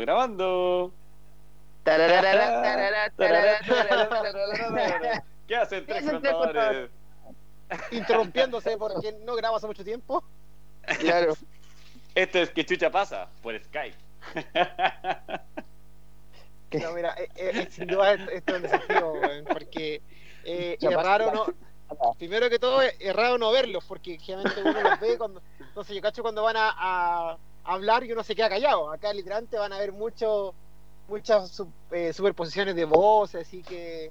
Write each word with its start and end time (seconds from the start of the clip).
grabando. 0.00 0.92
¿Qué 5.46 5.56
hacen 5.56 5.84
tres 5.86 5.86
¿Qué 5.86 5.86
hacen 5.86 5.86
tres 5.86 6.04
contadores? 6.04 6.90
interrumpiéndose 7.92 8.76
porque 8.76 9.16
no 9.24 9.36
graba 9.36 9.56
hace 9.56 9.66
mucho 9.66 9.84
tiempo. 9.84 10.22
Claro. 10.98 11.34
Esto 12.14 12.38
es 12.38 12.50
que 12.50 12.66
chucha 12.66 12.90
pasa 12.90 13.28
por 13.42 13.58
Skype. 13.62 13.96
No, 16.72 16.92
mira, 16.92 17.14
eh, 17.16 17.28
eh, 17.36 17.68
sin 17.70 17.86
duda 17.86 18.14
esto 18.14 18.32
es 18.32 18.56
un 18.56 18.62
desafío, 18.62 19.12
porque 19.48 20.02
eh, 20.44 20.76
es 20.80 20.94
raro 20.94 21.32
no. 21.32 21.46
Primero 22.18 22.48
que 22.48 22.58
todo, 22.58 22.82
es, 22.82 22.94
es 23.00 23.14
raro 23.14 23.38
no 23.38 23.50
verlos, 23.50 23.84
porque 23.84 24.18
generalmente 24.18 24.62
uno 24.62 24.80
los 24.80 25.00
ve 25.00 25.18
cuando. 25.18 25.42
Entonces, 25.58 25.96
yo 25.96 26.02
cacho 26.02 26.22
cuando 26.22 26.42
van 26.42 26.56
a, 26.56 26.74
a 26.76 27.38
hablar 27.64 28.04
y 28.04 28.12
uno 28.12 28.22
se 28.22 28.34
queda 28.34 28.48
callado. 28.48 28.90
Acá, 28.92 29.12
literalmente, 29.12 29.56
van 29.58 29.72
a 29.72 29.76
haber 29.76 29.92
mucho, 29.92 30.54
muchas 31.08 31.62
eh, 31.92 32.12
superposiciones 32.12 32.74
de 32.74 32.84
voz, 32.84 33.34
así 33.34 33.62
que. 33.62 34.10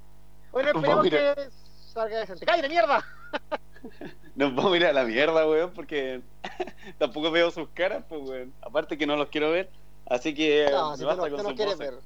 Bueno, 0.51 0.69
esperemos 0.69 0.95
vamos 0.97 1.03
a 1.05 1.07
ir 1.07 1.35
que 1.35 1.49
salga 1.93 2.19
decente. 2.19 2.45
¡Cállate, 2.45 2.69
mierda! 2.69 3.03
Nos 4.35 4.55
vamos 4.55 4.73
a 4.73 4.77
ir 4.77 4.85
a 4.85 4.93
la 4.93 5.03
mierda, 5.03 5.47
weón, 5.47 5.71
porque 5.73 6.21
tampoco 6.97 7.31
veo 7.31 7.51
sus 7.51 7.69
caras, 7.69 8.03
pues, 8.09 8.21
weón. 8.21 8.53
Aparte 8.61 8.97
que 8.97 9.05
no 9.07 9.15
los 9.15 9.29
quiero 9.29 9.51
ver, 9.51 9.69
así 10.07 10.33
que 10.33 10.67
No, 10.71 10.91
me 10.91 10.97
si 10.97 11.01
tú, 11.03 11.07
basta 11.07 11.23
no, 11.23 11.29
con 11.29 11.37
tú 11.37 11.43
nos 11.43 11.51
sus 11.51 11.55
quieres 11.55 11.77
voces. 11.77 11.91
ver. 11.95 11.99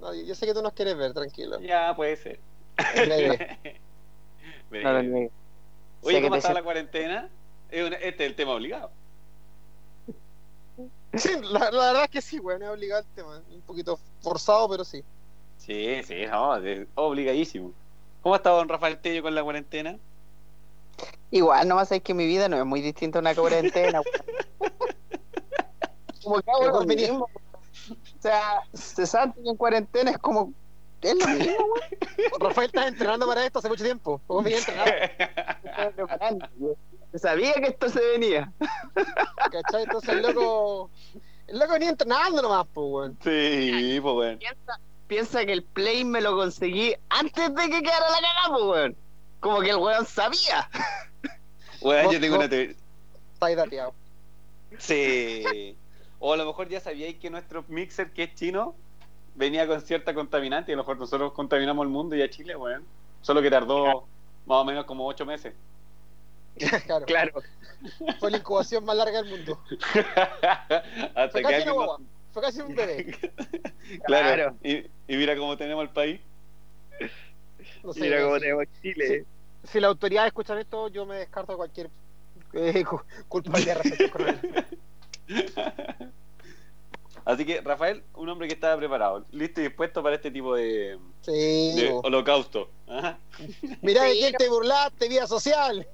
No, 0.00 0.14
yo 0.14 0.34
sé 0.34 0.46
que 0.46 0.54
tú 0.54 0.62
nos 0.62 0.72
quieres 0.74 0.96
ver, 0.96 1.12
tranquilo. 1.12 1.58
Ya, 1.60 1.94
puede 1.96 2.16
ser. 2.16 2.40
Oye, 6.02 6.22
¿cómo 6.22 6.36
está 6.36 6.52
la 6.54 6.62
cuarentena? 6.62 7.28
Es 7.70 7.86
una- 7.86 7.96
Este 7.96 8.24
es 8.24 8.30
el 8.30 8.36
tema 8.36 8.52
obligado. 8.52 8.90
Sí, 11.18 11.30
la, 11.42 11.70
la 11.70 11.86
verdad 11.86 12.04
es 12.04 12.10
que 12.10 12.22
sí, 12.22 12.38
weón, 12.38 12.62
es 12.62 12.68
obligado 12.68 13.02
el 13.02 13.14
tema. 13.14 13.42
Un 13.50 13.60
poquito 13.62 13.98
forzado, 14.20 14.68
pero 14.68 14.84
sí. 14.84 15.02
Sí, 15.56 16.02
sí, 16.04 16.26
no, 16.26 16.56
es 16.56 16.86
obligadísimo. 16.94 17.72
¿Cómo 18.22 18.34
ha 18.34 18.38
estado 18.38 18.56
don 18.56 18.68
Rafael 18.68 18.98
Tello 18.98 19.22
con 19.22 19.34
la 19.34 19.42
cuarentena? 19.42 19.98
Igual, 21.30 21.68
nomás 21.68 21.92
es 21.92 22.02
que 22.02 22.14
mi 22.14 22.26
vida 22.26 22.48
no 22.48 22.56
es 22.56 22.64
muy 22.64 22.80
distinta 22.80 23.18
a 23.18 23.20
una 23.20 23.34
cuarentena. 23.34 24.00
weón. 24.00 24.72
como 26.22 26.40
que 26.40 26.50
hago 26.50 26.80
lo 26.80 26.86
mismo. 26.86 27.28
O 27.90 28.22
sea, 28.22 28.62
cesante 28.74 29.40
y 29.42 29.48
en 29.48 29.56
cuarentena 29.56 30.10
es 30.10 30.18
como. 30.18 30.52
Es 31.00 31.14
lo 31.14 31.26
mismo, 31.28 31.64
weón. 31.64 32.40
Rafael 32.40 32.66
estás 32.66 32.88
entrenando 32.88 33.26
para 33.26 33.44
esto 33.44 33.58
hace 33.58 33.68
mucho 33.68 33.84
tiempo. 33.84 34.20
¿Cómo? 34.26 34.46
Estoy 34.48 34.74
preparando, 35.94 36.46
yo. 36.58 36.74
Sabía 37.14 37.54
que 37.54 37.68
esto 37.68 37.88
se 37.88 38.00
venía. 38.00 38.52
¿Cachai? 39.50 39.84
Entonces 39.84 40.10
el 40.10 40.22
loco. 40.22 40.90
El 41.46 41.58
loco 41.58 41.72
venía 41.72 41.90
entrenando 41.90 42.42
nomás, 42.42 42.66
pues, 42.74 42.86
weón. 42.90 43.18
sí, 43.22 43.98
pues 44.02 44.14
bueno. 44.14 44.38
Piensa, 44.38 44.80
piensa 45.06 45.46
que 45.46 45.52
el 45.52 45.62
play 45.62 46.04
me 46.04 46.20
lo 46.20 46.36
conseguí 46.36 46.94
antes 47.08 47.54
de 47.54 47.70
que 47.70 47.82
quedara 47.82 48.10
la 48.10 48.20
cagada, 48.20 48.48
pues, 48.50 48.64
weón. 48.64 48.96
Como 49.40 49.60
que 49.60 49.70
el 49.70 49.76
weón 49.76 50.04
sabía. 50.04 50.68
Weón, 51.80 52.10
yo 52.10 52.20
tengo 52.20 52.36
una 52.36 52.48
teoría. 52.48 52.74
Está 53.32 53.46
ahí 53.46 53.54
dateado. 53.54 53.94
Sí. 54.78 55.76
O 56.18 56.32
a 56.32 56.36
lo 56.36 56.44
mejor 56.44 56.68
ya 56.68 56.80
sabíais 56.80 57.16
que 57.18 57.30
nuestro 57.30 57.64
mixer, 57.68 58.12
que 58.12 58.24
es 58.24 58.34
chino, 58.34 58.74
venía 59.34 59.66
con 59.66 59.80
cierta 59.80 60.12
contaminante 60.12 60.72
y 60.72 60.74
a 60.74 60.76
lo 60.76 60.82
mejor 60.82 60.98
nosotros 60.98 61.32
contaminamos 61.32 61.84
el 61.84 61.90
mundo 61.90 62.16
y 62.16 62.22
a 62.22 62.28
Chile, 62.28 62.56
weón. 62.56 62.84
Solo 63.22 63.40
que 63.40 63.50
tardó 63.50 64.06
más 64.46 64.58
o 64.58 64.64
menos 64.64 64.84
como 64.84 65.06
ocho 65.06 65.24
meses. 65.24 65.54
claro. 66.86 67.06
Claro. 67.06 67.32
Fue 68.18 68.30
la 68.30 68.38
incubación 68.38 68.84
más 68.84 68.96
larga 68.96 69.22
del 69.22 69.30
mundo. 69.30 69.60
Hasta 71.14 71.28
Fue 71.30 71.40
que 71.40 71.42
casi 71.42 71.54
alguien 71.54 71.68
una 71.68 71.72
guagua. 71.86 72.00
Fue 72.32 72.42
casi 72.42 72.60
un 72.60 72.74
bebé. 72.74 73.16
Claro. 74.04 74.34
Claro. 74.34 74.56
Y, 74.62 74.76
y 75.12 75.16
mira 75.16 75.34
cómo 75.36 75.56
tenemos 75.56 75.82
el 75.82 75.88
país. 75.90 76.20
No 77.82 77.92
sé, 77.94 78.00
Mira 78.02 78.22
cómo 78.22 78.34
si, 78.34 78.40
tenemos 78.42 78.64
Chile. 78.82 79.24
si 79.64 79.80
las 79.80 79.88
autoridades 79.88 80.26
escuchan 80.28 80.58
esto, 80.58 80.88
yo 80.88 81.06
me 81.06 81.16
descarto 81.16 81.56
cualquier 81.56 81.88
eh, 82.52 82.84
culpabilidad 83.28 83.80
respecto. 83.82 84.18
Así 87.24 87.44
que, 87.44 87.60
Rafael, 87.60 88.02
un 88.14 88.28
hombre 88.30 88.48
que 88.48 88.54
estaba 88.54 88.76
preparado, 88.78 89.24
listo 89.32 89.60
y 89.60 89.64
dispuesto 89.64 90.02
para 90.02 90.16
este 90.16 90.30
tipo 90.30 90.54
de, 90.54 90.98
Sí. 91.20 91.72
de 91.76 91.90
bo. 91.90 92.00
holocausto. 92.00 92.70
Ajá. 92.86 93.18
Mirá 93.82 94.04
de 94.04 94.12
quién 94.12 94.32
te 94.34 94.48
burlaste, 94.48 95.08
vida 95.08 95.26
social. 95.26 95.86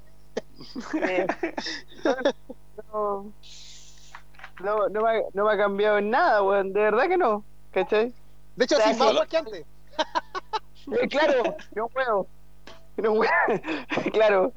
Eh, 1.00 1.26
no, 2.92 3.32
no, 4.60 4.88
no, 4.88 5.00
me 5.02 5.10
ha, 5.10 5.22
no 5.32 5.44
me 5.44 5.52
ha 5.52 5.56
cambiado 5.56 5.98
en 5.98 6.10
nada, 6.10 6.42
weón. 6.42 6.72
De 6.72 6.80
verdad 6.80 7.08
que 7.08 7.16
no. 7.16 7.44
¿Cachai? 7.72 8.12
De 8.56 8.64
hecho, 8.64 8.76
O 8.76 8.78
sea, 8.78 8.94
sin 8.94 8.98
más 8.98 9.28
que 9.28 9.36
antes. 9.36 9.64
Eh, 11.00 11.08
claro, 11.08 11.56
no 11.74 11.88
puedo. 11.88 12.26
No 12.98 13.14
puedo. 13.14 13.30
claro. 14.12 14.52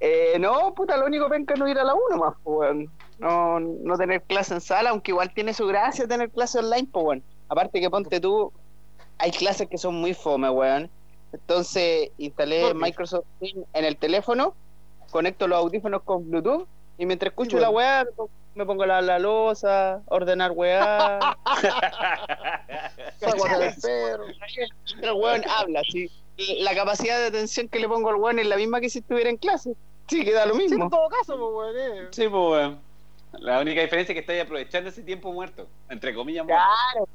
Eh, 0.00 0.36
no, 0.38 0.74
puta, 0.74 0.98
lo 0.98 1.06
único 1.06 1.30
penca 1.30 1.54
es 1.54 1.60
no 1.60 1.66
ir 1.66 1.78
a 1.78 1.84
la 1.84 1.94
1 1.94 2.18
más, 2.18 2.34
weón. 2.44 2.90
No, 3.18 3.58
no 3.58 3.96
tener 3.96 4.20
clase 4.22 4.52
en 4.52 4.60
sala, 4.60 4.90
aunque 4.90 5.12
igual 5.12 5.32
tiene 5.32 5.54
su 5.54 5.66
gracia 5.66 6.06
tener 6.06 6.28
clase 6.28 6.58
online, 6.58 6.88
pues, 6.92 7.04
weón. 7.06 7.22
Aparte 7.48 7.80
que 7.80 7.88
ponte 7.88 8.20
tú, 8.20 8.52
hay 9.16 9.30
clases 9.30 9.66
que 9.68 9.78
son 9.78 9.94
muy 9.94 10.12
fome, 10.12 10.50
weón. 10.50 10.90
Entonces 11.32 12.10
instalé. 12.18 12.74
Microsoft 12.74 13.24
Teams 13.40 13.66
en 13.72 13.84
el 13.84 13.96
teléfono, 13.96 14.54
conecto 15.12 15.46
los 15.46 15.58
audífonos 15.58 16.02
con 16.02 16.28
Bluetooth 16.28 16.66
y 16.98 17.06
mientras 17.06 17.30
escucho 17.30 17.56
bueno. 17.58 17.66
la 17.66 17.70
weá, 17.70 18.04
me 18.56 18.66
pongo 18.66 18.82
a 18.82 18.86
lavar 18.86 19.04
la 19.04 19.18
losa, 19.20 20.02
ordenar 20.06 20.50
weá. 20.52 21.18
Agua 23.22 23.58
del 23.58 23.74
perro. 23.80 24.24
el 25.00 25.12
weón 25.12 25.42
habla, 25.48 25.82
sí. 25.90 26.10
La 26.60 26.74
capacidad 26.74 27.18
de 27.18 27.26
atención 27.26 27.68
que 27.68 27.78
le 27.78 27.88
pongo 27.88 28.08
al 28.10 28.16
weón 28.16 28.38
es 28.38 28.46
la 28.46 28.56
misma 28.56 28.80
que 28.80 28.90
si 28.90 28.98
estuviera 29.00 29.30
en 29.30 29.36
clase. 29.36 29.74
Sí, 30.08 30.24
queda 30.24 30.44
lo 30.46 30.54
Sí, 30.54 30.62
mismo. 30.62 30.84
en 30.84 30.90
todo 30.90 31.08
caso, 31.08 31.36
pues, 31.38 31.74
weón. 31.76 31.76
eh. 31.76 32.08
Sí, 32.10 32.22
pues, 32.28 32.32
weón. 32.32 32.80
La 33.38 33.60
única 33.60 33.80
diferencia 33.80 34.12
es 34.12 34.16
que 34.16 34.20
estáis 34.20 34.42
aprovechando 34.42 34.90
ese 34.90 35.02
tiempo 35.02 35.32
muerto. 35.32 35.66
Entre 35.88 36.14
comillas, 36.14 36.44
muerto. 36.44 36.62
Claro. 36.92 37.08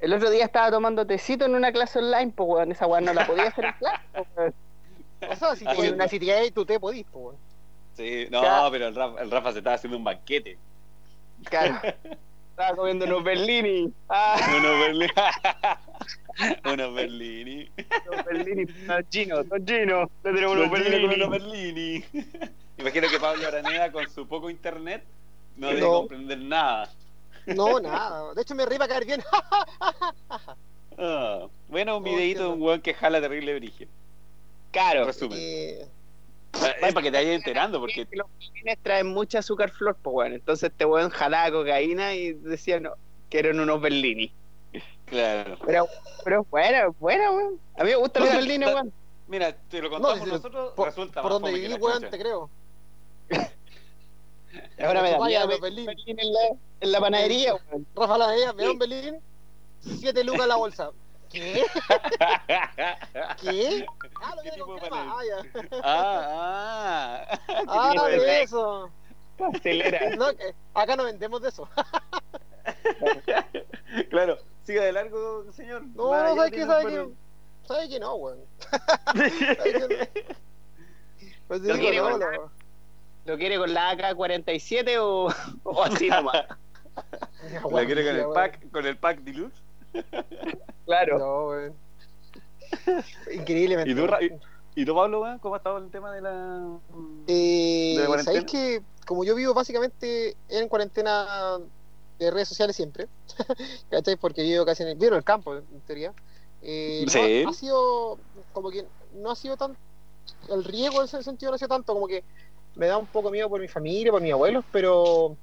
El 0.00 0.12
otro 0.12 0.28
día 0.30 0.44
estaba 0.44 0.70
tomando 0.70 1.06
tecito 1.06 1.46
en 1.46 1.54
una 1.54 1.72
clase 1.72 1.98
online, 2.00 2.32
pues 2.36 2.48
weón, 2.48 2.72
esa 2.72 2.86
weón 2.86 3.04
no 3.06 3.14
la 3.14 3.26
podía 3.26 3.44
hacer 3.44 3.64
en 3.66 3.72
clase, 3.74 4.02
weón. 4.36 4.54
O 5.20 5.36
sea, 5.36 5.56
si 5.56 5.66
Así 5.66 5.80
te 5.80 5.86
es. 5.86 5.92
una 5.92 6.06
CTA 6.08 6.50
tú 6.54 6.64
te 6.66 6.78
podís, 6.80 7.06
pues. 7.12 7.36
Sí, 7.96 8.26
no, 8.30 8.42
pero 8.70 8.88
el 8.88 8.94
Rafa, 8.94 9.22
el 9.22 9.30
Rafa 9.30 9.52
se 9.52 9.58
estaba 9.58 9.76
haciendo 9.76 9.96
un 9.96 10.04
banquete. 10.04 10.58
Claro. 11.44 11.80
Estaba 12.56 12.74
comiendo 12.74 13.04
unos 13.04 13.22
berlini. 13.22 13.92
Ah, 14.08 14.38
Unos 14.56 14.80
berlini. 14.80 15.12
unos 16.72 16.94
berlini. 16.94 17.70
unos 18.10 18.24
berlini, 18.24 18.64
don 18.86 19.06
Gino, 19.10 19.44
don 19.44 19.66
Gino. 19.66 20.10
Le 20.24 20.32
tenemos 20.32 20.56
unos 20.56 20.70
berlini 20.70 21.14
unos 21.16 21.28
berlini. 21.30 22.04
Imagino 22.78 23.08
que 23.10 23.20
Pablo 23.20 23.46
Araneda, 23.46 23.92
con 23.92 24.08
su 24.08 24.26
poco 24.26 24.48
internet, 24.48 25.04
no 25.58 25.68
debe 25.68 25.80
No. 25.82 25.90
comprender 25.98 26.38
nada. 26.38 26.88
No, 27.44 27.78
nada. 27.78 28.32
De 28.32 28.40
hecho, 28.40 28.54
me 28.54 28.64
ríe 28.64 28.78
para 28.78 28.88
caer 28.88 29.04
bien. 29.04 29.22
Ah, 30.98 31.46
bueno, 31.68 31.98
un 31.98 32.04
videito 32.04 32.42
de 32.44 32.48
un 32.48 32.62
weón 32.62 32.80
que 32.80 32.94
jala 32.94 33.20
terrible 33.20 33.54
brige. 33.54 33.86
Claro. 34.76 35.06
Resumen. 35.06 35.38
Eh, 35.40 35.86
Es 36.82 36.92
para 36.92 37.02
que 37.02 37.10
te 37.10 37.16
vayas 37.16 37.34
enterando, 37.36 37.80
porque 37.80 38.06
Los 38.12 38.26
berlines 38.38 38.78
traen 38.82 39.06
mucha 39.06 39.38
azúcar 39.38 39.70
flor, 39.70 39.96
pues 40.02 40.14
weón. 40.14 40.32
Entonces 40.34 40.70
este 40.70 40.84
weón 40.84 41.08
jalaba 41.10 41.50
cocaína 41.50 42.14
y 42.14 42.34
decía 42.34 42.78
no, 42.78 42.92
que 43.30 43.38
eran 43.38 43.58
unos 43.58 43.80
berlini. 43.80 44.32
Claro. 45.06 45.56
Pero, 45.64 45.86
pero 46.24 46.44
bueno, 46.50 46.94
bueno, 47.00 47.32
weón. 47.36 47.60
A 47.78 47.84
mí 47.84 47.90
me 47.90 47.96
gustan 47.96 48.24
los 48.24 48.30
Mira, 48.32 48.40
berlines, 48.40 48.68
weón. 48.74 48.92
Mira, 49.28 49.56
te 49.56 49.80
lo 49.80 49.88
contamos 49.90 50.18
No, 50.18 50.24
si- 50.24 50.30
nosotros, 50.30 50.72
por, 50.74 50.88
resulta 50.88 51.22
por 51.22 51.32
más 51.32 51.40
donde 51.40 51.58
viví, 51.58 51.72
weón, 51.74 52.10
te 52.10 52.18
creo. 52.18 52.50
Ahora 54.78 55.02
me 55.02 55.10
da 55.10 55.18
miedo 55.26 55.46
los 55.46 55.60
berlines. 55.60 55.86
berlín 55.96 56.20
en 56.20 56.32
la, 56.32 56.40
en 56.80 56.92
la 56.92 57.00
panadería, 57.00 57.54
weón. 57.54 57.86
Rafa 57.94 58.18
la 58.18 58.26
veía, 58.28 58.52
me 58.52 58.64
da 58.64 58.70
un 58.72 58.78
Berlín, 58.78 59.16
7 59.80 60.24
lucas 60.24 60.42
en 60.42 60.48
la 60.48 60.56
bolsa. 60.56 60.90
¿Qué? 61.30 61.64
¿Qué? 63.40 63.86
Ah, 64.22 64.34
lo 64.36 64.42
¿Qué 64.42 64.50
viene 64.50 64.56
tipo 64.56 64.66
con 64.66 64.74
de 64.76 64.80
crema. 64.80 65.16
Ah, 65.16 65.22
ya. 65.26 65.36
ah, 65.82 67.26
ah. 67.28 67.38
¿Qué 67.46 67.54
Ah, 67.68 68.08
de- 68.08 68.42
eso. 68.42 68.90
Pastelera. 69.38 70.10
No, 70.16 70.34
que 70.36 70.54
acá 70.74 70.96
no 70.96 71.04
vendemos 71.04 71.42
de 71.42 71.48
eso. 71.50 71.68
Claro, 74.10 74.38
siga 74.64 74.82
de 74.84 74.92
largo, 74.92 75.44
señor. 75.52 75.82
No, 75.94 76.10
no, 76.10 76.34
¿Sabes 76.36 76.52
un 76.52 76.58
qué? 76.58 76.64
buen- 76.64 77.16
¿Sabes 77.66 77.88
que 77.88 77.98
no, 78.00 78.14
weón? 78.16 78.38
¿Sabes 79.14 79.32
que? 79.34 80.26
Pues 81.48 81.60
Lo 81.62 81.74
quiere 81.76 81.96
no, 81.98 82.10
con 82.10 82.20
no. 82.20 82.50
¿Lo 83.24 83.36
quiere 83.38 83.58
con 83.58 83.72
la 83.74 83.90
AK-47 83.90 84.98
o, 85.00 85.28
o 85.64 85.82
así 85.82 86.08
nomás? 86.08 86.44
¿La 87.70 87.84
quiere 87.86 88.04
con 88.06 88.16
el 88.16 88.26
pack, 88.32 88.70
con 88.70 88.86
el 88.86 88.96
pack 88.98 89.18
deluxe? 89.20 89.60
Claro. 90.84 91.18
No, 91.18 91.46
weón. 91.48 91.74
Increíblemente. 93.32 93.90
¿Y 93.90 93.94
tú, 93.94 94.06
Ra- 94.06 94.18
y, 94.74 94.84
tú, 94.84 94.94
Pablo, 94.94 95.20
weón, 95.22 95.38
cómo 95.38 95.54
ha 95.54 95.58
estado 95.58 95.78
el 95.78 95.90
tema 95.90 96.12
de 96.12 96.20
la. 96.20 96.78
Eh, 97.26 97.94
¿De 97.96 98.00
la 98.02 98.06
cuarentena? 98.06 98.40
¿Sabéis 98.40 98.50
que 98.52 98.82
como 99.06 99.24
yo 99.24 99.34
vivo 99.34 99.54
básicamente 99.54 100.36
en 100.48 100.68
cuarentena 100.68 101.58
de 102.18 102.30
redes 102.30 102.48
sociales 102.48 102.74
siempre, 102.76 103.08
¿cachai? 103.90 104.16
Porque 104.16 104.42
vivo 104.42 104.64
casi 104.64 104.82
en 104.82 104.90
el, 104.90 104.94
vivo 104.96 105.12
en 105.12 105.18
el 105.18 105.24
campo, 105.24 105.54
en 105.54 105.80
teoría. 105.86 106.12
Eh, 106.62 107.02
no, 107.04 107.10
Sí. 107.12 107.44
ha 107.46 107.52
sido 107.52 108.18
como 108.52 108.70
que 108.70 108.86
no 109.14 109.30
ha 109.30 109.36
sido 109.36 109.56
tan 109.56 109.76
el 110.50 110.64
riesgo 110.64 110.98
en 111.00 111.04
ese 111.04 111.22
sentido 111.22 111.52
no 111.52 111.54
ha 111.54 111.58
sido 111.58 111.68
tanto 111.68 111.92
como 111.94 112.08
que 112.08 112.24
me 112.74 112.86
da 112.86 112.98
un 112.98 113.06
poco 113.06 113.30
miedo 113.30 113.48
por 113.48 113.60
mi 113.60 113.68
familia, 113.68 114.10
por 114.10 114.20
mis 114.20 114.32
abuelos, 114.32 114.64
pero 114.72 115.36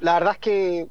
la 0.00 0.14
verdad 0.14 0.32
es 0.32 0.38
que 0.40 0.88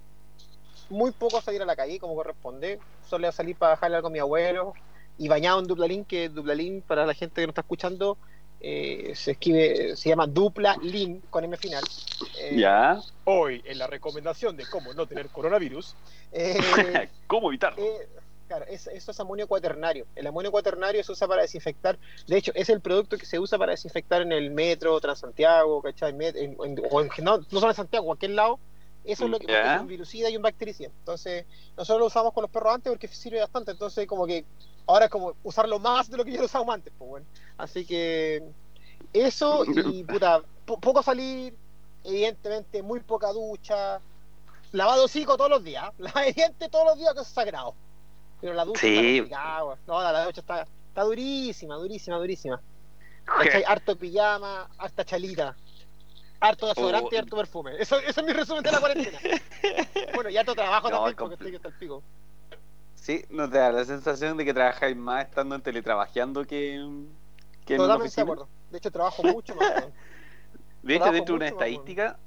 muy 0.90 1.12
poco 1.12 1.42
salir 1.42 1.62
a 1.62 1.66
la 1.66 1.76
calle 1.76 2.00
como 2.00 2.16
corresponde. 2.16 2.80
Solo 3.02 3.32
salir 3.32 3.56
para 3.58 3.72
bajarle 3.74 3.98
algo 3.98 4.08
a 4.10 4.12
mi 4.12 4.20
abuelo 4.20 4.74
y 5.18 5.28
bañado 5.28 5.60
en 5.60 5.66
Duplalín, 5.68 6.06
que 6.06 6.30
Duplalín, 6.30 6.82
para 6.84 7.06
la 7.06 7.14
gente 7.14 7.42
que 7.42 7.48
no 7.48 7.52
está 7.52 7.62
escuchando, 7.62 8.18
eh, 8.60 9.14
se 9.16 9.32
escribe, 9.32 9.96
se 9.96 10.10
llama 10.10 10.28
Duplalín 10.28 11.22
con 11.30 11.44
M 11.44 11.56
final. 11.58 11.84
Eh, 12.40 12.58
Ya. 12.58 13.00
Hoy, 13.26 13.62
en 13.66 13.78
la 13.78 13.88
recomendación 13.88 14.56
de 14.58 14.66
cómo 14.68 14.94
no 14.94 15.06
tener 15.08 15.30
coronavirus, 15.30 15.96
eh, 16.32 16.58
¿Cómo 17.28 17.50
evitarlo? 17.50 17.84
eh, 17.84 18.10
claro, 18.48 18.66
es- 18.68 18.88
eso 18.88 19.12
es 19.12 19.20
amonio 19.20 19.48
cuaternario. 19.48 20.08
El 20.16 20.28
amonio 20.28 20.52
cuaternario 20.52 21.04
se 21.04 21.12
usa 21.12 21.28
para 21.28 21.42
desinfectar. 21.42 22.00
De 22.28 22.38
hecho, 22.38 22.52
es 22.56 22.70
el 22.70 22.82
producto 22.82 23.18
que 23.18 23.26
se 23.26 23.40
usa 23.40 23.58
para 23.58 23.72
desinfectar 23.72 24.22
en 24.22 24.32
el 24.32 24.52
metro, 24.52 25.00
Transantiago, 25.00 25.82
¿cachai? 25.82 26.12
En- 26.20 26.36
en- 26.38 26.56
o 26.90 27.02
en, 27.02 27.10
no, 27.24 27.38
no 27.38 27.60
solo 27.60 27.70
en 27.70 27.76
Santiago, 27.76 28.04
en 28.04 28.08
cualquier 28.08 28.32
lado. 28.32 28.60
Eso 29.08 29.26
es 29.26 29.30
lo 29.32 29.40
que 29.40 29.48
Ya. 29.48 29.76
es 29.76 29.82
un 29.82 29.88
virucida 29.88 30.30
y 30.30 30.36
un 30.36 30.44
bactericida. 30.44 30.90
Entonces, 30.90 31.46
nosotros 31.78 32.00
lo 32.00 32.06
usamos 32.08 32.34
con 32.34 32.42
los 32.42 32.52
perros 32.52 32.74
antes 32.76 32.92
porque 32.92 33.08
sirve 33.08 33.40
bastante. 33.40 33.72
Entonces, 33.72 34.06
como 34.06 34.28
que 34.28 34.44
ahora 34.86 35.06
es 35.06 35.12
como 35.12 35.34
usarlo 35.44 35.80
más 35.80 36.10
de 36.10 36.18
lo 36.18 36.26
que 36.26 36.34
yo 36.34 36.40
lo 36.40 36.46
usaba 36.46 36.74
antes. 36.74 36.94
Pues 36.98 37.10
bueno. 37.10 37.26
Así 37.58 37.86
que 37.86 38.44
eso 39.14 39.64
y 39.94 40.04
puta, 40.04 40.42
po- 40.66 40.80
poco 40.80 41.02
salir, 41.02 41.56
evidentemente 42.04 42.82
muy 42.84 43.00
poca 43.00 43.32
ducha, 43.32 44.02
lavado 44.74 45.06
hocico 45.06 45.38
todos 45.38 45.50
los 45.50 45.64
días, 45.64 45.90
lavado 45.98 46.32
dientes 46.36 46.70
todos 46.70 46.86
los 46.86 46.98
días 46.98 47.14
que 47.14 47.22
es 47.22 47.28
sagrado. 47.28 47.74
Pero 48.42 48.54
la 48.54 48.66
ducha 48.66 48.82
Sí. 48.82 49.20
está 49.20 49.60
no, 49.88 50.02
la, 50.04 50.12
la 50.12 50.26
ducha 50.26 50.42
está, 50.42 50.68
está 50.90 51.04
durísima, 51.04 51.76
durísima, 51.76 52.18
durísima. 52.18 52.62
Harto 53.68 53.96
pijama, 53.98 54.70
harta 54.78 55.04
chalita. 55.04 55.56
Harto 56.40 56.68
desodorante 56.68 57.16
y 57.16 57.18
Oh. 57.18 57.22
harto 57.22 57.36
perfume. 57.38 57.72
Eso, 57.80 58.00
eso 58.00 58.22
es 58.22 58.28
mi 58.28 58.34
resumen 58.34 58.64
de 58.64 58.72
la 58.72 58.80
cuarentena. 58.80 59.18
bueno, 60.14 60.30
y 60.30 60.38
harto 60.38 60.54
trabajo 60.56 60.90
No, 60.90 60.98
también 60.98 61.16
porque 61.16 61.34
estoy 61.36 61.56
hasta 61.56 61.68
el 61.70 61.74
pico. 61.76 62.04
Sí, 62.96 63.26
¿no 63.30 63.50
te 63.50 63.58
da 63.58 63.72
la 63.72 63.86
sensación 63.86 64.38
de 64.38 64.46
que 64.46 64.54
trabajáis 64.54 64.96
más 64.96 65.26
estando 65.26 65.56
en 65.56 65.62
teletrabajando 65.62 66.44
que, 66.46 66.86
que 67.66 67.74
en 67.76 67.78
Totalmente 67.78 68.16
de 68.16 68.22
acuerdo. 68.22 68.48
De 68.70 68.78
hecho, 68.78 68.92
trabajo 68.92 69.24
mucho 69.24 69.56
más. 69.56 69.70
weón. 69.78 69.94
De 70.84 70.96
hecho, 70.96 71.12
dentro 71.12 71.34
de 71.34 71.38
una 71.38 71.48
estadística, 71.48 72.18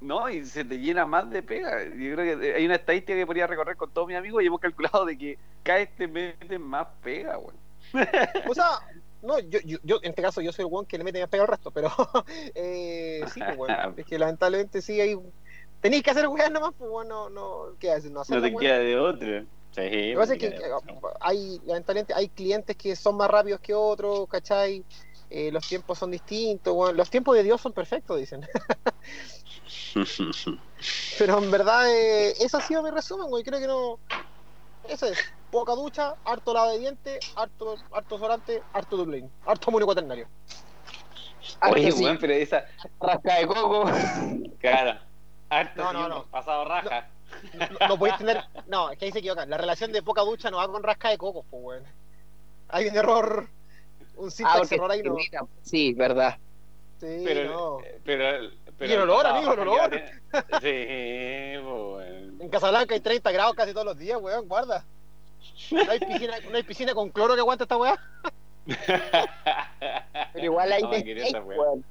no, 0.00 0.28
y 0.28 0.44
se 0.44 0.64
te 0.64 0.78
llena 0.78 1.06
más 1.06 1.28
de 1.30 1.42
pega. 1.42 1.84
Yo 1.84 2.14
creo 2.14 2.38
que 2.38 2.54
hay 2.54 2.64
una 2.66 2.76
estadística 2.76 3.14
que 3.14 3.26
podría 3.26 3.46
recorrer 3.46 3.76
con 3.76 3.90
todos 3.90 4.06
mis 4.06 4.16
amigos 4.16 4.42
y 4.42 4.46
hemos 4.46 4.60
calculado 4.60 5.04
de 5.04 5.18
que 5.18 5.38
cada 5.62 5.78
vez 5.80 5.90
te 5.96 6.06
meten 6.06 6.62
más 6.62 6.86
pega, 7.02 7.36
güey. 7.36 7.56
O 8.48 8.54
sea, 8.54 8.78
no, 9.22 9.38
yo, 9.40 9.58
yo, 9.64 9.78
yo, 9.82 9.98
en 10.02 10.10
este 10.10 10.22
caso 10.22 10.40
yo 10.40 10.52
soy 10.52 10.64
el 10.64 10.70
one 10.72 10.86
que 10.86 10.98
le 10.98 11.04
mete 11.04 11.20
más 11.20 11.28
pega 11.28 11.42
al 11.42 11.48
resto, 11.48 11.70
pero 11.70 11.90
eh, 12.54 13.22
sí, 13.32 13.40
pues 13.40 13.56
bueno, 13.56 13.74
es 13.96 14.06
que 14.06 14.18
lamentablemente 14.18 14.80
sí 14.82 15.00
hay 15.00 15.16
tenéis 15.80 16.02
que 16.02 16.10
hacer 16.10 16.28
weas 16.28 16.50
nomás, 16.50 16.72
pues 16.76 16.90
bueno, 16.90 17.28
no, 17.30 17.76
¿qué 17.78 17.90
haces? 17.90 18.10
No 18.10 18.22
No 18.28 18.42
te 18.42 18.54
queda 18.54 18.78
de 18.78 18.98
otra. 18.98 19.44
Sí, 19.70 19.82
Lo 19.82 19.90
que 19.90 20.12
no 20.14 20.20
pasa 20.20 20.32
es 20.34 20.38
que 20.38 20.46
eh, 20.46 20.60
hay, 21.20 21.60
lamentablemente, 21.64 22.14
hay 22.14 22.28
clientes 22.28 22.76
que 22.76 22.96
son 22.96 23.16
más 23.16 23.30
rápidos 23.30 23.60
que 23.60 23.74
otros, 23.74 24.28
¿cachai? 24.28 24.84
Eh, 25.30 25.52
los 25.52 25.68
tiempos 25.68 25.98
son 25.98 26.10
distintos, 26.10 26.94
los 26.94 27.10
tiempos 27.10 27.36
de 27.36 27.42
Dios 27.42 27.60
son 27.60 27.72
perfectos, 27.72 28.18
dicen. 28.18 28.46
Pero 31.18 31.38
en 31.38 31.50
verdad, 31.50 31.90
eh, 31.90 32.34
eso 32.40 32.56
ha 32.56 32.62
sido 32.62 32.82
mi 32.82 32.90
resumen, 32.90 33.28
güey. 33.28 33.44
Creo 33.44 33.60
que 33.60 33.66
no. 33.66 33.98
Eso 34.88 35.06
es. 35.06 35.18
Poca 35.50 35.72
ducha, 35.74 36.14
harto 36.24 36.52
lado 36.52 36.72
de 36.72 36.78
dientes, 36.78 37.18
harto, 37.36 37.76
harto 37.92 38.14
desodorante, 38.16 38.62
harto 38.72 38.96
Dublín, 38.98 39.30
harto 39.46 39.70
amonio 39.70 39.86
cuaternario. 39.86 40.28
Oye, 41.72 41.90
sí, 41.90 42.04
weón, 42.04 42.18
pero 42.18 42.34
esa. 42.34 42.66
rasca 43.00 43.36
de 43.36 43.46
coco. 43.46 43.84
Cara. 44.60 45.02
Harto 45.48 45.82
No, 45.82 45.92
no, 45.94 46.08
no. 46.08 46.24
Pasado 46.24 46.64
raja. 46.66 47.08
No, 47.80 47.88
no 47.88 47.98
podéis 47.98 48.18
tener. 48.18 48.44
No, 48.66 48.90
es 48.90 48.98
que 48.98 49.06
ahí 49.06 49.12
se 49.12 49.20
equivocan. 49.20 49.48
La 49.48 49.56
relación 49.56 49.90
de 49.92 50.02
poca 50.02 50.20
ducha 50.22 50.50
no 50.50 50.58
va 50.58 50.68
con 50.68 50.82
rasca 50.82 51.08
de 51.08 51.16
cocos, 51.18 51.46
pues, 51.50 51.62
weón. 51.64 51.84
Hay 52.68 52.86
un 52.88 52.96
error. 52.96 53.48
Un 54.16 54.30
Ah, 54.44 54.60
error 54.70 54.90
ahí, 54.90 55.02
no. 55.02 55.16
Sí, 55.62 55.94
verdad. 55.94 56.36
Sí, 57.00 57.22
Pero, 57.24 57.50
no. 57.50 57.78
pero, 58.04 58.50
pero. 58.76 58.90
Y 58.90 58.94
el 58.94 59.00
olor, 59.02 59.26
amigo, 59.26 59.52
el 59.54 59.60
olor. 59.60 59.90
Sí, 60.60 61.54
pues, 61.62 61.62
weón. 61.64 62.36
En 62.40 62.48
Casablanca 62.50 62.94
hay 62.94 63.00
30 63.00 63.30
grados 63.32 63.54
casi 63.54 63.72
todos 63.72 63.86
los 63.86 63.96
días, 63.98 64.18
weón, 64.20 64.46
guarda. 64.46 64.84
No 65.70 65.90
hay 65.90 65.98
piscina, 66.00 66.34
no 66.50 66.56
hay 66.56 66.62
piscina 66.62 66.94
con 66.94 67.10
cloro 67.10 67.34
que 67.34 67.40
aguante 67.40 67.64
esta 67.64 67.76
weá. 67.76 67.98
Pero 70.32 70.44
igual 70.44 70.72
ahí 70.72 70.82
No, 70.82 70.90
te 70.90 71.12
estáis, 71.22 71.44
weón. 71.44 71.84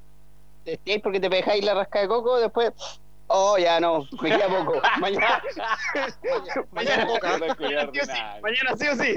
Te 0.63 0.73
estáis 0.73 1.01
porque 1.01 1.19
te 1.19 1.29
pegáis 1.29 1.63
la 1.63 1.73
rasca 1.73 2.01
de 2.01 2.07
coco, 2.07 2.37
después. 2.39 2.71
Oh, 3.27 3.57
ya 3.57 3.79
no, 3.79 4.07
me 4.21 4.29
queda 4.29 4.47
poco. 4.47 4.81
Mañana, 4.99 5.41
Mañana, 6.71 7.07
mañana 7.07 7.07
coca. 7.07 7.37
Sí 7.37 7.43
o 7.43 7.55
sí, 7.55 7.75
ordinario. 7.75 8.41
mañana 8.41 8.77
sí 8.77 8.87
o 8.87 8.95
sí. 8.95 9.15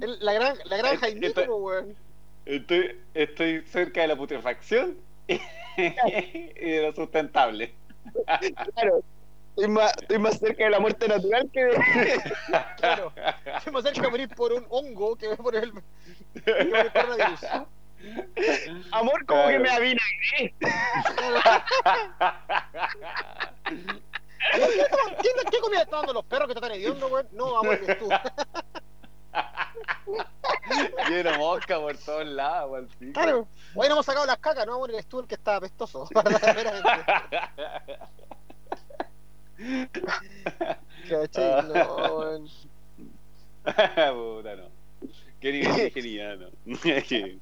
El- 0.00 0.18
La 0.24 0.32
gran, 0.34 0.58
la 0.64 0.76
gran 0.76 0.96
Jaimito, 0.98 1.26
esto- 1.40 1.46
pues, 1.46 1.84
weón. 1.84 1.96
Estoy, 2.44 2.98
estoy 3.14 3.62
cerca 3.66 4.00
de 4.02 4.08
la 4.08 4.16
putrefacción 4.16 4.96
y 5.26 5.38
de 5.78 6.82
lo 6.82 6.94
sustentable. 6.94 7.74
Claro. 8.74 9.02
Estoy 9.58 9.72
más, 9.74 9.92
estoy 10.00 10.18
más 10.20 10.38
cerca 10.38 10.62
de 10.64 10.70
la 10.70 10.78
muerte 10.78 11.08
natural 11.08 11.50
que 11.52 11.64
de. 11.64 11.74
Claro. 12.76 13.12
Estoy 13.56 13.72
más 13.72 13.82
cerca 13.82 14.02
de 14.02 14.08
morir 14.08 14.28
por 14.36 14.52
un 14.52 14.64
hongo 14.70 15.16
que 15.16 15.34
por 15.34 15.56
el, 15.56 15.72
que 16.32 16.40
por 16.42 16.76
el 16.76 16.92
coronavirus. 16.92 17.40
Amor, 18.92 19.26
como 19.26 19.42
Claro. 19.42 19.48
que 19.48 19.58
me 19.58 19.68
avinagré. 19.70 20.54
Amor, 24.54 24.68
¿Qué, 25.22 25.22
qué- 25.22 25.50
qué 25.50 25.58
comida 25.60 25.82
están 25.82 26.00
dando 26.02 26.12
los 26.12 26.24
perros 26.24 26.46
que 26.46 26.54
te 26.54 26.60
están 26.60 26.70
hediondo, 26.78 27.08
weón? 27.08 27.26
No, 27.32 27.58
amor, 27.58 27.80
eres 27.82 27.98
tú. 27.98 28.08
Lleno 31.08 31.36
mosca 31.38 31.80
por 31.80 31.96
todos 31.98 32.24
lados, 32.26 32.78
al 32.78 32.86
pico. 32.86 33.12
Claro. 33.20 33.48
Hoy 33.74 33.88
no 33.88 33.94
hemos 33.94 34.06
sacado 34.06 34.24
las 34.24 34.38
cacas, 34.38 34.64
no, 34.66 34.74
amor, 34.74 34.88
eres 34.90 35.06
tú 35.06 35.18
el 35.18 35.26
que 35.26 35.34
está 35.34 35.56
apestoso. 35.56 36.08
¿Cachai? 41.08 41.62
No, 41.68 42.18
weón. 42.18 42.48
Puta, 43.64 44.56
no. 44.56 44.68
Qué 45.40 45.52
nivel 45.52 45.76
de 45.76 45.90
genial, 45.90 46.50
no. 46.64 46.78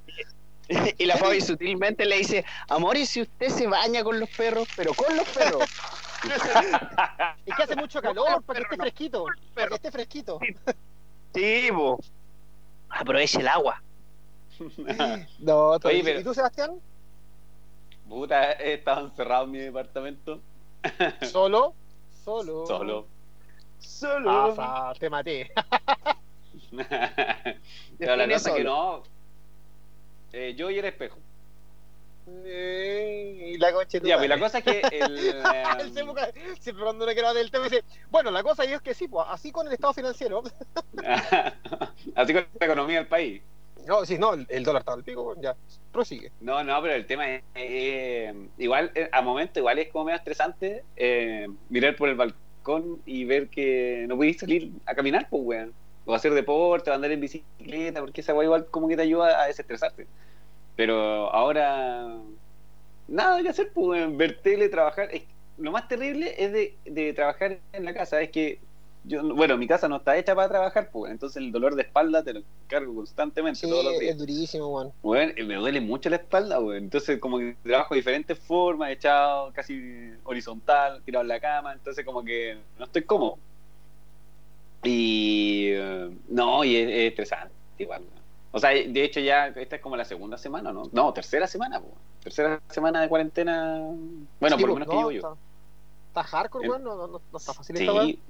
Y 0.99 1.06
la 1.06 1.16
Fabi 1.16 1.40
sutilmente 1.40 2.04
le 2.04 2.16
dice: 2.18 2.45
Amor, 2.68 2.97
¿y 2.97 3.06
si 3.06 3.23
usted 3.23 3.50
se 3.50 3.68
baña 3.68 4.02
con 4.02 4.18
los 4.18 4.28
perros? 4.30 4.66
Pero 4.76 4.95
con 4.95 5.16
los 5.16 5.28
perros. 5.28 5.62
Es 7.45 7.54
que 7.54 7.62
hace 7.62 7.76
mucho 7.76 8.02
calor 8.02 8.42
para 8.42 8.59
que 8.59 8.64
esté 8.64 8.76
no. 8.76 8.83
fresquito. 8.83 9.25
Para 9.54 9.68
que 9.68 9.75
esté 9.76 9.90
fresquito. 9.92 10.40
Sí, 11.33 11.71
bo. 11.71 12.00
Aproveche 12.88 13.40
el 13.40 13.49
agua. 13.49 13.80
No, 15.38 15.68
Oye, 15.85 16.00
pero- 16.02 16.21
¿Y 16.21 16.25
tú, 16.25 16.35
Sebastián? 16.35 16.80
Puta, 18.09 18.52
he 18.54 18.75
estado 18.75 19.06
encerrado 19.06 19.45
en 19.45 19.50
mi 19.50 19.59
departamento. 19.59 20.40
¿Solo? 21.23 21.75
Solo. 22.26 22.66
Solo. 22.66 23.06
Solo. 23.78 24.30
Ah, 24.30 24.52
fa, 24.54 24.92
te 24.99 25.09
maté. 25.09 25.49
Pero 27.99 28.16
la 28.16 28.26
cosa 28.28 28.50
es 28.50 28.56
que 28.56 28.64
no. 28.64 29.02
Eh, 30.33 30.54
yo 30.56 30.68
y 30.71 30.78
el 30.78 30.85
espejo. 30.87 31.18
Eh, 32.45 33.52
Y 33.54 33.59
la 33.59 33.73
concha 33.73 33.99
Ya, 34.02 34.16
pues 34.16 34.28
la 34.28 34.40
cosa 34.40 34.59
es 34.59 34.64
que 34.64 34.80
el. 34.92 35.92
Se 35.95 36.02
busca- 36.02 36.33
siempre 36.59 36.83
cuando 36.85 37.04
uno 37.04 37.12
quiere 37.14 37.33
del 37.35 37.50
tema 37.52 37.64
dice, 37.64 37.85
bueno, 38.11 38.33
la 38.33 38.42
cosa 38.42 38.64
es 38.64 38.80
que 38.83 38.92
sí, 38.95 39.06
pues, 39.06 39.25
así 39.30 39.52
con 39.52 39.68
el 39.68 39.73
estado 39.73 39.92
financiero. 39.95 40.42
Así 42.16 42.33
con 42.33 42.47
la 42.59 42.66
economía 42.66 42.97
del 42.99 43.06
país. 43.06 43.40
No, 43.87 44.05
sí, 44.05 44.19
no, 44.19 44.35
el, 44.35 44.64
dólar 44.64 44.81
está 44.81 44.95
al 44.95 45.05
pico, 45.05 45.37
ya, 45.40 45.55
prosigue. 45.93 46.33
No, 46.40 46.64
no, 46.64 46.83
pero 46.83 46.95
el 46.95 47.07
tema 47.07 47.31
es. 47.35 47.43
eh, 47.55 48.35
igual, 48.59 48.90
eh, 48.97 49.09
a 49.12 49.23
momento, 49.23 49.61
igual 49.61 49.78
es 49.78 49.88
como 49.93 50.07
medio 50.07 50.16
estresante 50.19 50.83
eh, 50.97 51.47
mirar 51.69 51.95
por 51.95 52.09
el 52.09 52.16
balcón 52.16 53.00
y 53.07 53.25
ver 53.25 53.49
que 53.49 54.07
no 54.09 54.16
pudiste 54.16 54.40
salir 54.40 54.73
a 54.87 54.95
caminar, 54.95 55.28
pues, 55.31 55.43
weón. 55.45 55.75
O 56.05 56.14
hacer 56.14 56.35
deporte, 56.35 56.90
o 56.90 56.95
andar 56.95 57.12
en 57.12 57.21
bicicleta, 57.21 58.00
porque 58.00 58.21
esa 58.23 58.35
weá 58.35 58.45
igual 58.45 58.66
como 58.66 58.88
que 58.88 58.97
te 58.97 59.02
ayuda 59.02 59.43
a 59.43 59.47
desestresarte. 59.47 60.07
Pero 60.75 61.33
ahora. 61.33 62.09
Nada 63.09 63.43
que 63.43 63.49
hacer, 63.50 63.71
pues. 63.73 64.16
Ver 64.16 64.40
tele, 64.43 64.69
trabajar. 64.69 65.09
Es- 65.12 65.25
lo 65.59 65.71
más 65.73 65.88
terrible 65.88 66.35
es 66.37 66.52
de 66.85 67.12
trabajar 67.14 67.59
en 67.73 67.85
la 67.85 67.95
casa, 67.95 68.21
es 68.21 68.31
que 68.31 68.61
yo, 69.06 69.34
bueno, 69.34 69.56
mi 69.56 69.66
casa 69.66 69.88
no 69.88 69.96
está 69.96 70.16
hecha 70.16 70.34
para 70.34 70.48
trabajar, 70.48 70.90
pues, 70.90 71.12
entonces 71.12 71.36
el 71.42 71.52
dolor 71.52 71.75
de 71.76 71.82
espalda 71.82 72.22
te 72.22 72.34
lo 72.34 72.42
cargo 72.66 72.94
constantemente 72.94 73.60
Sí, 73.60 73.68
todos 73.68 73.84
los 73.84 73.94
es 73.94 74.00
días. 74.00 74.18
durísimo, 74.18 74.66
weón. 74.68 74.92
Bueno, 75.02 75.32
me 75.46 75.54
duele 75.54 75.80
mucho 75.80 76.10
la 76.10 76.16
espalda, 76.16 76.58
weón. 76.60 76.84
Entonces, 76.84 77.18
como 77.20 77.38
que 77.38 77.56
trabajo 77.62 77.94
de 77.94 78.00
diferentes 78.00 78.38
formas, 78.38 78.90
echado 78.90 79.52
casi 79.52 80.12
horizontal, 80.25 81.02
tirado 81.04 81.22
en 81.22 81.28
la 81.28 81.40
cama, 81.40 81.72
entonces 81.72 82.04
como 82.04 82.25
que 82.25 82.58
no 82.78 82.84
estoy 82.84 83.02
cómodo. 83.02 83.38
Y 84.82 85.70
eh, 85.72 86.10
no, 86.28 86.64
y 86.64 86.76
es, 86.76 86.88
es 86.88 87.08
estresante 87.10 87.52
igual. 87.78 88.02
O 88.52 88.58
sea, 88.58 88.70
de 88.70 89.04
hecho 89.04 89.20
ya 89.20 89.48
esta 89.48 89.76
es 89.76 89.82
como 89.82 89.96
la 89.96 90.04
segunda 90.04 90.38
semana, 90.38 90.72
¿no? 90.72 90.88
No, 90.92 91.12
tercera 91.12 91.46
semana. 91.46 91.82
Tercera 92.22 92.60
semana 92.70 93.02
de 93.02 93.08
cuarentena. 93.08 93.78
Bueno, 94.40 94.56
Sí, 94.56 94.62
por 94.62 94.70
lo 94.70 94.75
pues, 94.76 94.88
menos 94.88 95.02
no, 95.02 95.08
que 95.08 95.14
yo. 95.16 95.20
Está, 95.20 95.36
está 96.08 96.22
hardcore, 96.25 96.68
weón. 96.68 96.84
No, 96.84 96.96
no, 96.96 97.06
no, 97.08 97.20
está 97.36 97.52
fácil 97.52 97.76
esta. 97.76 98.04
Sí. 98.04 98.20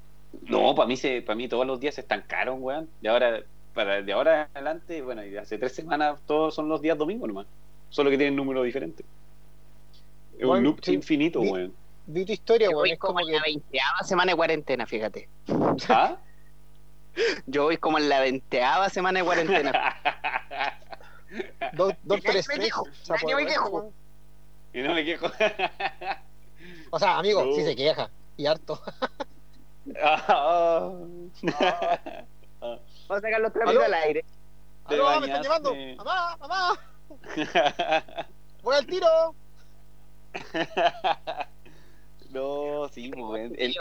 No, 0.42 0.74
para 0.74 0.86
mí 0.86 0.96
se, 0.96 1.22
para 1.22 1.36
mí 1.36 1.48
todos 1.48 1.66
los 1.66 1.80
días 1.80 1.94
se 1.94 2.02
estancaron, 2.02 2.62
weón. 2.62 2.88
De 3.00 3.08
ahora, 3.08 3.42
para, 3.74 4.02
de 4.02 4.12
ahora 4.12 4.42
en 4.42 4.48
adelante, 4.54 5.02
bueno, 5.02 5.24
y 5.24 5.30
de 5.30 5.38
hace 5.38 5.58
tres 5.58 5.74
semanas 5.74 6.20
todos 6.26 6.54
son 6.54 6.68
los 6.68 6.80
días 6.80 6.96
domingos 6.98 7.28
nomás. 7.28 7.46
Solo 7.90 8.10
que 8.10 8.16
tienen 8.18 8.36
números 8.36 8.64
diferentes. 8.64 9.04
Es 10.38 10.44
un 10.44 10.62
loop 10.62 10.80
sí, 10.82 10.92
infinito, 10.94 11.40
vi- 11.40 11.50
weón. 11.50 11.74
Vi 12.08 12.24
tu 12.24 12.32
historia, 12.32 12.68
Yo 12.70 12.76
weón. 12.76 12.90
Es 12.92 12.98
como 12.98 13.14
como 13.14 13.26
que. 13.26 13.32
la 13.32 13.42
veinteava 13.42 13.98
semana 14.04 14.32
de 14.32 14.36
cuarentena, 14.36 14.86
fíjate. 14.86 15.28
¿Ah? 15.88 16.16
Yo 17.46 17.64
voy 17.64 17.78
como 17.78 17.98
en 17.98 18.08
la 18.08 18.20
veinteava 18.20 18.88
semana 18.90 19.20
de 19.20 19.24
cuarentena. 19.24 19.72
Do- 21.72 21.96
Doctor 22.04 22.34
me 22.34 22.40
Strange. 22.40 22.64
quejo, 22.66 22.82
o 22.82 23.04
sea, 23.04 23.16
ya 23.26 23.36
me 23.36 23.46
quejo. 23.46 23.92
y 24.74 24.80
no 24.82 24.94
me 24.94 25.04
quejo. 25.04 25.26
O 26.90 26.98
sea, 26.98 27.18
amigo, 27.18 27.44
No. 27.44 27.52
sí 27.54 27.62
se 27.64 27.74
queja. 27.74 28.10
Y 28.36 28.46
harto. 28.46 28.80
Ah, 30.02 30.90
Vamos 31.42 33.08
a 33.08 33.20
sacar 33.20 33.40
los 33.40 33.52
trapitos 33.52 33.84
al 33.84 33.94
aire. 33.94 34.24
Te 34.88 34.94
¡Aló, 34.94 35.20
me 35.20 35.26
están 35.26 35.42
llevando! 35.42 35.74
¡Mamá, 35.96 36.36
mamá! 36.38 36.78
¡Voy 38.62 38.76
al 38.76 38.86
tiro! 38.86 39.34
no, 42.30 42.88
sí, 42.88 43.10
weón. 43.12 43.54
El- 43.56 43.74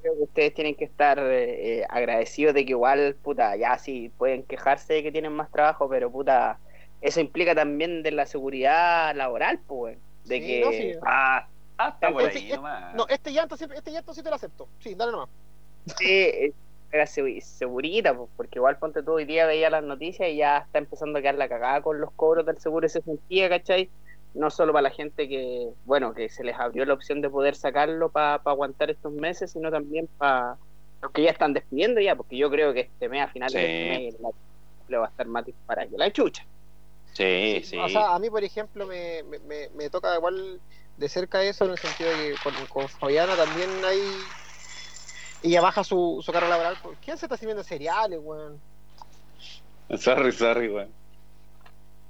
creo 0.00 0.14
que 0.16 0.22
ustedes 0.22 0.54
tienen 0.54 0.74
que 0.76 0.84
estar 0.84 1.18
eh, 1.20 1.84
agradecidos 1.88 2.54
de 2.54 2.64
que 2.64 2.70
igual, 2.70 3.16
puta, 3.22 3.56
ya 3.56 3.76
sí, 3.78 4.12
pueden 4.16 4.44
quejarse 4.44 4.94
de 4.94 5.02
que 5.02 5.12
tienen 5.12 5.32
más 5.32 5.50
trabajo, 5.50 5.88
pero 5.88 6.10
puta, 6.10 6.58
eso 7.00 7.20
implica 7.20 7.54
también 7.54 8.02
de 8.02 8.12
la 8.12 8.26
seguridad 8.26 9.14
laboral, 9.16 9.58
pues, 9.66 9.98
de 10.24 10.40
Sí, 10.40 10.46
que... 10.46 10.60
no, 10.60 10.70
sí. 10.72 10.92
ah, 11.04 11.48
hasta 11.78 12.12
por 12.12 12.22
Este- 12.22 12.38
ahí 12.38 12.44
este- 12.44 12.56
nomás. 12.56 12.94
No, 12.94 13.06
este 13.08 13.32
llanto, 13.32 13.56
siempre, 13.56 13.78
este 13.78 13.92
llanto 13.92 14.12
sí 14.12 14.22
te 14.22 14.28
lo 14.28 14.34
acepto. 14.36 14.68
Sí, 14.80 14.94
dale 14.94 15.12
nomás. 15.12 15.28
Sí, 15.96 16.04
eh, 16.10 16.52
era 16.92 17.04
segu- 17.04 17.40
segurita, 17.40 18.14
porque 18.36 18.58
igual 18.58 18.78
ponte 18.78 19.02
tú 19.02 19.12
hoy 19.12 19.24
día 19.24 19.46
veía 19.46 19.70
las 19.70 19.82
noticias 19.84 20.28
y 20.28 20.36
ya 20.36 20.58
está 20.58 20.78
empezando 20.78 21.18
a 21.18 21.22
quedar 21.22 21.36
la 21.36 21.48
cagada 21.48 21.80
con 21.82 22.00
los 22.00 22.10
cobros 22.12 22.44
del 22.46 22.58
seguro 22.58 22.86
ese 22.86 23.00
sentía, 23.02 23.48
¿cachai? 23.48 23.88
No 24.34 24.50
solo 24.50 24.72
para 24.72 24.82
la 24.82 24.90
gente 24.90 25.28
que, 25.28 25.68
bueno, 25.86 26.12
que 26.14 26.28
se 26.28 26.44
les 26.44 26.56
abrió 26.58 26.84
la 26.84 26.94
opción 26.94 27.20
de 27.22 27.30
poder 27.30 27.54
sacarlo 27.56 28.10
para 28.10 28.34
aguantar 28.44 28.90
estos 28.90 29.12
meses, 29.12 29.52
sino 29.52 29.70
también 29.70 30.08
para 30.18 30.56
los 31.00 31.12
que 31.12 31.22
ya 31.22 31.30
están 31.30 31.52
despidiendo 31.54 32.00
ya, 32.00 32.16
porque 32.16 32.36
yo 32.36 32.50
creo 32.50 32.72
que 32.74 32.80
este 32.80 33.08
mes, 33.08 33.22
a 33.22 33.28
finales 33.28 33.52
Sí. 33.52 33.58
este 33.58 33.72
de 33.72 34.08
este 34.08 34.22
mes, 34.22 34.34
le 34.88 34.96
va 34.96 35.06
a 35.06 35.08
estar 35.10 35.26
más 35.26 35.44
para 35.66 35.86
que 35.86 35.96
la 35.96 36.10
chucha. 36.10 36.44
Sí, 37.12 37.62
sí. 37.64 37.78
O 37.78 37.88
sea, 37.88 38.14
a 38.14 38.18
mí, 38.18 38.30
por 38.30 38.44
ejemplo, 38.44 38.86
me, 38.86 39.22
me, 39.46 39.68
me 39.74 39.90
toca 39.90 40.14
igual 40.14 40.60
de 40.98 41.08
cerca 41.08 41.42
eso, 41.42 41.64
en 41.64 41.70
el 41.72 41.78
sentido 41.78 42.10
de 42.10 42.16
que 42.16 42.34
con, 42.42 42.54
con 42.66 42.88
Fabiana 42.88 43.36
también 43.36 43.70
hay. 43.84 44.00
Ella 45.42 45.60
baja 45.60 45.84
su, 45.84 46.20
su 46.24 46.32
carga 46.32 46.48
laboral. 46.48 46.76
¿Por 46.82 46.96
¿Quién 46.96 47.16
se 47.16 47.26
está 47.26 47.36
sirviendo 47.36 47.62
cereales, 47.62 48.18
weón? 48.20 48.60
Sorry, 49.96 50.32
sorry, 50.32 50.68
weón. 50.68 50.92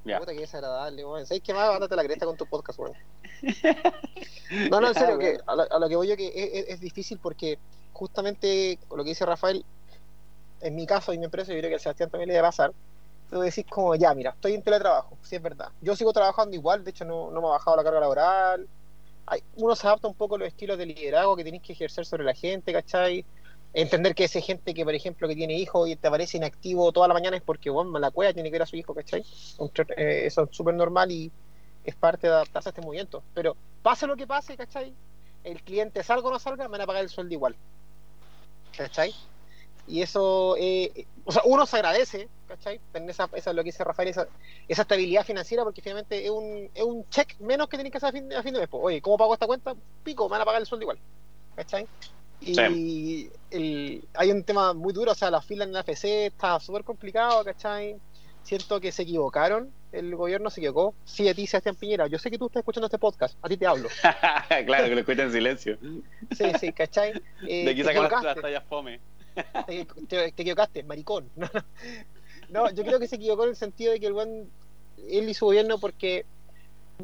Ya. 0.04 0.18
Puta 0.18 0.33
que 0.33 0.40
desagradable, 0.40 1.04
weón. 1.04 1.26
¿Sabes 1.26 1.42
qué 1.42 1.52
más? 1.52 1.68
Ándate 1.68 1.95
la 1.95 2.04
cresta 2.04 2.25
con 2.25 2.37
tu 2.37 2.47
podcast, 2.47 2.78
weón. 2.78 2.95
No, 4.71 4.80
no, 4.80 4.88
en 4.88 4.95
serio, 4.95 5.18
que 5.18 5.38
a, 5.47 5.54
lo, 5.54 5.71
a 5.71 5.78
lo 5.78 5.88
que 5.90 5.97
voy 5.97 6.09
yo 6.09 6.16
que 6.16 6.28
es, 6.28 6.50
es- 6.64 6.68
es 6.75 6.80
difícil 6.80 7.18
porque 7.18 7.59
justamente 7.92 8.78
lo 8.90 9.04
que 9.04 9.11
dice 9.11 9.26
Rafael, 9.26 9.62
en 10.61 10.75
mi 10.75 10.87
caso 10.87 11.12
y 11.12 11.18
mi 11.18 11.26
empresa, 11.26 11.52
yo 11.52 11.59
creo 11.59 11.68
que 11.68 11.76
a 11.76 11.78
Sebastián 11.78 12.09
también 12.11 12.28
le 12.28 12.35
debe 12.35 12.47
pasar. 12.49 12.73
Tú 13.28 13.40
decís 13.40 13.66
como, 13.68 13.95
ya, 13.95 14.14
mira, 14.14 14.30
estoy 14.30 14.54
en 14.54 14.62
teletrabajo, 14.62 15.18
sí 15.23 15.37
es 15.37 15.42
verdad. 15.42 15.68
Yo 15.83 15.95
sigo 15.95 16.14
trabajando 16.14 16.57
igual, 16.57 16.83
de 16.83 16.90
hecho 16.90 17.04
no, 17.04 17.30
no 17.30 17.42
me 17.42 17.49
ha 17.49 17.50
bajado 17.50 17.76
la 17.76 17.85
carga 17.85 18.00
laboral. 18.00 18.66
Hay, 19.30 19.42
uno 19.56 19.76
se 19.76 19.87
adapta 19.87 20.08
un 20.08 20.14
poco 20.14 20.37
a 20.37 20.38
los 20.38 20.49
estilos 20.49 20.78
de 20.78 20.87
liderazgo 20.87 21.37
que 21.37 21.42
tienes 21.42 21.62
que 21.62 21.73
ejercer 21.73 22.06
sobre 22.06 22.25
la 22.25 22.35
gente, 22.35 22.73
¿cachai? 22.73 23.25
Entender 23.75 24.14
que 24.14 24.25
esa 24.25 24.40
gente 24.40 24.73
que, 24.73 24.85
por 24.85 24.94
ejemplo, 24.94 25.28
que 25.28 25.37
tiene 25.37 25.54
hijos 25.54 25.88
y 25.88 25.97
te 25.97 26.08
aparece 26.08 26.38
inactivo 26.38 26.90
toda 26.92 27.06
la 27.08 27.14
mañana 27.14 27.37
es 27.37 27.42
porque, 27.42 27.68
bueno, 27.68 27.99
la 27.99 28.11
cueva 28.11 28.32
tiene 28.32 28.49
que 28.49 28.54
ver 28.54 28.62
a 28.62 28.66
su 28.66 28.76
hijo, 28.76 28.94
¿cachai? 28.94 29.25
Eh, 29.97 30.23
eso 30.25 30.44
es 30.44 30.56
súper 30.56 30.75
normal 30.75 31.12
y 31.12 31.30
es 31.85 31.94
parte 31.94 32.26
de 32.26 32.32
adaptarse 32.32 32.68
a 32.68 32.70
este 32.70 32.80
movimiento. 32.80 33.23
Pero 33.35 33.56
pase 33.82 34.06
lo 34.06 34.16
que 34.16 34.26
pase, 34.26 34.56
¿cachai? 34.56 34.94
El 35.44 35.62
cliente 35.62 36.02
salga 36.02 36.28
o 36.28 36.32
no 36.32 36.38
salga, 36.38 36.64
me 36.64 36.73
van 36.73 36.80
a 36.82 36.87
pagar 36.87 37.02
el 37.02 37.11
sueldo 37.11 37.35
igual. 37.35 37.56
¿Cachai? 38.76 39.14
Y 39.87 40.02
eso, 40.02 40.56
eh, 40.58 41.06
o 41.25 41.32
sea, 41.32 41.42
uno 41.44 41.66
se 41.66 41.76
agradece, 41.76 42.28
¿cachai? 42.49 42.81
Tener 42.93 43.11
esa, 43.11 43.28
esa 43.35 43.52
lo 43.52 43.62
que 43.62 43.69
dice 43.69 43.85
Rafael, 43.85 44.09
esa, 44.09 44.26
esa 44.67 44.83
estabilidad 44.83 45.25
financiera, 45.25 45.62
porque 45.64 45.83
finalmente 45.83 46.25
es 46.25 46.31
un, 46.31 46.69
es 46.75 46.83
un 46.83 47.09
check 47.11 47.38
menos 47.40 47.69
que 47.69 47.76
tienes 47.76 47.93
que 47.93 47.99
hacer 47.99 48.09
a 48.09 48.12
fin, 48.12 48.33
a 48.33 48.43
fin 48.43 48.55
de 48.55 48.61
mes. 48.61 48.69
pues. 48.69 48.83
Oye, 48.83 49.00
¿cómo 49.02 49.17
pago 49.19 49.35
esta 49.35 49.47
cuenta? 49.47 49.75
Pico, 50.02 50.26
me 50.28 50.33
van 50.33 50.43
a 50.43 50.45
pagar 50.45 50.61
el 50.61 50.67
sueldo 50.67 50.83
igual. 50.85 50.99
¿Cachai? 51.55 51.87
Y 52.40 53.28
el, 53.50 54.05
hay 54.14 54.31
un 54.31 54.45
tema 54.45 54.73
muy 54.73 54.93
duro, 54.93 55.11
o 55.12 55.14
sea, 55.14 55.31
la 55.31 55.43
fila 55.43 55.64
en 55.64 55.73
la 55.73 55.81
FC 55.81 56.26
está 56.26 56.61
súper 56.61 56.85
complicado, 56.85 57.45
¿cachai? 57.45 57.97
Siento 58.45 58.81
que 58.81 58.93
se 58.93 59.02
equivocaron, 59.02 59.71
el 59.90 60.14
gobierno 60.14 60.49
se 60.49 60.61
equivocó. 60.61 60.95
Sí, 61.05 61.28
a 61.28 61.35
ti, 61.35 61.47
Sebastián 61.49 61.75
Piñera, 61.75 62.07
yo 62.07 62.17
sé 62.19 62.31
que 62.31 62.38
tú 62.38 62.47
estás 62.47 62.61
escuchando 62.61 62.87
este 62.87 62.99
podcast, 62.99 63.37
a 63.43 63.49
ti 63.49 63.57
te 63.57 63.67
hablo. 63.67 63.88
claro, 64.67 64.85
que 64.88 64.95
lo 64.95 65.00
escucha 65.00 65.25
en 65.25 65.33
silencio. 65.33 65.78
Sí, 66.37 66.45
sí, 66.61 66.73
¿cachai? 66.73 67.11
Eh, 67.47 67.64
De 67.64 67.71
aquí 67.73 67.81
te 67.83 67.87
sacamos 67.88 68.12
las, 68.12 68.23
las 68.23 68.40
tallas 68.40 68.64
fome. 68.69 69.00
te, 69.67 69.85
te- 69.85 70.33
te 70.33 70.43
equivocaste, 70.43 70.85
maricón. 70.85 71.28
No, 71.37 71.49
no. 71.52 71.64
No, 72.49 72.71
yo 72.71 72.85
creo 72.85 72.99
que 72.99 73.09
se 73.09 73.17
equivocó 73.17 73.45
en 73.45 73.50
el 73.50 73.57
sentido 73.57 73.93
de 73.93 74.00
que 74.00 74.07
el 74.07 74.12
buen, 74.12 74.50
él 75.11 75.28
y 75.28 75.35
su 75.35 75.47
gobierno, 75.47 75.78
porque 75.78 76.25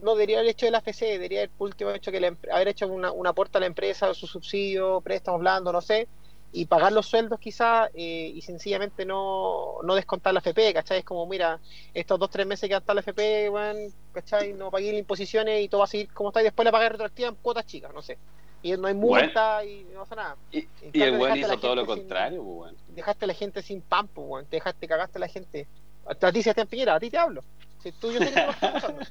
no 0.03 0.15
debería 0.15 0.39
haber 0.39 0.51
hecho 0.51 0.67
el 0.67 0.75
AFC, 0.75 1.01
debería 1.01 1.41
haber 1.41 1.51
último 1.59 1.91
hecho 1.91 2.11
que 2.11 2.21
la 2.21 2.37
haber 2.53 2.69
hecho 2.69 2.89
una, 2.89 3.13
un 3.13 3.27
aporte 3.27 3.59
a 3.59 3.61
la 3.61 3.67
empresa, 3.67 4.13
su 4.15 4.27
subsidio, 4.27 5.01
préstamos 5.01 5.41
blandos, 5.41 5.73
no 5.73 5.81
sé, 5.81 6.09
y 6.53 6.67
pagar 6.67 6.93
los 6.93 7.07
sueldos 7.07 7.39
quizás 7.41 7.91
eh, 7.95 8.33
y 8.35 8.41
sencillamente 8.43 9.05
no, 9.05 9.83
no 9.83 9.95
descontar 9.95 10.33
la 10.33 10.41
FP, 10.41 10.73
¿cachai? 10.73 11.01
Es 11.01 11.05
como, 11.05 11.27
mira, 11.27 11.61
estos 11.93 12.19
dos, 12.19 12.31
tres 12.31 12.47
meses 12.47 12.69
que 12.69 12.75
hasta 12.75 12.95
la 12.95 13.01
FP, 13.01 13.51
weón, 13.51 13.77
¿cachai? 14.13 14.53
No 14.55 14.71
pagué 14.71 14.93
las 14.93 15.01
imposiciones 15.01 15.63
y 15.63 15.69
todo 15.69 15.81
va 15.81 15.85
a 15.85 15.89
seguir 15.89 16.13
como 16.13 16.31
está 16.31 16.41
y 16.41 16.45
después 16.45 16.65
la 16.65 16.73
pagué 16.73 16.89
retroactiva 16.91 17.29
en 17.29 17.37
cuotas 17.37 17.67
chicas, 17.67 17.93
no 17.93 18.03
sé. 18.03 18.19
Y 18.65 18.73
no 18.79 18.89
hay 18.89 18.95
Bueno. 18.95 19.27
multa 19.27 19.63
y 19.65 19.85
no 19.93 20.01
pasa 20.01 20.15
nada. 20.17 20.37
Y, 20.51 20.67
el 20.95 21.19
weón 21.19 21.37
hizo 21.37 21.59
todo 21.59 21.75
lo 21.75 21.83
gente 21.83 21.93
sin- 21.95 22.03
contrario, 22.09 22.43
pues, 22.43 22.57
weón. 22.57 22.77
dejaste 22.97 23.25
a 23.27 23.29
la 23.29 23.35
gente 23.35 23.63
sin 23.63 23.83
pan, 23.83 24.09
pues, 24.09 24.27
weón. 24.27 24.47
Te 24.47 24.57
dejaste, 24.57 24.89
cagaste 24.89 25.19
a 25.19 25.21
la 25.21 25.29
gente. 25.29 25.67
A 26.07 26.15
ti, 26.33 26.43
Sebastián 26.43 26.67
Piñera, 26.67 26.95
a 26.95 27.01
ti 27.01 27.11
te 27.11 27.19
hablo. 27.19 27.43
Si 27.83 27.93
tú, 27.93 28.11
yo 28.11 28.19
sé 28.21 28.33
que 28.33 28.41
pasando, 28.71 29.03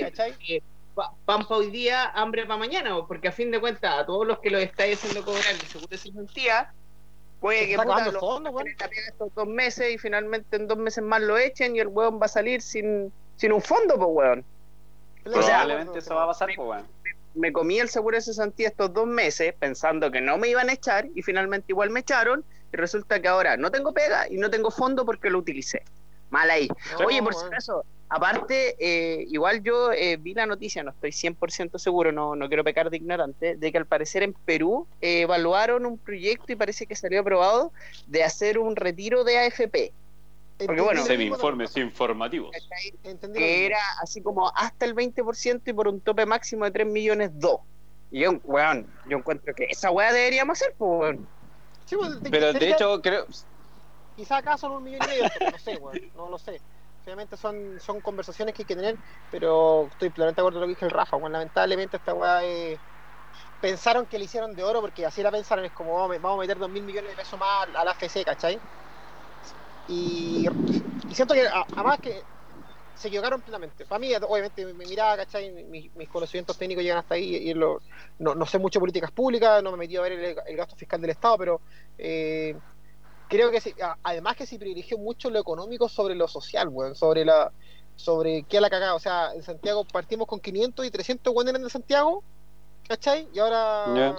¿cachai? 0.00 0.34
Eh, 0.48 0.60
pa- 0.94 1.12
pan 1.24 1.46
para 1.46 1.60
hoy 1.60 1.70
día, 1.70 2.10
hambre 2.10 2.42
para 2.46 2.56
mañana, 2.58 2.90
po, 2.96 3.06
porque 3.06 3.28
a 3.28 3.32
fin 3.32 3.52
de 3.52 3.60
cuentas, 3.60 3.94
a 3.96 4.04
todos 4.06 4.26
los 4.26 4.40
que 4.40 4.50
lo 4.50 4.58
estáis 4.58 4.98
haciendo 4.98 5.24
cobrar 5.24 5.44
el 5.52 5.60
seguro 5.60 5.86
de 5.88 5.96
cesantía, 5.96 6.72
puede 7.40 7.60
Se 7.60 7.66
que 7.68 7.72
puta, 7.76 7.82
acabando 7.84 8.08
el 8.10 8.14
lo- 8.14 8.20
fondo, 8.20 8.60
estos 9.08 9.34
dos 9.36 9.46
meses 9.46 9.94
y 9.94 9.98
finalmente 9.98 10.56
en 10.56 10.66
dos 10.66 10.78
meses 10.78 11.04
más 11.04 11.22
lo 11.22 11.38
echen 11.38 11.76
y 11.76 11.78
el 11.78 11.86
weón 11.86 12.20
va 12.20 12.26
a 12.26 12.28
salir 12.28 12.60
sin, 12.60 13.12
sin 13.36 13.52
un 13.52 13.62
fondo, 13.62 13.94
pues 13.96 14.08
weón. 14.10 14.44
O 15.26 15.42
sea, 15.42 15.60
Probablemente 15.60 15.98
eso 16.00 16.14
va 16.14 16.24
a 16.24 16.26
pasar, 16.28 16.48
pues, 16.56 16.68
weón. 16.68 16.86
Me 17.34 17.52
comí 17.52 17.78
el 17.78 17.88
seguro 17.88 18.16
de 18.16 18.22
cesantía 18.22 18.68
estos 18.68 18.92
dos 18.92 19.06
meses 19.06 19.54
pensando 19.58 20.10
que 20.10 20.20
no 20.20 20.38
me 20.38 20.48
iban 20.48 20.68
a 20.68 20.72
echar 20.72 21.08
y 21.14 21.22
finalmente 21.22 21.66
igual 21.68 21.90
me 21.90 22.00
echaron 22.00 22.44
y 22.72 22.76
resulta 22.76 23.20
que 23.20 23.28
ahora 23.28 23.56
no 23.56 23.70
tengo 23.70 23.92
pega 23.92 24.28
y 24.28 24.36
no 24.36 24.50
tengo 24.50 24.70
fondo 24.70 25.04
porque 25.04 25.30
lo 25.30 25.38
utilicé. 25.38 25.82
Mal 26.30 26.50
ahí. 26.50 26.68
No, 26.98 27.06
Oye, 27.06 27.22
por 27.22 27.34
si 27.34 27.44
acaso, 27.44 27.84
aparte, 28.08 28.76
eh, 28.78 29.24
igual 29.28 29.62
yo 29.62 29.92
eh, 29.92 30.16
vi 30.16 30.34
la 30.34 30.46
noticia, 30.46 30.82
no 30.82 30.90
estoy 30.90 31.10
100% 31.10 31.78
seguro, 31.78 32.12
no, 32.12 32.36
no 32.36 32.48
quiero 32.48 32.62
pecar 32.62 32.88
de 32.88 32.96
ignorante, 32.96 33.56
de 33.56 33.72
que 33.72 33.78
al 33.78 33.86
parecer 33.86 34.22
en 34.22 34.32
Perú 34.32 34.86
eh, 35.00 35.22
evaluaron 35.22 35.86
un 35.86 35.98
proyecto 35.98 36.52
y 36.52 36.56
parece 36.56 36.86
que 36.86 36.94
salió 36.94 37.20
aprobado 37.20 37.72
de 38.06 38.22
hacer 38.22 38.58
un 38.58 38.76
retiro 38.76 39.24
de 39.24 39.38
AFP. 39.38 39.92
Porque, 40.66 40.80
bueno, 40.82 41.02
Semi-informes 41.02 41.76
informativos. 41.76 42.56
Que 43.34 43.66
era 43.66 43.78
así 44.02 44.22
como 44.22 44.50
hasta 44.54 44.84
el 44.86 44.94
20% 44.94 45.70
y 45.70 45.72
por 45.72 45.88
un 45.88 46.00
tope 46.00 46.26
máximo 46.26 46.64
de 46.64 46.70
3 46.70 46.86
millones 46.86 47.30
2. 47.34 47.60
Y 48.10 48.20
yo, 48.20 48.32
weón, 48.42 48.92
yo 49.04 49.18
encuentro 49.18 49.54
que 49.54 49.64
esa 49.70 49.90
weá 49.90 50.12
deberíamos 50.12 50.60
hacer, 50.60 50.74
pues, 50.76 51.00
weón. 51.00 51.28
Sí, 51.84 51.96
pues, 51.96 52.20
de- 52.22 52.30
Pero 52.30 52.52
de 52.52 52.70
hecho, 52.70 53.00
creo. 53.00 53.26
Quizá 54.16 54.38
acá 54.38 54.58
son 54.58 54.72
un 54.72 54.82
millón 54.82 55.02
y 55.04 55.08
medio, 55.08 55.24
no 55.52 55.58
sé, 55.58 55.76
weón, 55.76 55.98
no 56.14 56.28
lo 56.28 56.38
sé. 56.38 56.60
Obviamente 57.04 57.36
son, 57.36 57.80
son 57.80 58.00
conversaciones 58.00 58.54
que 58.54 58.62
hay 58.62 58.66
que 58.66 58.76
tener, 58.76 58.98
pero 59.30 59.88
estoy 59.90 60.10
plenamente 60.10 60.40
de 60.40 60.42
acuerdo 60.42 60.58
con 60.60 60.62
lo 60.62 60.66
que 60.68 60.74
dice 60.76 60.84
el 60.84 60.90
Rafa, 60.90 61.16
weón. 61.16 61.32
Lamentablemente 61.32 61.96
esta 61.96 62.14
weá 62.14 62.44
es, 62.44 62.78
pensaron 63.60 64.06
que 64.06 64.18
le 64.18 64.24
hicieron 64.26 64.54
de 64.54 64.62
oro 64.64 64.80
porque 64.80 65.06
así 65.06 65.22
la 65.22 65.30
pensaron, 65.30 65.64
es 65.64 65.72
como 65.72 65.94
vamos, 65.94 66.16
a- 66.16 66.18
vamos 66.20 66.38
a 66.38 66.40
meter 66.42 66.58
dos 66.58 66.70
mil 66.70 66.82
millones 66.84 67.10
de 67.10 67.16
pesos 67.16 67.38
más 67.38 67.68
a 67.74 67.84
la 67.84 67.92
FC, 67.92 68.24
¿cachai? 68.24 68.60
Y, 69.92 70.46
y 71.08 71.14
siento 71.16 71.34
que 71.34 71.46
a- 71.48 71.66
además 71.74 71.98
que 72.00 72.22
se 72.94 73.08
equivocaron 73.08 73.42
plenamente. 73.42 73.86
Para 73.86 73.98
mí, 74.00 74.14
obviamente, 74.14 74.66
mi 74.66 74.86
mirada, 74.86 75.16
¿cachai? 75.18 75.50
Mis, 75.66 75.94
mis 75.94 76.08
conocimientos 76.08 76.56
técnicos 76.58 76.84
llegan 76.84 76.98
hasta 76.98 77.16
ahí 77.16 77.36
y 77.36 77.54
lo- 77.54 77.80
no, 78.18 78.34
no 78.36 78.46
sé 78.46 78.58
mucho 78.58 78.78
de 78.78 78.82
políticas 78.82 79.12
públicas, 79.12 79.62
no 79.62 79.70
me 79.72 79.76
he 79.76 79.80
metido 79.80 80.02
a 80.04 80.08
ver 80.08 80.12
el, 80.20 80.36
el 80.46 80.56
gasto 80.56 80.76
fiscal 80.76 81.00
del 81.00 81.10
Estado, 81.10 81.38
pero 81.38 81.62
eh, 81.98 82.60
creo 83.28 83.50
que 83.50 83.60
sí, 83.60 83.74
a- 83.82 83.98
además 84.02 84.36
que 84.36 84.46
se 84.46 84.58
privilegió 84.58 84.98
mucho 84.98 85.30
lo 85.30 85.40
económico 85.40 85.88
sobre 85.88 86.14
lo 86.14 86.28
social, 86.28 86.68
weón, 86.70 86.94
sobre 86.94 87.24
la 87.24 87.52
sobre 87.96 88.44
qué 88.46 88.60
la 88.60 88.70
cagada, 88.70 88.94
o 88.94 89.00
sea, 89.00 89.32
en 89.34 89.42
Santiago 89.42 89.84
partimos 89.86 90.26
con 90.26 90.40
500 90.40 90.86
y 90.86 90.90
300 90.90 91.34
weones 91.34 91.54
en 91.54 91.70
Santiago, 91.70 92.24
¿cachai? 92.88 93.28
Y 93.32 93.38
ahora. 93.40 94.16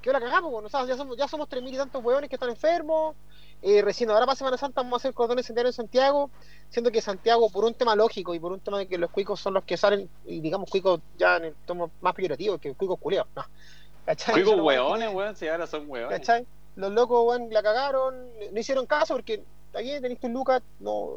¿qué 0.00 0.12
la 0.12 0.20
cagamos, 0.20 0.50
weón? 0.52 0.66
O 0.66 0.68
sea, 0.68 0.84
ya 0.86 0.96
somos 0.96 1.16
ya 1.16 1.28
somos 1.28 1.48
3.000 1.48 1.74
y 1.74 1.78
tantos 1.78 2.02
weones 2.02 2.28
que 2.28 2.36
están 2.36 2.50
enfermos, 2.50 3.16
eh, 3.62 3.80
recién 3.80 4.10
ahora 4.10 4.26
para 4.26 4.36
Semana 4.36 4.56
Santa 4.56 4.82
vamos 4.82 4.94
a 4.94 4.96
hacer 4.98 5.14
cordones 5.14 5.46
sanitarios 5.46 5.78
en 5.78 5.84
Santiago, 5.84 6.30
siendo 6.68 6.90
que 6.90 7.00
Santiago, 7.00 7.48
por 7.50 7.64
un 7.64 7.74
tema 7.74 7.94
lógico 7.94 8.34
y 8.34 8.40
por 8.40 8.52
un 8.52 8.60
tema 8.60 8.78
de 8.78 8.88
que 8.88 8.98
los 8.98 9.10
cuicos 9.10 9.40
son 9.40 9.54
los 9.54 9.64
que 9.64 9.76
salen, 9.76 10.08
y 10.26 10.40
digamos 10.40 10.68
cuicos 10.68 11.00
ya 11.16 11.36
en 11.36 11.44
el 11.44 11.54
tomo 11.64 11.90
más 12.00 12.14
peyorativo, 12.14 12.58
que 12.58 12.74
cuicos 12.74 12.98
culeados, 12.98 13.28
no. 13.36 13.44
¿Cachai? 14.04 14.34
Cuicos 14.34 14.60
weones 14.60 14.66
hueones, 14.66 15.14
weón, 15.14 15.36
si 15.36 15.46
ahora 15.46 15.66
son 15.66 15.88
hueones. 15.88 16.18
¿Cachai? 16.18 16.44
Los 16.74 16.92
locos, 16.92 17.24
weón, 17.24 17.48
la 17.50 17.62
cagaron, 17.62 18.14
no 18.50 18.58
hicieron 18.58 18.86
caso 18.86 19.14
porque 19.14 19.44
aquí 19.74 19.90
tenéis 20.00 20.20
tu 20.20 20.28
Lucas, 20.28 20.62
no, 20.80 21.10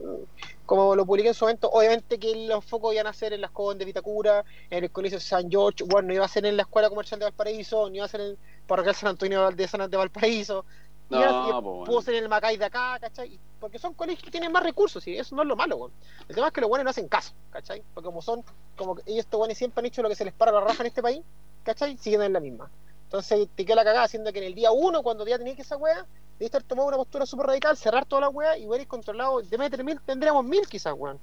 como 0.65 0.95
lo 0.95 1.05
publiqué 1.05 1.29
en 1.29 1.33
su 1.33 1.45
momento, 1.45 1.69
obviamente 1.69 2.19
que 2.19 2.47
los 2.47 2.63
focos 2.63 2.93
iban 2.93 3.07
a 3.07 3.13
ser 3.13 3.33
en 3.33 3.41
las 3.41 3.51
Condes 3.51 3.79
de 3.79 3.85
Vitacura, 3.85 4.43
en 4.69 4.83
el 4.83 4.91
Colegio 4.91 5.19
San 5.19 5.49
George, 5.49 5.83
bueno, 5.83 6.07
no 6.07 6.13
iba 6.13 6.25
a 6.25 6.29
ser 6.29 6.45
en 6.45 6.57
la 6.57 6.63
Escuela 6.63 6.89
Comercial 6.89 7.19
de 7.19 7.25
Valparaíso, 7.25 7.89
no 7.89 7.95
iba 7.95 8.05
a 8.05 8.07
ser 8.07 8.21
en 8.21 8.27
el 8.27 8.37
Parroquial 8.67 8.95
San 8.95 9.09
Antonio 9.09 9.49
de 9.51 9.67
San 9.67 9.89
de 9.89 9.97
Valparaíso, 9.97 10.65
No, 11.09 11.19
iba 11.19 11.57
a- 11.57 11.61
po, 11.61 11.71
weón. 11.73 11.85
pudo 11.85 12.01
ser 12.01 12.15
en 12.15 12.23
el 12.23 12.29
Macay 12.29 12.57
de 12.57 12.65
acá, 12.65 12.97
¿cachai? 12.99 13.33
Y- 13.33 13.39
Porque 13.59 13.79
son 13.79 13.93
colegios 13.93 14.23
que 14.23 14.31
tienen 14.31 14.51
más 14.51 14.63
recursos 14.63 15.05
y 15.07 15.17
eso 15.17 15.35
no 15.35 15.41
es 15.41 15.47
lo 15.47 15.55
malo, 15.55 15.77
weón. 15.77 15.91
El 16.27 16.35
tema 16.35 16.47
es 16.47 16.53
que 16.53 16.61
los 16.61 16.69
buenos 16.69 16.83
no 16.83 16.89
hacen 16.91 17.07
caso, 17.07 17.33
¿cachai? 17.51 17.83
Porque 17.93 18.05
como 18.05 18.21
son, 18.21 18.43
como 18.75 18.97
ellos 19.05 19.19
estos 19.25 19.37
buenos 19.37 19.57
siempre 19.57 19.81
han 19.81 19.85
hecho 19.87 20.01
lo 20.03 20.09
que 20.09 20.15
se 20.15 20.25
les 20.25 20.33
para 20.33 20.51
la 20.51 20.61
raja 20.61 20.83
en 20.83 20.87
este 20.87 21.01
país, 21.01 21.21
¿cachai? 21.63 21.97
Siguen 21.97 22.21
en 22.23 22.33
la 22.33 22.39
misma. 22.39 22.69
Entonces 23.05 23.47
te 23.55 23.65
queda 23.65 23.75
la 23.77 23.83
cagada 23.83 24.05
haciendo 24.05 24.31
que 24.33 24.39
en 24.39 24.45
el 24.45 24.55
día 24.55 24.71
uno, 24.71 25.01
cuando 25.03 25.25
ya 25.25 25.37
tenías 25.37 25.55
que 25.55 25.61
esa 25.61 25.77
wea, 25.77 26.05
debiste 26.37 26.57
haber 26.57 26.67
tomado 26.67 26.87
una 26.89 26.97
postura 26.97 27.25
súper 27.25 27.47
radical, 27.47 27.77
cerrar 27.77 28.05
toda 28.05 28.21
la 28.21 28.29
wea 28.29 28.57
y 28.57 28.67
hubierais 28.67 28.87
controlado, 28.87 29.41
de 29.41 29.57
meter 29.57 29.83
mil, 29.83 29.99
tendríamos 30.01 30.43
mil 30.43 30.67
quizás, 30.67 30.93
weón. 30.97 31.19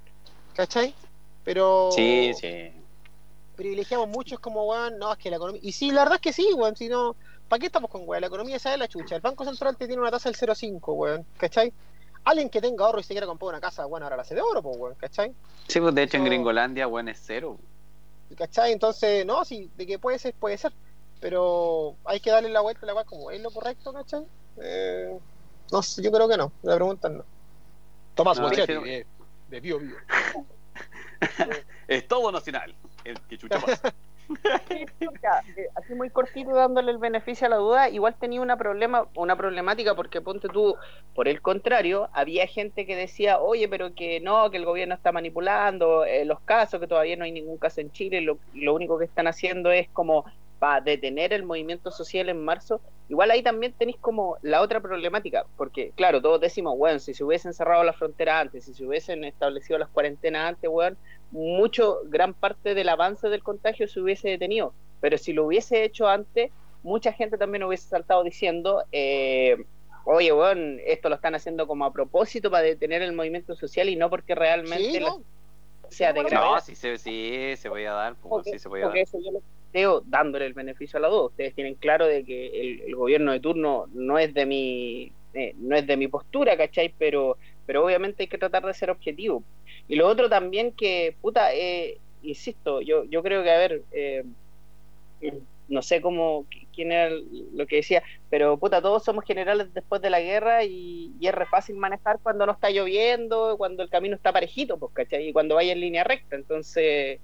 ¿Cachai? 0.55 0.95
Pero 1.43 1.89
Sí, 1.91 2.31
sí. 2.39 2.71
privilegiamos 3.55 4.07
mucho, 4.07 4.35
es 4.35 4.41
como, 4.41 4.65
weón, 4.65 4.97
no, 4.97 5.11
es 5.11 5.17
que 5.19 5.29
la 5.29 5.35
economía... 5.35 5.61
Y 5.63 5.71
sí, 5.73 5.91
la 5.91 6.01
verdad 6.01 6.15
es 6.15 6.21
que 6.21 6.33
sí, 6.33 6.51
weón, 6.55 6.75
si 6.75 6.89
no... 6.89 7.15
¿Para 7.53 7.59
qué 7.59 7.67
estamos 7.67 7.91
con 7.91 8.01
weón? 8.07 8.19
La 8.19 8.25
economía 8.25 8.55
esa 8.55 8.73
es 8.73 8.79
la 8.79 8.87
chucha. 8.87 9.15
El 9.15 9.21
Banco 9.21 9.45
Central 9.45 9.77
te 9.77 9.85
tiene 9.85 10.01
una 10.01 10.09
tasa 10.09 10.27
del 10.27 10.35
0,5, 10.35 10.79
weón, 10.95 11.23
¿cachai? 11.37 11.71
Alguien 12.23 12.49
que 12.49 12.59
tenga 12.59 12.83
ahorro 12.83 12.99
y 12.99 13.03
se 13.03 13.13
quiera 13.13 13.27
comprar 13.27 13.49
una 13.49 13.61
casa, 13.61 13.85
bueno, 13.85 14.07
ahora 14.07 14.15
la 14.15 14.23
hace 14.23 14.33
de 14.33 14.41
oro, 14.41 14.63
pues, 14.63 14.75
weón, 14.75 14.95
¿cachai? 14.95 15.31
Sí, 15.67 15.79
pues 15.79 15.93
de 15.93 16.01
hecho 16.01 16.17
en. 16.17 16.25
Gringolandia, 16.25 16.87
weón, 16.87 17.09
es 17.09 17.21
cero. 17.23 17.59
¿Cachai? 18.35 18.71
Entonces, 18.71 19.23
no, 19.27 19.45
sí, 19.45 19.69
de 19.77 19.85
que 19.85 19.99
puede 19.99 20.17
ser, 20.17 20.33
puede 20.33 20.57
ser. 20.57 20.73
Pero 21.19 21.95
hay 22.05 22.19
que 22.19 22.31
darle 22.31 22.49
la 22.49 22.61
vuelta 22.61 22.81
a 22.81 22.87
la 22.87 22.93
cual 22.93 23.05
como 23.05 23.29
es 23.29 23.39
lo 23.39 23.51
correcto, 23.51 23.93
¿cachai? 23.93 24.23
Eh, 24.59 25.15
no 25.71 25.83
sé, 25.83 26.01
yo 26.01 26.11
creo 26.11 26.27
que 26.27 26.37
no. 26.37 26.51
La 26.63 26.73
pregunta 26.73 27.07
no. 27.07 27.23
Tomás 28.15 28.39
No, 28.39 28.49
que- 28.49 28.65
de, 28.65 29.05
de 29.49 29.59
Bio 29.59 29.77
Bio. 29.77 29.95
Es 31.87 32.07
todo 32.07 32.31
nacional. 32.31 32.73
El 33.03 33.21
que 33.21 33.37
chucha 33.37 33.59
pasa. 33.59 33.93
Eh, 35.55 35.67
así 35.75 35.93
muy 35.95 36.09
cortito 36.09 36.53
dándole 36.53 36.91
el 36.91 36.97
beneficio 36.97 37.47
a 37.47 37.49
la 37.49 37.57
duda, 37.57 37.89
igual 37.89 38.15
tenía 38.19 38.41
una 38.41 38.57
problema, 38.57 39.07
una 39.15 39.35
problemática 39.35 39.95
porque 39.95 40.21
ponte 40.21 40.47
tú, 40.49 40.75
por 41.15 41.27
el 41.27 41.41
contrario, 41.41 42.09
había 42.13 42.47
gente 42.47 42.85
que 42.85 42.95
decía, 42.95 43.39
oye, 43.39 43.67
pero 43.67 43.93
que 43.93 44.19
no, 44.19 44.49
que 44.51 44.57
el 44.57 44.65
gobierno 44.65 44.95
está 44.95 45.11
manipulando 45.11 46.05
eh, 46.05 46.25
los 46.25 46.39
casos, 46.41 46.79
que 46.79 46.87
todavía 46.87 47.15
no 47.15 47.25
hay 47.25 47.31
ningún 47.31 47.57
caso 47.57 47.81
en 47.81 47.91
Chile, 47.91 48.21
lo, 48.21 48.37
lo 48.53 48.73
único 48.73 48.97
que 48.97 49.05
están 49.05 49.27
haciendo 49.27 49.71
es 49.71 49.87
como 49.89 50.25
para 50.59 50.81
detener 50.81 51.33
el 51.33 51.43
movimiento 51.43 51.91
social 51.91 52.29
en 52.29 52.43
marzo. 52.43 52.79
Igual 53.09 53.31
ahí 53.31 53.43
también 53.43 53.73
tenéis 53.73 53.97
como 53.99 54.37
la 54.41 54.61
otra 54.61 54.79
problemática, 54.79 55.45
porque 55.57 55.91
claro, 55.95 56.21
todos 56.21 56.39
decimos, 56.39 56.77
bueno, 56.77 56.99
si 56.99 57.13
se 57.13 57.23
hubiesen 57.23 57.53
cerrado 57.53 57.83
la 57.83 57.93
frontera 57.93 58.39
antes, 58.39 58.65
si 58.65 58.73
se 58.73 58.85
hubiesen 58.85 59.23
establecido 59.23 59.77
las 59.77 59.89
cuarentenas 59.89 60.49
antes, 60.49 60.69
weón, 60.71 60.97
mucho, 61.31 61.99
gran 62.05 62.33
parte 62.33 62.73
del 62.73 62.89
avance 62.89 63.27
del 63.29 63.43
contagio 63.43 63.87
se 63.87 63.99
hubiese 63.99 64.29
detenido. 64.29 64.73
Pero 65.01 65.17
si 65.17 65.33
lo 65.33 65.45
hubiese 65.45 65.83
hecho 65.83 66.07
antes, 66.07 66.51
mucha 66.81 67.11
gente 67.11 67.37
también 67.37 67.63
hubiese 67.63 67.89
saltado 67.89 68.23
diciendo, 68.23 68.83
eh, 68.91 69.57
oye, 70.05 70.31
weón, 70.31 70.79
esto 70.85 71.09
lo 71.09 71.15
están 71.15 71.35
haciendo 71.35 71.67
como 71.67 71.85
a 71.85 71.91
propósito 71.93 72.49
para 72.49 72.63
detener 72.63 73.01
el 73.01 73.13
movimiento 73.13 73.55
social 73.55 73.89
y 73.89 73.95
no 73.95 74.09
porque 74.09 74.35
realmente 74.35 75.01
Sí, 75.89 75.95
sea 75.95 76.13
de 76.13 76.23
No, 76.23 76.59
sí 76.59 76.75
se, 76.75 76.97
sí, 76.97 77.55
se 77.57 77.69
podía 77.69 77.93
dar. 77.93 78.15
Pues, 78.15 78.29
Porque, 78.29 78.51
sí 78.51 78.59
se 78.59 78.69
podía 78.69 78.85
porque 78.85 78.99
dar. 78.99 79.07
eso 79.07 79.19
yo 79.23 79.31
lo 79.31 79.41
dándole 80.05 80.45
el 80.45 80.53
beneficio 80.53 80.97
a 80.97 81.01
la 81.01 81.07
duda. 81.09 81.25
Ustedes 81.25 81.55
tienen 81.55 81.75
claro 81.75 82.05
de 82.05 82.23
que 82.23 82.47
el, 82.47 82.81
el 82.81 82.95
gobierno 82.95 83.31
de 83.31 83.39
turno 83.39 83.87
no 83.93 84.19
es 84.19 84.33
de 84.33 84.45
mi 84.45 85.11
eh, 85.33 85.55
no 85.57 85.75
es 85.75 85.87
de 85.87 85.97
mi 85.97 86.07
postura, 86.07 86.55
¿cachai? 86.55 86.93
Pero, 86.97 87.37
pero 87.65 87.83
obviamente 87.83 88.23
hay 88.23 88.27
que 88.27 88.37
tratar 88.37 88.65
de 88.65 88.73
ser 88.73 88.91
objetivo. 88.91 89.43
Y 89.87 89.95
lo 89.95 90.07
otro 90.07 90.29
también 90.29 90.71
que, 90.71 91.15
puta, 91.21 91.53
eh, 91.53 91.97
insisto, 92.21 92.81
yo, 92.81 93.03
yo 93.05 93.23
creo 93.23 93.43
que, 93.43 93.51
a 93.51 93.57
ver, 93.57 93.81
eh, 93.91 94.23
no 95.67 95.81
sé 95.81 96.01
cómo, 96.01 96.45
quién 96.73 96.91
era 96.91 97.15
lo 97.53 97.65
que 97.65 97.77
decía, 97.77 98.03
pero 98.29 98.57
puta, 98.57 98.81
todos 98.81 99.03
somos 99.03 99.25
generales 99.25 99.73
después 99.73 100.01
de 100.01 100.09
la 100.09 100.21
guerra 100.21 100.63
y, 100.65 101.13
y 101.19 101.27
es 101.27 101.33
re 101.33 101.45
fácil 101.47 101.77
manejar 101.77 102.19
cuando 102.21 102.45
no 102.45 102.51
está 102.51 102.69
lloviendo, 102.69 103.55
cuando 103.57 103.83
el 103.83 103.89
camino 103.89 104.15
está 104.15 104.31
parejito, 104.31 104.77
pues, 104.77 104.93
¿cachai? 104.93 105.29
Y 105.29 105.33
cuando 105.33 105.55
vaya 105.55 105.71
en 105.73 105.79
línea 105.79 106.03
recta, 106.03 106.35
entonces 106.35 107.19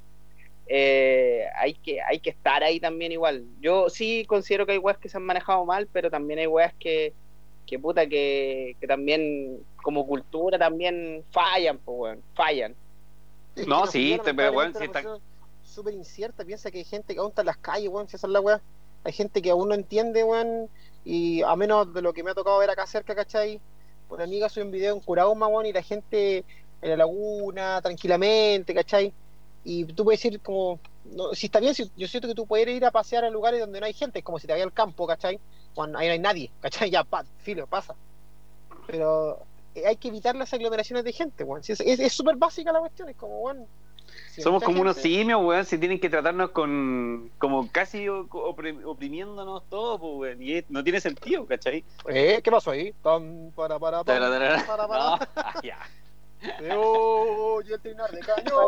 eh, 0.72 1.46
hay, 1.58 1.74
que, 1.74 2.00
hay 2.02 2.20
que 2.20 2.30
estar 2.30 2.64
ahí 2.64 2.80
también 2.80 3.12
igual. 3.12 3.44
Yo 3.60 3.90
sí 3.90 4.24
considero 4.28 4.66
que 4.68 4.74
hay 4.74 4.78
weas 4.78 5.00
que 5.00 5.10
se 5.10 5.18
han 5.18 5.24
manejado 5.24 5.66
mal, 5.66 5.88
pero 5.92 6.12
también 6.12 6.40
hay 6.40 6.48
weas 6.48 6.74
que, 6.80 7.12
que 7.66 7.80
puta, 7.80 8.08
que, 8.08 8.76
que 8.80 8.88
también 8.88 9.60
como 9.82 10.06
cultura 10.06 10.60
también 10.60 11.24
fallan, 11.32 11.80
pues, 11.80 11.98
weón, 12.00 12.24
fallan. 12.36 12.76
Es 13.56 13.64
que 13.64 13.70
No, 13.70 13.88
sí, 13.88 14.12
pilló, 14.12 14.24
te- 14.24 14.34
pero, 14.34 14.52
weón, 14.54 14.74
una 14.76 14.86
está- 14.86 15.18
Súper 15.64 15.94
incierta, 15.94 16.44
piensa 16.46 16.70
que 16.72 16.80
hay 16.80 16.84
gente 16.84 17.14
que 17.14 17.20
aún 17.20 17.30
está 17.30 17.42
en 17.42 17.48
las 17.48 17.58
calles, 17.58 17.90
weón, 17.90 18.08
si 18.08 18.16
esa 18.16 18.28
es 18.28 18.34
la 18.34 18.40
weá. 18.40 18.62
Hay 19.04 19.14
gente 19.14 19.42
que 19.42 19.50
aún 19.50 19.70
no 19.70 19.76
entiende, 19.76 20.24
weón, 20.24 20.70
y 21.04 21.42
a 21.42 21.56
menos 21.56 21.92
de 21.94 22.02
lo 22.02 22.14
que 22.14 22.24
me 22.24 22.32
ha 22.32 22.36
tocado 22.36 22.60
ver 22.60 22.70
acá 22.70 22.86
cerca, 22.86 23.16
¿cachai? 23.16 23.60
Una 24.10 24.24
amiga 24.24 24.50
subió 24.50 24.66
un 24.66 24.72
video 24.72 24.94
en 24.96 25.00
Curauma, 25.02 25.48
weón, 25.48 25.66
y 25.68 25.74
la 25.74 25.82
gente 25.82 26.44
en 26.82 26.90
la 26.90 26.98
laguna, 26.98 27.82
tranquilamente, 27.82 28.74
¿cachai? 28.74 29.14
Y 29.64 29.86
tú 29.86 30.04
puedes 30.06 30.22
decir 30.22 30.40
como, 30.42 30.80
no, 31.06 31.34
si 31.34 31.48
está 31.48 31.60
bien, 31.60 31.76
si, 31.76 31.92
yo 31.98 32.08
siento 32.08 32.28
que 32.28 32.36
tú 32.36 32.46
puedes 32.48 32.68
ir 32.68 32.86
a 32.86 32.92
pasear 32.92 33.26
a 33.26 33.30
lugares 33.30 33.60
donde 33.60 33.80
no 33.80 33.86
hay 33.86 33.94
gente, 33.94 34.20
es 34.20 34.26
como 34.26 34.40
si 34.40 34.48
te 34.48 34.54
vayas 34.54 34.66
al 34.68 34.74
campo, 34.74 35.06
¿cachai? 35.06 35.40
Cuando 35.76 35.98
ahí 35.98 36.08
no 36.08 36.14
hay 36.14 36.20
nadie, 36.20 36.52
¿cachai? 36.62 36.90
Ya, 36.90 37.04
pa, 37.04 37.24
filo, 37.40 37.68
pasa. 37.68 37.94
Pero 38.88 39.40
eh, 39.76 39.86
hay 39.86 39.98
que 39.98 40.08
evitar 40.08 40.36
las 40.36 40.54
aglomeraciones 40.54 41.04
de 41.04 41.14
gente, 41.14 41.44
weón. 41.44 41.64
Si 41.64 41.74
es 41.74 42.14
súper 42.14 42.36
básica 42.38 42.72
la 42.72 42.80
cuestión, 42.80 43.10
es 43.10 43.16
como, 43.18 43.40
weón. 43.42 43.66
si 44.32 44.42
Somos 44.42 44.64
como 44.64 44.82
unos 44.82 44.96
gente- 44.96 45.10
simios, 45.10 45.42
weón, 45.44 45.66
si 45.66 45.78
tienen 45.78 46.00
que 46.00 46.10
tratarnos 46.10 46.52
con. 46.52 47.32
como 47.38 47.70
casi 47.72 48.06
opri- 48.06 48.82
oprimiéndonos 48.84 49.64
todos, 49.70 50.00
pues, 50.00 50.14
weón. 50.38 50.42
Y 50.42 50.64
no 50.70 50.84
tiene 50.84 51.00
sentido, 51.02 51.46
¿cachai? 51.46 51.84
Eh, 52.08 52.40
¿Qué 52.44 52.50
pasó 52.52 52.72
ahí? 52.72 52.94
Tan, 53.04 53.52
para, 53.56 53.78
para, 53.78 54.04
para, 54.04 54.30
tara. 54.30 54.66
para, 54.66 54.88
para. 54.88 55.04
No, 55.20 55.28
ah, 55.36 55.54
ya. 55.64 55.78
Se 56.60 56.74
oye 56.74 57.74
el 57.74 57.82
trinar 57.82 58.12
de 58.12 58.20
cañón. 58.20 58.68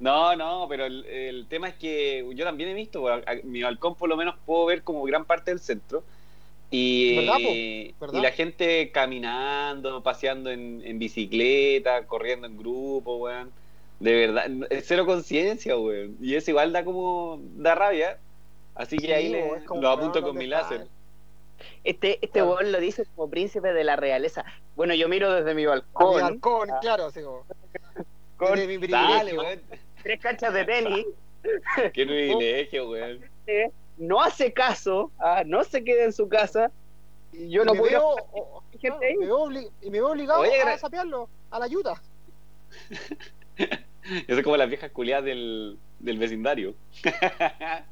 No, 0.00 0.36
no, 0.36 0.66
pero 0.68 0.84
el, 0.86 1.04
el 1.06 1.46
tema 1.48 1.68
es 1.68 1.74
que 1.74 2.24
yo 2.34 2.44
también 2.44 2.70
he 2.70 2.74
visto, 2.74 3.08
a- 3.08 3.22
mi 3.42 3.62
balcón 3.62 3.94
por 3.96 4.08
lo 4.08 4.16
menos 4.16 4.36
puedo 4.46 4.66
ver 4.66 4.82
como 4.82 5.02
gran 5.04 5.24
parte 5.24 5.50
del 5.50 5.60
centro. 5.60 6.04
Y, 6.70 7.14
y 7.38 7.94
la 8.12 8.30
gente 8.30 8.90
caminando, 8.92 10.02
paseando 10.02 10.50
en, 10.50 10.82
en 10.84 10.98
bicicleta, 10.98 12.06
corriendo 12.06 12.46
en 12.46 12.56
grupo, 12.58 13.16
weón. 13.16 13.50
De 14.00 14.14
verdad, 14.26 14.46
es 14.70 14.84
cero 14.86 15.06
conciencia, 15.06 15.76
weón. 15.76 16.16
Y 16.20 16.34
eso 16.36 16.50
igual 16.50 16.72
da 16.72 16.84
como, 16.84 17.40
da 17.56 17.74
rabia. 17.74 18.18
Así 18.74 18.98
que 18.98 19.06
Sí, 19.06 19.12
ahí 19.12 19.28
le- 19.30 19.50
lo 19.80 19.88
apunto 19.88 20.22
con 20.22 20.36
mi 20.36 20.46
¿dónde 20.46 20.48
láser. 20.48 20.86
Este, 21.84 22.14
este 22.24 22.40
Claro. 22.40 22.62
lo 22.62 22.80
dice 22.80 23.04
como 23.14 23.30
príncipe 23.30 23.72
de 23.72 23.84
la 23.84 23.96
realeza. 23.96 24.44
Bueno, 24.76 24.94
yo 24.94 25.08
miro 25.08 25.32
desde 25.32 25.54
mi 25.54 25.66
balcón, 25.66 26.22
halcón, 26.22 26.70
Ah. 26.70 26.78
claro, 26.80 27.06
así 27.06 27.22
como. 27.22 27.44
Con- 28.36 28.54
desde 28.56 28.78
mi 28.78 28.86
Dale, 28.86 29.30
privilegio. 29.32 29.40
weón. 29.40 29.60
tres 30.02 30.20
canchas 30.20 30.54
de 30.54 30.64
tenis, 30.64 31.06
Qué 31.94 32.06
privilegio, 32.06 32.88
weón. 32.90 33.20
no 33.96 34.20
hace 34.22 34.52
caso, 34.52 35.10
ah, 35.18 35.42
no 35.44 35.64
se 35.64 35.82
queda 35.82 36.04
en 36.04 36.12
su 36.12 36.28
casa. 36.28 36.70
y 37.32 37.48
Yo 37.50 37.64
no 37.64 37.74
me 37.74 37.80
puedo 37.80 37.90
veo, 37.90 38.26
o- 38.32 38.62
me 38.82 39.26
veo 39.26 39.50
y 39.82 39.90
me 39.90 39.98
veo 39.98 40.08
obligado 40.10 40.40
Oye, 40.40 40.60
a 40.62 40.78
sapearlo, 40.78 41.28
a 41.50 41.58
la 41.58 41.64
ayuda. 41.64 42.00
Yo 44.28 44.34
soy 44.34 44.42
como 44.42 44.56
las 44.56 44.68
viejas 44.68 44.90
culiadas 44.92 45.24
del, 45.24 45.78
del 45.98 46.18
vecindario. 46.18 46.74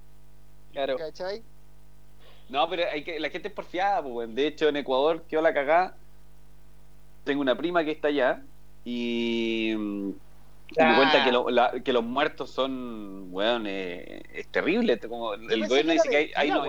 Claro. 0.72 0.96
¿Cachai? 0.98 1.42
No, 2.49 2.69
pero 2.69 2.85
hay 2.93 3.03
que, 3.03 3.19
la 3.19 3.29
gente 3.31 3.49
es 3.49 3.55
porfiada, 3.55 4.03
pues. 4.03 4.33
De 4.35 4.47
hecho, 4.47 4.69
en 4.69 4.77
Ecuador 4.77 5.23
quedó 5.29 5.43
la 5.43 5.53
cagada. 5.53 5.97
Tengo 7.25 7.41
una 7.41 7.57
prima 7.57 7.85
que 7.85 7.91
está 7.91 8.09
allá 8.09 8.43
y, 8.85 9.75
me 9.77 10.97
cuenta 10.97 11.25
que, 11.25 11.33
lo- 11.33 11.51
la- 11.51 11.73
que 11.83 11.93
los 11.93 12.05
muertos 12.05 12.51
son, 12.51 13.29
weón, 13.33 13.65
eh, 13.67 14.23
es 14.33 14.47
terrible. 14.49 14.99
Como 15.01 15.35
el 15.35 15.61
gobierno 15.69 15.93
dice 15.93 16.09
que 16.09 16.17
hay, 16.17 16.31
hay 16.37 16.49
no- 16.51 16.63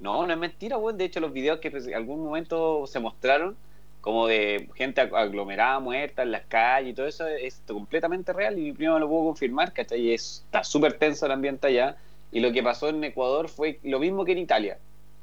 no, 0.00 0.26
no 0.26 0.32
es 0.32 0.38
mentira, 0.38 0.78
weón. 0.78 0.96
De 0.98 1.04
hecho, 1.04 1.18
los 1.20 1.32
videos 1.32 1.58
que 1.58 1.68
en 1.68 1.94
algún 1.94 2.22
momento 2.24 2.86
se 2.86 3.00
mostraron, 3.00 3.56
como 4.00 4.28
de 4.28 4.68
gente 4.76 5.02
ag- 5.02 5.16
aglomerada, 5.16 5.80
muerta 5.80 6.22
en 6.22 6.30
las 6.30 6.42
calles 6.46 6.92
y 6.92 6.94
todo 6.94 7.06
eso, 7.08 7.26
es 7.26 7.60
completamente 7.66 8.32
real 8.32 8.56
y 8.56 8.62
mi 8.62 8.72
primo 8.72 8.94
me 8.94 9.00
lo 9.00 9.08
pudo 9.08 9.24
confirmar, 9.26 9.72
¿cachai? 9.72 10.00
Y 10.00 10.12
es- 10.14 10.42
está 10.44 10.62
súper 10.62 10.92
tenso 10.92 11.26
el 11.26 11.32
ambiente 11.32 11.66
allá. 11.66 11.96
Y 12.30 12.38
lo 12.40 12.52
que 12.52 12.62
pasó 12.62 12.88
en 12.90 13.02
Ecuador 13.02 13.48
fue 13.48 13.80
lo 13.82 13.98
mismo 13.98 14.24
que 14.24 14.32
en 14.32 14.38
Italia. 14.38 14.78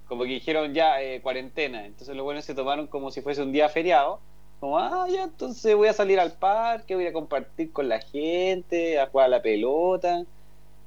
Como 0.08 0.24
que 0.24 0.30
dijeron 0.30 0.74
ya 0.74 1.02
eh, 1.02 1.22
cuarentena. 1.22 1.86
Entonces 1.86 2.16
los 2.16 2.24
buenos 2.24 2.46
se 2.46 2.54
tomaron 2.56 2.88
como 2.88 3.12
si 3.12 3.22
fuese 3.22 3.42
un 3.42 3.52
día 3.52 3.70
feriado. 3.70 4.20
Como, 4.60 4.80
ah, 4.80 5.08
ya, 5.10 5.24
entonces 5.24 5.76
voy 5.76 5.88
a 5.90 5.94
salir 5.94 6.20
al 6.20 6.32
parque, 6.34 6.96
voy 6.96 7.06
a 7.08 7.14
compartir 7.14 7.72
con 7.74 7.90
la 7.90 8.00
gente, 8.00 9.00
a 9.00 9.08
jugar 9.08 9.26
a 9.26 9.30
la 9.30 9.42
pelota. 9.42 10.24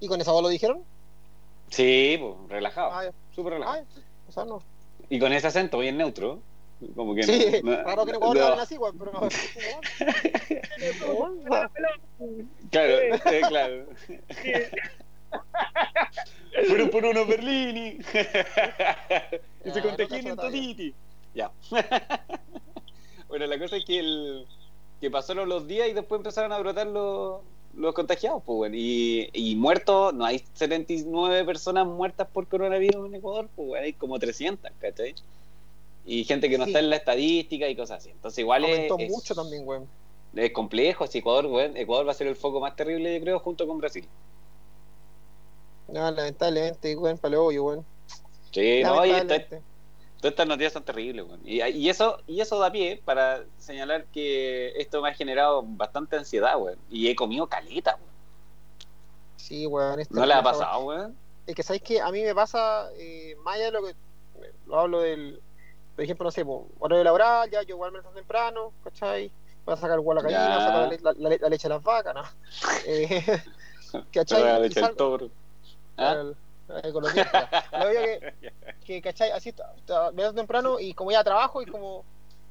¿Y 0.00 0.08
con 0.08 0.20
esa 0.20 0.32
voz 0.32 0.42
lo 0.42 0.48
dijeron? 0.48 0.82
Sí, 1.70 2.16
pues, 2.20 2.34
relajado. 2.48 2.90
Ah. 2.92 3.10
Súper 3.34 3.54
relajado. 3.54 3.82
Ah, 3.82 4.00
o 4.28 4.32
sea, 4.32 4.44
no. 4.44 4.62
Y 5.10 5.18
con 5.18 5.32
ese 5.32 5.46
acento 5.48 5.78
bien 5.78 5.96
neutro. 5.96 6.40
Como 6.94 7.14
que 7.14 7.24
Sí, 7.24 7.60
no- 7.64 7.76
raro 7.82 8.04
que 8.06 8.12
Ecuador 8.12 8.36
no. 8.36 8.44
hablen 8.44 8.60
así, 8.60 8.78
weón, 8.78 8.96
pero. 8.98 9.10
Claro, 12.70 12.92
eh, 12.98 13.40
claro. 13.48 13.84
Fueron 16.68 16.90
por 16.90 17.04
unos 17.04 17.26
Berlini. 17.28 17.98
y 19.64 19.70
se 19.70 19.82
contagiaron. 19.82 20.36
Totiti. 20.36 20.94
Ya. 21.34 21.50
bueno, 23.28 23.46
la 23.46 23.58
cosa 23.58 23.76
es 23.76 23.84
que 23.84 23.98
el 24.00 24.46
que 25.00 25.10
pasaron 25.10 25.48
los 25.48 25.66
días 25.68 25.88
y 25.88 25.92
después 25.92 26.18
empezaron 26.18 26.52
a 26.52 26.58
brotar 26.58 26.86
los, 26.88 27.40
los 27.74 27.94
contagiados, 27.94 28.42
pues 28.44 28.56
bueno. 28.56 28.74
Y, 28.76 29.30
y 29.32 29.54
muertos, 29.54 30.12
no 30.14 30.24
hay 30.24 30.42
79 30.54 31.44
personas 31.44 31.86
muertas 31.86 32.26
por 32.32 32.48
coronavirus 32.48 33.06
en 33.06 33.14
Ecuador, 33.14 33.48
pues 33.54 33.68
bueno, 33.68 33.84
hay 33.84 33.92
como 33.92 34.18
300, 34.18 34.70
¿cachai? 34.80 35.14
Y 36.04 36.24
gente 36.24 36.48
que 36.48 36.58
no 36.58 36.64
Sí. 36.64 36.70
está 36.70 36.80
en 36.80 36.90
la 36.90 36.96
estadística 36.96 37.68
y 37.68 37.76
cosas 37.76 37.98
así. 37.98 38.10
Entonces 38.10 38.38
igual 38.40 38.64
es, 38.64 38.72
Aumentó 38.90 38.98
es- 38.98 39.10
mucho 39.10 39.34
también, 39.36 39.62
weón. 39.68 39.86
es 40.34 40.50
complejo, 40.50 41.06
si 41.06 41.18
Ecuador, 41.18 41.46
weón, 41.46 41.76
Ecuador 41.76 42.06
va 42.08 42.10
a 42.12 42.14
ser 42.14 42.26
el 42.26 42.34
foco 42.36 42.58
más 42.58 42.74
terrible, 42.74 43.14
yo 43.18 43.22
creo, 43.22 43.38
junto 43.38 43.68
con 43.68 43.78
Brasil. 43.78 44.04
No, 45.88 46.10
lamentablemente, 46.10 46.96
weón, 46.96 47.18
para 47.18 47.40
hoyo, 47.40 47.64
weón. 47.64 47.86
Sí, 48.52 48.82
no, 48.82 49.04
y 49.04 49.10
esta- 49.10 49.38
todas 49.48 50.32
estas 50.32 50.46
noticias 50.46 50.72
son 50.72 50.82
terribles, 50.84 51.24
weón. 51.26 51.40
Y, 51.44 51.62
y 51.62 51.88
eso, 51.88 52.18
y 52.26 52.40
eso 52.40 52.58
da 52.58 52.70
pie 52.70 53.00
para 53.04 53.44
señalar 53.58 54.04
que 54.06 54.72
esto 54.80 55.00
me 55.02 55.08
ha 55.10 55.14
generado 55.14 55.62
bastante 55.62 56.16
ansiedad, 56.16 56.58
weón. 56.58 56.78
Y 56.90 57.08
he 57.08 57.16
comido 57.16 57.46
caleta, 57.46 57.96
weón. 57.96 58.08
Sí, 59.36 59.66
weón. 59.66 60.00
es 60.00 60.10
¿No 60.10 60.26
le 60.26 60.34
ha 60.34 60.42
pasado, 60.42 60.80
weón? 60.84 61.16
es 61.46 61.54
que 61.54 61.62
sabéis 61.62 61.82
que 61.82 62.00
a 62.00 62.10
mí 62.12 62.22
me 62.22 62.34
pasa, 62.34 62.90
eh, 62.98 63.34
más 63.42 63.54
allá 63.56 63.64
de 63.66 63.70
lo 63.72 63.82
que 63.82 63.94
lo 64.66 64.78
hablo 64.78 65.00
del, 65.00 65.40
por 65.96 66.04
ejemplo, 66.04 66.24
no 66.24 66.30
sé, 66.30 66.44
horario 66.78 67.02
laboral, 67.04 67.50
ya 67.50 67.62
yo 67.62 67.74
igual 67.74 67.90
me 67.90 68.00
temprano, 68.14 68.72
¿cachai? 68.84 69.32
Voy 69.64 69.72
a 69.74 69.76
sacar 69.78 69.98
el 69.98 70.10
a 70.10 70.14
la 70.14 70.20
gallina, 70.22 70.58
sacar 70.60 71.02
la, 71.02 71.12
la- 71.30 71.36
la- 71.40 71.48
leche 71.48 71.66
a 71.66 71.70
las 71.70 71.82
vacas, 71.82 72.14
¿no? 72.14 72.22
Eh, 72.86 73.24
la 74.28 74.58
leche 74.58 74.80
del 74.82 74.94
toro. 74.94 75.30
¿Ah? 75.98 76.14
ya. 76.68 76.88
Lo 76.90 77.88
que, 77.90 78.34
que, 78.84 79.02
¿cachai? 79.02 79.30
Así, 79.30 79.52
t- 79.52 79.62
t- 79.86 79.92
me 80.12 80.18
levanto 80.22 80.34
temprano 80.40 80.78
y 80.80 80.92
como 80.94 81.10
ya 81.10 81.24
trabajo 81.24 81.62
y 81.62 81.66
como 81.66 82.04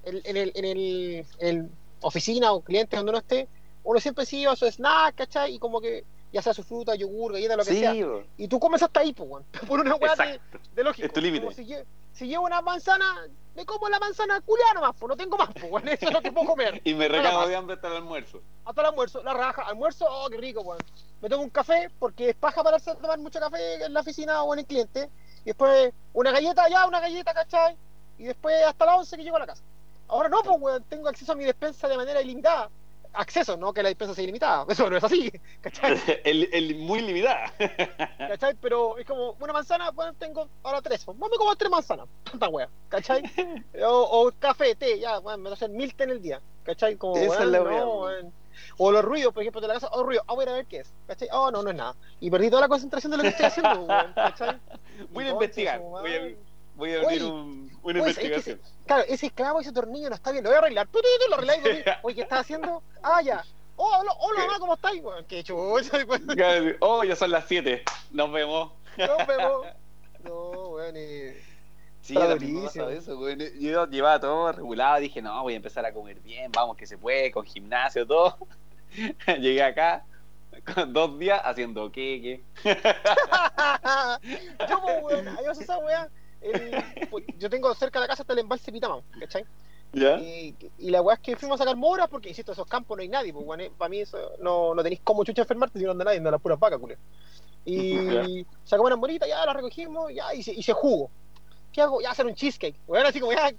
el- 0.04 0.22
en 0.26 0.38
el, 0.38 0.52
en 0.56 0.66
el, 0.66 1.26
en 1.40 1.72
oficina 2.02 2.52
o 2.52 2.62
cliente 2.62 2.96
donde 2.98 3.12
uno 3.12 3.20
esté, 3.20 3.48
uno 3.84 4.00
siempre 4.00 4.26
sí 4.26 4.40
lleva 4.40 4.56
su 4.56 4.66
snack, 4.66 5.16
¿cachai? 5.16 5.54
Y 5.56 5.60
como 5.60 5.80
que 5.80 6.04
ya 6.34 6.42
sea 6.42 6.54
su 6.54 6.64
fruta, 6.64 6.96
yogur, 6.96 7.34
galleta, 7.34 7.56
lo 7.56 7.64
que 7.64 7.72
Sí, 7.74 7.80
sea. 7.80 7.94
Y 8.38 8.48
tú 8.48 8.60
comes 8.60 8.82
hasta 8.84 9.00
ahí, 9.02 9.14
pues. 9.14 9.44
Por 9.68 9.80
una 9.80 9.96
weá 9.96 10.16
de, 10.16 10.40
de 10.76 10.84
lógico. 10.84 11.06
Es 11.08 11.14
tu 11.14 11.22
límite. 11.22 11.46
Como 11.46 11.56
Si, 11.56 11.68
si 12.14 12.28
llevo 12.28 12.46
una 12.46 12.62
manzana, 12.62 13.28
me 13.58 13.66
como 13.66 13.90
la 13.90 13.98
manzana 13.98 14.40
culiada 14.42 14.76
nomás, 14.76 14.96
pues 15.00 15.10
no 15.10 15.18
tengo 15.18 15.36
más, 15.36 15.50
pues, 15.52 15.66
weón. 15.72 15.88
Eso 15.88 16.06
es 16.06 16.14
lo 16.14 16.22
que 16.22 16.32
puedo 16.32 16.50
comer. 16.50 16.80
Y 16.86 16.94
me 16.94 17.08
recago 17.08 17.48
de 17.48 17.56
hambre 17.56 17.74
hasta 17.74 17.88
el 17.88 17.96
almuerzo. 17.96 18.40
Hasta 18.64 18.82
el 18.82 18.88
almuerzo, 18.88 19.24
la 19.24 19.34
raja, 19.34 19.64
almuerzo, 19.64 20.06
oh, 20.08 20.30
qué 20.30 20.38
rico, 20.38 20.62
weón. 20.62 20.80
Me 21.22 21.28
tomo 21.28 21.44
un 21.44 21.50
café, 21.50 21.90
porque 21.98 22.30
es 22.30 22.36
paja 22.36 22.64
para 22.64 22.78
tomar 22.78 23.18
mucho 23.18 23.40
café 23.40 23.84
en 23.84 23.94
la 23.94 24.02
oficina 24.02 24.44
o 24.44 24.54
en 24.54 24.60
el 24.60 24.66
cliente. 24.68 25.10
Y 25.42 25.46
después 25.46 25.92
una 26.14 26.32
galleta, 26.32 26.70
ya, 26.70 26.86
una 26.86 27.00
galleta, 27.00 27.34
¿cachai? 27.34 27.76
Y 28.20 28.26
después 28.26 28.64
hasta 28.64 28.86
las 28.86 29.00
11 29.00 29.18
que 29.18 29.24
llego 29.24 29.38
a 29.38 29.40
la 29.40 29.48
casa. 29.48 29.64
Ahora 30.08 30.30
no, 30.30 30.44
pues, 30.44 30.56
weón, 30.60 30.84
tengo 30.84 31.10
acceso 31.10 31.32
a 31.32 31.36
mi 31.36 31.44
despensa 31.44 31.88
de 31.88 31.98
manera 31.98 32.22
ilimitada. 32.22 32.70
Acceso, 33.18 33.58
no 33.58 33.74
que 33.74 33.82
la 33.82 33.90
despensa 33.90 34.14
sea 34.14 34.24
ilimitada. 34.24 34.66
Eso 34.70 34.90
no 34.90 34.98
es 34.98 35.04
así, 35.04 35.32
¿cachai? 35.62 36.00
el, 36.24 36.50
el 36.54 36.76
muy 36.76 37.02
limitada. 37.02 37.52
¿Cachai? 38.18 38.56
Pero 38.62 38.98
es 38.98 39.06
como 39.06 39.32
una 39.40 39.54
manzana, 39.54 39.92
bueno, 39.92 40.14
tengo 40.14 40.48
ahora 40.64 40.82
tres. 40.82 41.04
Pues, 41.04 41.18
me 41.18 41.28
como 41.38 41.56
tres 41.56 41.72
manzanas, 41.72 42.08
tanta 42.24 42.48
wea, 42.48 42.70
¿cachai? 42.90 43.24
O, 43.84 44.26
o 44.28 44.32
café, 44.40 44.76
té, 44.76 45.00
ya, 45.00 45.20
bueno, 45.20 45.40
me 45.40 45.50
hacen 45.50 45.76
mil 45.76 45.94
té 45.96 46.04
en 46.04 46.12
el 46.12 46.22
día, 46.22 46.42
¿cachai? 46.64 46.96
Como, 46.96 47.18
Esa 47.18 47.44
es 47.44 47.50
la 47.50 47.60
no, 47.60 47.64
wea, 47.64 47.86
weón. 47.86 48.34
O 48.78 48.92
los 48.92 49.04
ruidos, 49.04 49.34
por 49.34 49.44
ejemplo, 49.44 49.62
de 49.62 49.68
la 49.68 49.76
casa, 49.76 49.90
oh, 49.92 50.04
ruido, 50.04 50.24
ah, 50.28 50.34
voy 50.34 50.46
a 50.46 50.50
a 50.50 50.54
ver 50.54 50.66
qué 50.66 50.80
es, 50.80 50.94
¿cachai? 51.08 51.28
Oh, 51.32 51.52
no, 51.52 51.64
no 51.64 51.70
es 51.70 51.76
nada. 51.76 51.96
Y 52.20 52.30
perdí 52.30 52.50
toda 52.50 52.62
la 52.62 52.68
concentración 52.68 53.12
de 53.12 53.18
lo 53.18 53.24
que 53.24 53.30
estoy 53.30 53.46
haciendo, 53.46 53.82
weón, 53.82 54.14
¿cachai? 54.14 54.60
Voy 55.10 55.26
a 55.26 55.30
investigar. 55.30 55.80
Voy 55.80 56.14
a, 56.14 56.36
voy 56.78 56.94
a 56.94 57.02
abrir 57.02 57.24
Oye, 57.24 57.32
un, 57.32 57.72
una 57.84 58.00
investigación. 58.00 58.62
Claro, 58.86 59.04
ese 59.08 59.26
esclavo, 59.26 59.60
ese 59.60 59.74
tornillo 59.74 60.10
no 60.10 60.16
está 60.16 60.32
bien, 60.32 60.44
lo 60.44 60.50
voy 60.52 60.56
a 60.56 60.60
arreglar. 60.60 60.88
Tú, 60.88 61.00
tú, 61.00 61.08
tú, 61.20 61.30
lo 61.30 61.36
arregláis. 61.36 61.86
Oye, 62.04 62.16
¿qué 62.16 62.22
estás 62.22 62.42
haciendo? 62.42 62.82
Ah, 63.04 63.22
ya. 63.22 63.44
Oh, 63.76 63.92
hola, 64.00 64.12
hola, 64.20 64.40
mamá, 64.46 64.60
¿cómo 64.60 64.74
estáis? 64.76 65.04
Qué 65.28 65.44
chucha. 65.44 65.98
Oh, 66.80 67.04
ya 67.04 67.16
son 67.16 67.32
las 67.32 67.46
7. 67.48 67.84
Nos 68.12 68.32
vemos. 68.32 68.72
Nos 68.98 69.28
vemos. 69.28 69.68
No, 70.24 70.70
weón, 70.70 70.98
y... 70.98 71.30
Sí, 72.02 72.16
yo 72.16 72.90
eso, 72.90 73.18
güey. 73.18 73.38
Yo 73.60 73.88
llevaba 73.88 74.20
todo 74.20 74.52
regulado, 74.52 75.00
dije, 75.00 75.22
no, 75.22 75.44
voy 75.44 75.54
a 75.54 75.58
empezar 75.58 75.86
a 75.86 75.94
comer 75.94 76.20
bien, 76.22 76.52
vamos 76.52 76.76
que 76.76 76.88
se 76.88 76.98
puede, 76.98 77.32
con 77.32 77.46
gimnasio, 77.46 78.06
todo. 78.06 78.36
Llegué 79.40 79.64
acá 79.64 80.04
con 80.74 80.92
dos 80.92 81.18
días 81.20 81.40
haciendo 81.44 81.92
queque. 81.92 82.44
yo, 82.64 82.74
pues, 84.82 85.04
weón, 85.04 85.38
vas 85.46 85.62
esa 85.62 85.78
weá. 85.78 86.10
El- 86.42 87.08
pues, 87.10 87.24
yo 87.38 87.50
tengo 87.50 87.74
cerca 87.76 88.00
de 88.00 88.04
la 88.06 88.08
casa 88.10 88.24
hasta 88.24 88.34
el 88.34 88.40
embalse 88.40 88.72
Pitamam, 88.72 89.02
¿cachai? 89.20 89.46
Y, 90.22 90.56
y 90.80 90.90
la 90.92 91.02
weá 91.02 91.16
es 91.16 91.22
que 91.22 91.36
fuimos 91.38 91.60
a 91.60 91.64
sacar 91.64 91.78
moras 91.78 92.08
porque, 92.10 92.30
insisto, 92.30 92.52
esos 92.52 92.68
campos 92.68 92.98
no 92.98 93.02
hay 93.02 93.08
nadie, 93.10 93.32
pues, 93.34 93.46
weón, 93.46 93.72
para 93.78 93.90
mí 93.90 94.00
eso 94.02 94.18
no, 94.42 94.76
no 94.76 94.84
tenéis 94.84 95.02
como 95.04 95.24
chucha 95.24 95.42
enfermarte 95.44 95.80
si 95.80 95.86
no 95.86 95.92
anda 95.92 96.04
nadie, 96.06 96.18
anda 96.18 96.32
las 96.32 96.42
puras 96.42 96.60
vacas, 96.60 96.80
culé. 96.80 96.98
Y 97.66 98.46
sacamos 98.64 98.88
unas 98.88 99.00
moritas, 99.00 99.28
ya 99.28 99.46
las 99.46 99.56
recogimos, 99.56 100.14
ya 100.14 100.34
hice, 100.34 100.54
hice 100.54 100.74
jugo. 100.74 101.10
¿Qué 101.72 101.82
hago? 101.82 102.02
Ya 102.02 102.12
hacer 102.12 102.26
un 102.26 102.34
cheesecake. 102.36 102.76
Weón, 102.88 103.06
así 103.06 103.20
como 103.20 103.34
ya, 103.34 103.52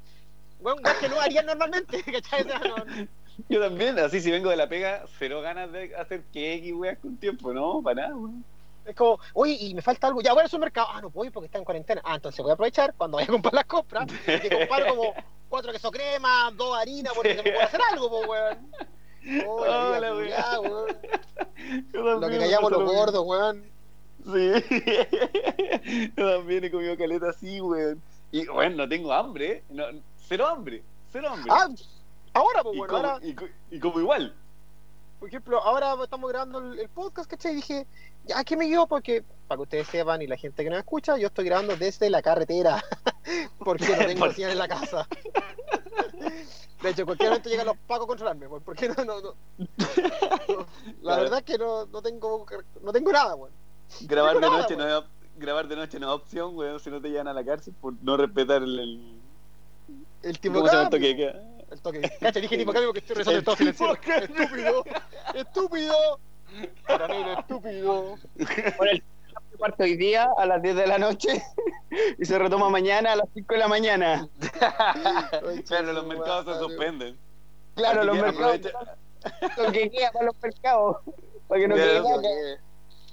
weón, 0.60 0.78
weón, 0.82 0.96
que 1.00 1.08
no 1.08 1.20
harían 1.20 1.46
normalmente, 1.46 2.02
¿cachai? 2.12 2.44
No- 2.44 3.06
Yo 3.48 3.60
también, 3.60 3.98
así 3.98 4.20
si 4.20 4.30
vengo 4.30 4.50
de 4.50 4.56
la 4.56 4.68
pega, 4.68 5.04
cero 5.18 5.40
ganas 5.40 5.70
de 5.72 5.94
hacer 5.96 6.22
queque 6.32 6.68
y 6.68 6.72
weas 6.72 6.98
con 6.98 7.16
tiempo, 7.16 7.52
no, 7.52 7.80
para 7.82 8.02
nada, 8.02 8.14
güey. 8.14 8.32
Es 8.88 8.96
como, 8.96 9.20
oye, 9.34 9.52
y 9.60 9.74
me 9.74 9.82
falta 9.82 10.06
algo. 10.06 10.20
Ya 10.22 10.32
voy 10.32 10.42
al 10.42 10.48
supermercado. 10.48 10.88
Ah, 10.90 11.00
no 11.02 11.10
puedo 11.10 11.26
ir 11.26 11.32
porque 11.32 11.46
está 11.46 11.58
en 11.58 11.64
cuarentena. 11.64 12.00
Ah, 12.04 12.14
entonces 12.16 12.40
voy 12.42 12.50
a 12.50 12.54
aprovechar 12.54 12.94
cuando 12.96 13.16
vaya 13.16 13.28
a 13.28 13.32
comprar 13.32 13.54
las 13.54 13.64
compras. 13.66 14.06
Y 14.26 14.38
te 14.48 14.50
comparo 14.58 14.86
como 14.96 15.14
cuatro 15.48 15.72
queso 15.72 15.90
crema, 15.90 16.50
dos 16.56 16.76
harinas, 16.76 17.12
porque 17.14 17.30
se 17.36 17.42
me 17.42 17.42
puede 17.42 17.62
hacer 17.62 17.80
algo, 17.92 18.08
pues, 18.10 18.28
weón. 18.28 18.72
Oh, 19.46 19.66
la 20.00 20.12
Oh, 20.14 20.16
vida 20.18 20.60
weón. 20.60 22.20
Lo 22.20 22.28
que 22.28 22.38
callamos 22.38 22.70
los 22.72 22.84
gordos, 22.84 23.24
weón. 23.26 23.64
Sí. 24.24 24.52
Yo 26.16 26.36
también 26.38 26.64
he 26.64 26.70
comido 26.70 26.96
caleta 26.96 27.30
así, 27.30 27.60
weón. 27.60 28.02
Y, 28.32 28.46
bueno, 28.46 28.76
no 28.76 28.88
tengo 28.88 29.12
hambre, 29.12 29.50
¿eh? 29.52 29.64
No, 29.70 29.84
cero 30.26 30.46
hambre, 30.46 30.82
cero 31.12 31.28
hambre. 31.30 31.50
Ah, 31.54 31.68
ahora, 32.34 32.62
pues, 32.62 32.74
y, 32.74 32.78
bueno, 32.78 32.92
como, 32.94 33.06
ahora, 33.08 33.26
y, 33.26 33.34
co- 33.34 33.48
y 33.70 33.80
como 33.80 34.00
igual. 34.00 34.34
por 35.18 35.28
ejemplo, 35.28 35.60
ahora 35.62 35.94
estamos 36.04 36.28
grabando 36.30 36.58
el, 36.58 36.78
el 36.78 36.88
podcast, 36.90 37.30
¿cachai? 37.30 37.52
Y 37.52 37.56
dije, 37.56 37.86
ya, 38.28 38.44
¿qué 38.44 38.56
me 38.56 38.68
llevo? 38.68 38.86
Porque, 38.86 39.24
para 39.46 39.58
que 39.58 39.62
ustedes 39.62 39.88
sepan 39.88 40.22
y 40.22 40.26
la 40.26 40.36
gente 40.36 40.62
que 40.62 40.70
nos 40.70 40.78
escucha, 40.78 41.16
yo 41.16 41.28
estoy 41.28 41.46
grabando 41.46 41.76
desde 41.76 42.10
la 42.10 42.22
carretera. 42.22 42.84
porque 43.58 43.88
no 43.88 44.06
tengo 44.06 44.32
señal 44.32 44.52
en 44.52 44.58
la 44.58 44.68
casa. 44.68 45.08
De 46.82 46.90
hecho, 46.90 47.04
cualquier 47.04 47.30
momento 47.30 47.48
llegan 47.48 47.66
los 47.66 47.76
pacos 47.76 48.04
a 48.04 48.06
controlarme. 48.06 48.48
Porque 48.64 48.88
no, 48.88 49.04
no, 49.04 49.20
no. 49.20 49.34
no. 49.58 50.66
La 51.02 51.16
verdad 51.16 51.38
es 51.40 51.44
que 51.44 51.58
no, 51.58 51.86
no 51.86 52.00
tengo 52.02 52.46
no 52.82 52.92
tengo 52.92 53.10
nada, 53.10 53.34
weón. 53.34 53.52
Grabar 54.02 54.34
de 54.34 54.40
nada, 54.42 54.58
noche 54.58 54.76
no 54.76 54.84
weón. 54.84 55.04
es 55.04 55.10
grabar 55.38 55.66
de 55.66 55.76
noche 55.76 55.98
no 55.98 56.08
es 56.08 56.20
opción, 56.20 56.56
weón, 56.56 56.78
si 56.78 56.90
no 56.90 57.00
te 57.00 57.08
llevan 57.08 57.28
a 57.28 57.32
la 57.32 57.44
cárcel 57.44 57.74
por 57.80 57.94
no 58.02 58.16
respetar 58.16 58.62
el, 58.62 59.18
el 60.22 60.38
tipo 60.38 60.56
¿cómo 60.56 60.68
se 60.68 60.74
llama 60.74 60.84
el 60.84 60.90
toque 60.90 61.06
de 61.06 61.16
queda? 61.16 61.42
El 61.70 61.80
toque. 61.80 62.12
Cacha, 62.20 62.40
dije 62.40 62.58
tipo 62.58 62.72
cambio 62.72 62.90
porque 62.90 63.00
estoy 63.00 63.16
rezando 63.16 63.38
El 63.38 63.44
todo 63.74 63.96
cambio. 63.96 64.20
Estúpido. 64.22 64.84
Estúpido. 65.34 66.20
Granero 66.86 67.38
estúpido. 67.40 68.14
Por 68.76 68.88
el 68.88 69.02
cuarto 69.58 69.82
hoy 69.82 69.96
día 69.96 70.28
a 70.38 70.46
las 70.46 70.62
10 70.62 70.76
de 70.76 70.86
la 70.86 70.98
noche 70.98 71.42
y 72.18 72.24
se 72.24 72.38
retoma 72.38 72.68
mañana 72.70 73.12
a 73.12 73.16
las 73.16 73.28
5 73.34 73.54
de 73.54 73.58
la 73.60 73.68
mañana. 73.68 74.28
Claro, 75.66 75.92
los 75.92 76.06
mercados 76.06 76.46
se 76.46 76.58
suspenden. 76.60 77.18
Claro, 77.74 78.04
los 78.04 78.16
que 78.16 78.22
mercados. 78.22 78.54
aprovecha- 78.56 78.96
Lo 79.62 79.72
que 79.72 79.90
queda 79.90 80.10
para 80.12 80.24
los 80.26 80.34
mercados. 80.42 80.96
Para 81.48 81.60
que 81.60 81.68
no 81.68 81.74
Claro. 81.74 81.90
quede 82.20 82.56
caca. 82.56 82.62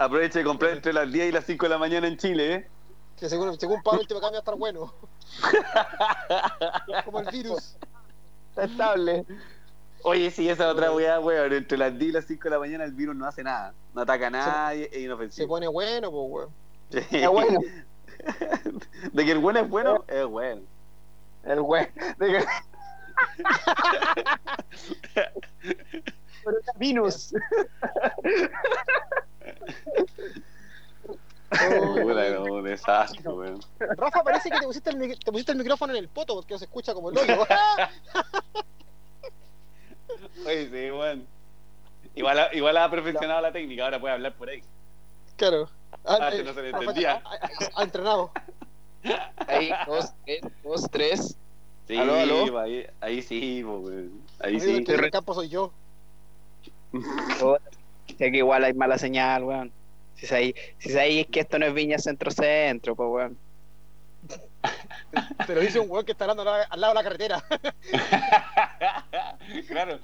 Aprovecha 0.05 0.39
de 0.39 0.45
comprar 0.45 0.71
entre 0.71 0.93
las 0.93 1.11
10 1.11 1.29
y 1.29 1.31
las 1.31 1.45
5 1.45 1.65
de 1.65 1.69
la 1.69 1.77
mañana 1.77 2.07
en 2.07 2.17
Chile, 2.17 2.53
¿eh? 2.53 2.67
Que 3.17 3.29
según, 3.29 3.57
según 3.59 3.81
Pablo, 3.81 4.01
el 4.01 4.07
tema 4.07 4.19
cambia 4.19 4.39
a 4.39 4.41
estar 4.41 4.55
bueno. 4.55 4.93
Como 7.05 7.19
el 7.21 7.27
virus. 7.31 7.75
Está 8.49 8.65
estable. 8.65 9.25
Oye, 10.07 10.29
sí, 10.29 10.47
esa 10.47 10.69
otra 10.69 10.91
weá, 10.91 11.19
weón. 11.19 11.51
Entre 11.51 11.79
las 11.79 11.97
10 11.97 12.09
y 12.09 12.13
las 12.13 12.25
5 12.25 12.43
de 12.43 12.49
la 12.51 12.59
mañana 12.59 12.83
el 12.83 12.91
virus 12.91 13.15
no 13.15 13.25
hace 13.25 13.43
nada. 13.43 13.73
No 13.95 14.01
ataca 14.01 14.27
a 14.27 14.29
nadie, 14.29 14.83
es 14.85 14.91
Se 14.91 14.99
inofensivo. 15.01 15.47
pone 15.47 15.67
bueno, 15.67 16.11
pues, 16.11 16.23
weón. 16.29 16.49
Sí. 16.91 16.99
Es 17.09 17.27
bueno. 17.27 17.59
De 19.13 19.25
que 19.25 19.31
el 19.31 19.39
bueno 19.39 19.59
es 19.61 19.67
bueno, 19.67 20.05
es 20.07 20.25
bueno. 20.27 20.61
El 21.43 21.61
güey. 21.63 21.87
De 22.19 22.27
que... 22.27 22.45
Coronavirus. 26.43 27.33
Puta, 31.49 32.29
no, 32.29 32.43
un 32.43 32.63
desastre, 32.63 33.27
weón. 33.27 33.59
Rafa, 33.79 34.23
parece 34.23 34.51
que 34.51 34.59
te 34.59 34.67
pusiste, 34.67 34.91
el, 34.91 35.17
te 35.17 35.31
pusiste 35.31 35.51
el 35.51 35.57
micrófono 35.57 35.93
en 35.93 35.99
el 35.99 36.09
poto 36.09 36.35
porque 36.35 36.53
no 36.53 36.59
se 36.59 36.65
escucha 36.65 36.93
como 36.93 37.09
el 37.09 37.17
hoyo. 37.17 37.47
Oye, 40.45 40.69
sí, 40.69 40.91
weón. 40.91 41.27
Igual, 42.25 42.39
ha- 42.39 42.55
igual 42.55 42.77
ha 42.77 42.89
perfeccionado 42.89 43.41
la 43.41 43.51
técnica, 43.51 43.83
ahora 43.85 43.99
puede 43.99 44.13
hablar 44.15 44.33
por 44.33 44.49
ahí. 44.49 44.63
claro. 45.37 45.69
Ah, 46.03 46.17
Antes 46.21 46.39
eh, 46.39 46.43
no 46.43 46.53
se 46.53 46.61
le 46.63 46.71
Rafa, 46.71 46.83
entendía. 46.83 47.21
Ha, 47.75 47.83
entrenado. 47.83 48.31
Ahí, 49.47 49.69
dos, 49.85 50.11
tres, 50.25 50.41
dos, 50.63 50.89
tres. 50.91 51.37
Sí, 51.87 51.97
¿Aló, 51.97 52.15
aló? 52.15 52.59
Ahí, 52.59 52.85
ahí 52.99 53.21
sí. 53.21 53.63
Ahí 54.39 54.59
sí. 54.59 54.77
el 54.77 54.85
que 54.85 54.93
en 54.95 55.03
el 55.03 55.11
campo 55.11 55.33
soy 55.35 55.49
yo. 55.49 55.71
Sé 58.17 58.31
que 58.31 58.37
igual 58.37 58.63
hay 58.63 58.73
mala 58.73 58.97
señal, 58.97 59.43
weón. 59.43 59.71
Si 60.15 60.25
es 60.25 60.31
ahí, 60.31 60.55
si 60.79 60.89
es 60.89 60.95
ahí 60.95 61.19
es 61.21 61.27
que 61.27 61.41
esto 61.41 61.59
no 61.59 61.65
es 61.67 61.73
Viña 61.73 61.99
Centro 61.99 62.31
Centro, 62.31 62.95
pues 62.95 63.09
weón. 63.09 63.37
Te 65.45 65.53
lo 65.55 65.61
dice 65.61 65.79
un 65.79 65.89
weón 65.89 66.05
que 66.05 66.11
está 66.13 66.25
hablando 66.25 66.49
al 66.51 66.81
lado, 66.81 66.93
de 66.93 66.95
la 66.95 67.03
carretera. 67.03 67.43
claro, 69.67 69.93
eh, 69.93 69.99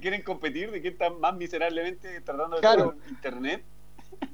quieren 0.00 0.22
competir 0.22 0.70
de 0.70 0.80
quién 0.80 0.94
está 0.94 1.10
más 1.10 1.34
miserablemente 1.34 2.20
tratando 2.22 2.56
de 2.56 2.60
Claro. 2.62 2.96
internet. 3.08 3.62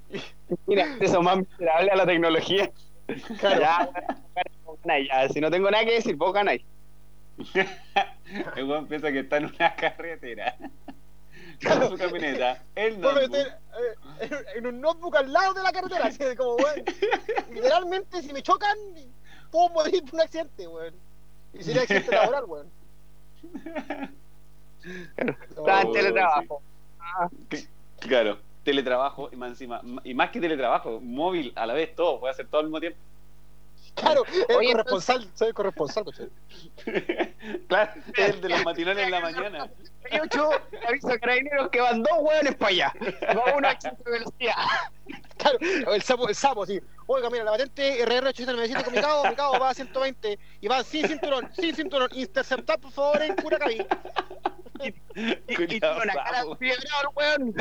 Mira, 0.67 0.97
eso 1.01 1.23
más 1.23 1.39
miserable 1.39 1.91
a 1.91 1.97
la 1.97 2.07
tecnología. 2.07 2.71
Claro. 3.39 3.91
Ya. 4.85 5.29
Si 5.31 5.41
no 5.41 5.51
tengo 5.51 5.71
nada 5.71 5.85
que 5.85 5.95
decir, 5.95 6.17
vos 6.17 6.33
ganáis. 6.33 6.63
El 8.57 8.65
weón 8.65 8.87
piensa 8.87 9.11
que 9.13 9.21
está 9.21 9.37
en 9.39 9.47
una 9.47 9.75
carretera. 9.77 10.57
Con 11.63 11.89
su 11.91 11.97
camioneta. 11.97 12.63
El 12.75 13.01
notebook. 13.01 13.35
eh, 13.37 13.95
en, 14.21 14.59
en 14.59 14.67
un 14.67 14.81
notebook 14.81 15.17
al 15.17 15.33
lado 15.33 15.55
de 15.55 15.63
la 15.63 15.73
carretera. 15.73 16.07
Así 16.07 16.19
de 16.23 16.37
como, 16.37 16.57
weón. 16.57 16.85
Literalmente, 17.53 18.23
si 18.23 18.33
me 18.33 18.43
chocan, 18.43 18.77
puedo 19.51 19.69
morir 19.71 20.03
por 20.05 20.15
un 20.15 20.21
accidente, 20.21 20.69
weón. 20.69 20.95
Y 21.55 21.63
sería 21.65 21.83
accidente 21.83 22.13
laboral, 22.15 22.45
weón. 22.45 22.71
Estaba 25.57 25.83
en 25.83 25.89
Oh, 25.89 25.93
teletrabajo. 25.93 26.63
Claro, 27.99 28.39
teletrabajo 28.63 29.29
y 29.33 29.37
más 29.37 29.51
encima, 29.51 29.81
y 30.05 30.15
más 30.15 30.31
que 30.31 30.41
teletrabajo, 30.41 31.01
móvil 31.01 31.53
a 31.57 31.67
la 31.67 31.75
vez, 31.75 31.95
todo, 31.95 32.21
puede 32.21 32.33
hacer 32.33 32.49
todo 32.49 32.61
al 32.61 32.67
mismo 32.67 32.81
tiempo. 32.81 32.99
Claro, 34.01 34.25
el 34.49 34.57
Oye, 34.57 34.73
corresponsal, 34.73 35.29
soy 35.35 35.49
el 35.49 35.55
corresponsal, 35.55 36.05
coche. 36.05 36.29
claro, 37.69 37.93
el 38.17 38.41
de 38.41 38.49
los 38.49 38.65
matinales 38.65 39.05
en 39.05 39.11
la 39.11 39.21
mañana. 39.21 39.71
Hay 40.11 40.21
ocho 40.21 40.51
aviso 40.87 41.11
a 41.11 41.19
carabineros 41.19 41.69
que 41.71 41.81
van 41.81 42.03
dos 42.03 42.13
hueones 42.21 42.55
para 42.57 42.71
allá. 42.71 42.93
Va 43.37 43.57
uno 43.57 43.69
a 43.69 43.75
de 43.75 44.11
velocidad. 44.11 44.55
Claro, 45.37 45.59
el 45.61 46.03
sapo, 46.03 46.29
el 46.29 46.35
sapo, 46.35 46.63
así. 46.65 46.81
Oiga, 47.07 47.31
mira, 47.31 47.45
la 47.45 47.53
patente 47.53 48.05
RR897 48.07 48.85
con 48.85 48.95
mi 48.95 49.01
cabo, 49.01 49.25
mi 49.29 49.35
cabo 49.35 49.59
va 49.59 49.71
a 49.71 49.75
120 49.75 50.39
y 50.61 50.69
va 50.69 50.83
sin 50.83 51.07
cinturón, 51.07 51.49
sin 51.55 51.75
cinturón. 51.75 52.09
Interceptar, 52.13 52.79
por 52.81 52.93
favor, 52.93 53.23
en 53.23 53.35
Curacaví. 53.37 53.87
Y, 54.81 54.89
y 55.17 55.35
tiene 55.57 55.67
Cuidado, 55.67 56.01
una 56.03 56.15
cara 56.15 56.45
fiebrado 56.59 57.03
el 57.03 57.09
weón. 57.17 57.55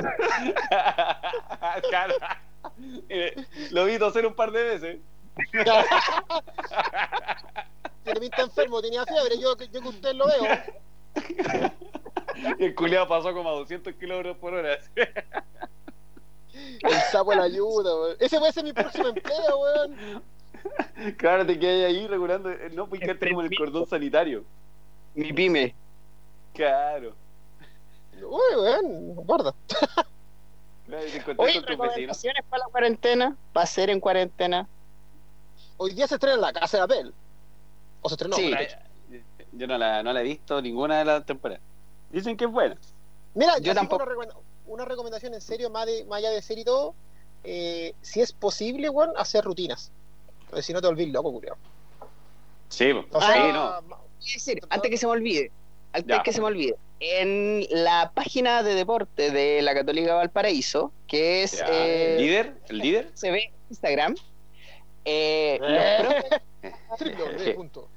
Claro. 1.89 2.13
Mire, 3.09 3.33
Lo 3.71 3.85
vi 3.85 3.97
toser 3.97 4.25
un 4.25 4.35
par 4.35 4.51
de 4.51 4.63
veces. 4.63 4.97
Tiene 8.03 8.19
pinta 8.19 8.41
enfermo, 8.41 8.81
tenía 8.81 9.05
fiebre, 9.05 9.37
yo, 9.39 9.55
yo 9.57 9.81
que 9.81 9.87
usted 9.87 10.13
lo 10.13 10.25
veo. 10.27 10.43
Y 12.59 12.65
el 12.65 12.75
culiado 12.75 13.07
pasó 13.07 13.33
como 13.33 13.49
a 13.49 13.53
200 13.53 13.95
kilómetros 13.95 14.37
por 14.37 14.53
hora. 14.53 14.77
El 16.53 16.91
sapo 17.11 17.33
la 17.33 17.43
ayuda, 17.43 17.95
weón. 17.95 18.17
Ese 18.19 18.39
puede 18.39 18.51
ser 18.51 18.63
mi 18.63 18.73
próximo 18.73 19.07
empleo, 19.09 19.59
weón. 19.59 20.23
Claro, 21.17 21.45
te 21.45 21.59
quedas 21.59 21.89
ahí 21.89 22.07
regulando. 22.07 22.49
eh, 22.51 22.69
No, 22.73 22.87
pues 22.87 23.01
quedarte 23.01 23.29
como 23.29 23.41
en 23.41 23.51
el 23.51 23.57
cordón 23.57 23.85
sanitario. 23.85 24.43
Mi 25.13 25.33
pyme. 25.33 25.75
Claro. 26.53 27.15
Uy, 28.15 28.55
weón, 28.55 29.15
guarda. 29.15 29.53
Claro, 30.85 31.03
Oye, 31.37 31.61
recomendaciones 31.61 32.43
para 32.49 32.63
la 32.65 32.71
cuarentena. 32.71 33.35
Va 33.55 33.61
a 33.63 33.67
ser 33.67 33.89
en 33.89 33.99
cuarentena. 33.99 34.67
Hoy 35.77 35.93
día 35.93 36.07
se 36.07 36.15
estrena 36.15 36.35
en 36.35 36.41
la 36.41 36.53
casa 36.53 36.77
de 36.77 36.83
papel. 36.87 37.13
O 38.01 38.09
se 38.09 38.15
estrenó. 38.15 38.35
Sí. 38.35 38.51
Yo 39.53 39.67
no 39.67 39.77
la, 39.77 40.03
no 40.03 40.13
la 40.13 40.21
he 40.21 40.23
visto 40.23 40.61
ninguna 40.61 40.99
de 40.99 41.05
las 41.05 41.25
temporadas. 41.25 41.61
Dicen 42.11 42.35
que 42.37 42.45
es 42.45 42.51
buena. 42.51 42.77
Mira, 43.33 43.57
Yo 43.59 43.73
tampoco. 43.73 44.03
Una, 44.03 44.33
una 44.67 44.85
recomendación 44.85 45.33
en 45.33 45.41
serio, 45.41 45.69
más, 45.69 45.85
de, 45.85 46.03
más 46.05 46.17
allá 46.19 46.31
de 46.31 46.41
ser 46.41 46.57
y 46.59 46.63
todo. 46.63 46.93
eh, 47.43 47.93
si 48.01 48.21
es 48.21 48.33
posible, 48.33 48.89
weón, 48.89 49.11
hacer 49.17 49.43
rutinas. 49.43 49.91
Porque 50.49 50.63
si 50.63 50.73
no 50.73 50.81
te 50.81 50.87
olvides, 50.87 51.13
loco, 51.13 51.31
culiao. 51.31 51.55
Sí. 52.69 52.91
O 53.11 53.21
sea, 53.21 53.33
sí, 53.33 53.53
no. 53.53 53.97
decir, 54.19 54.59
antes 54.69 54.91
que 54.91 54.97
se 54.97 55.05
me 55.05 55.11
olvide, 55.13 55.51
antes 55.93 56.17
Ya. 56.17 56.23
que 56.23 56.33
se 56.33 56.41
me 56.41 56.47
olvide, 56.47 56.75
en 56.99 57.65
la 57.69 58.11
página 58.13 58.63
de 58.63 58.73
deporte 58.75 59.31
de 59.31 59.61
la 59.61 59.73
Católica 59.73 60.15
Valparaíso, 60.15 60.91
que 61.07 61.43
es 61.43 61.59
Ya, 61.59 61.65
eh, 61.69 62.15
¿El 62.15 62.21
líder? 62.21 62.53
¿El 62.69 62.77
líder? 62.79 63.11
se 63.13 63.31
ve 63.31 63.43
en 63.45 63.53
Instagram, 63.69 64.15
eh, 65.09 65.59
Eh. 65.61 66.41
los 66.61 66.99
profes, 66.99 67.41
de 67.45 67.53
punto. 67.53 67.89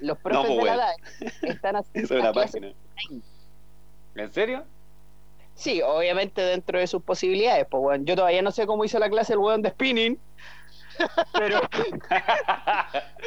los 0.00 0.18
profes 0.18 0.52
pues, 0.58 0.72
de 0.72 0.76
la. 0.76 0.76
DAE 0.76 0.96
están 1.42 1.76
haciendo 1.76 2.14
es 2.14 2.20
una 2.20 2.32
página. 2.32 2.72
¿En 4.16 4.32
serio? 4.32 4.64
Sí, 5.54 5.80
obviamente 5.82 6.42
dentro 6.42 6.78
de 6.78 6.86
sus 6.86 7.02
posibilidades, 7.02 7.66
pues 7.70 7.82
weón. 7.82 8.04
Yo 8.06 8.14
todavía 8.16 8.42
no 8.42 8.50
sé 8.50 8.66
cómo 8.66 8.84
hizo 8.84 8.98
la 8.98 9.08
clase 9.08 9.32
el 9.34 9.38
weón 9.38 9.62
de 9.62 9.70
spinning, 9.70 10.18
pero 11.32 11.60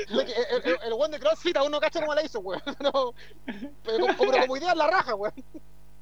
El, 0.09 0.19
el, 0.19 0.77
el 0.85 0.93
weón 0.93 1.11
de 1.11 1.19
CrossFit 1.19 1.57
aún 1.57 1.71
no 1.71 1.79
cacha 1.79 1.99
cómo 2.01 2.13
la 2.15 2.23
hizo, 2.23 2.39
weón. 2.39 2.61
No, 2.81 3.13
pero, 3.83 4.07
como, 4.17 4.31
pero 4.31 4.41
como 4.41 4.57
idea 4.57 4.71
es 4.71 4.77
la 4.77 4.87
raja, 4.87 5.15
weón. 5.15 5.33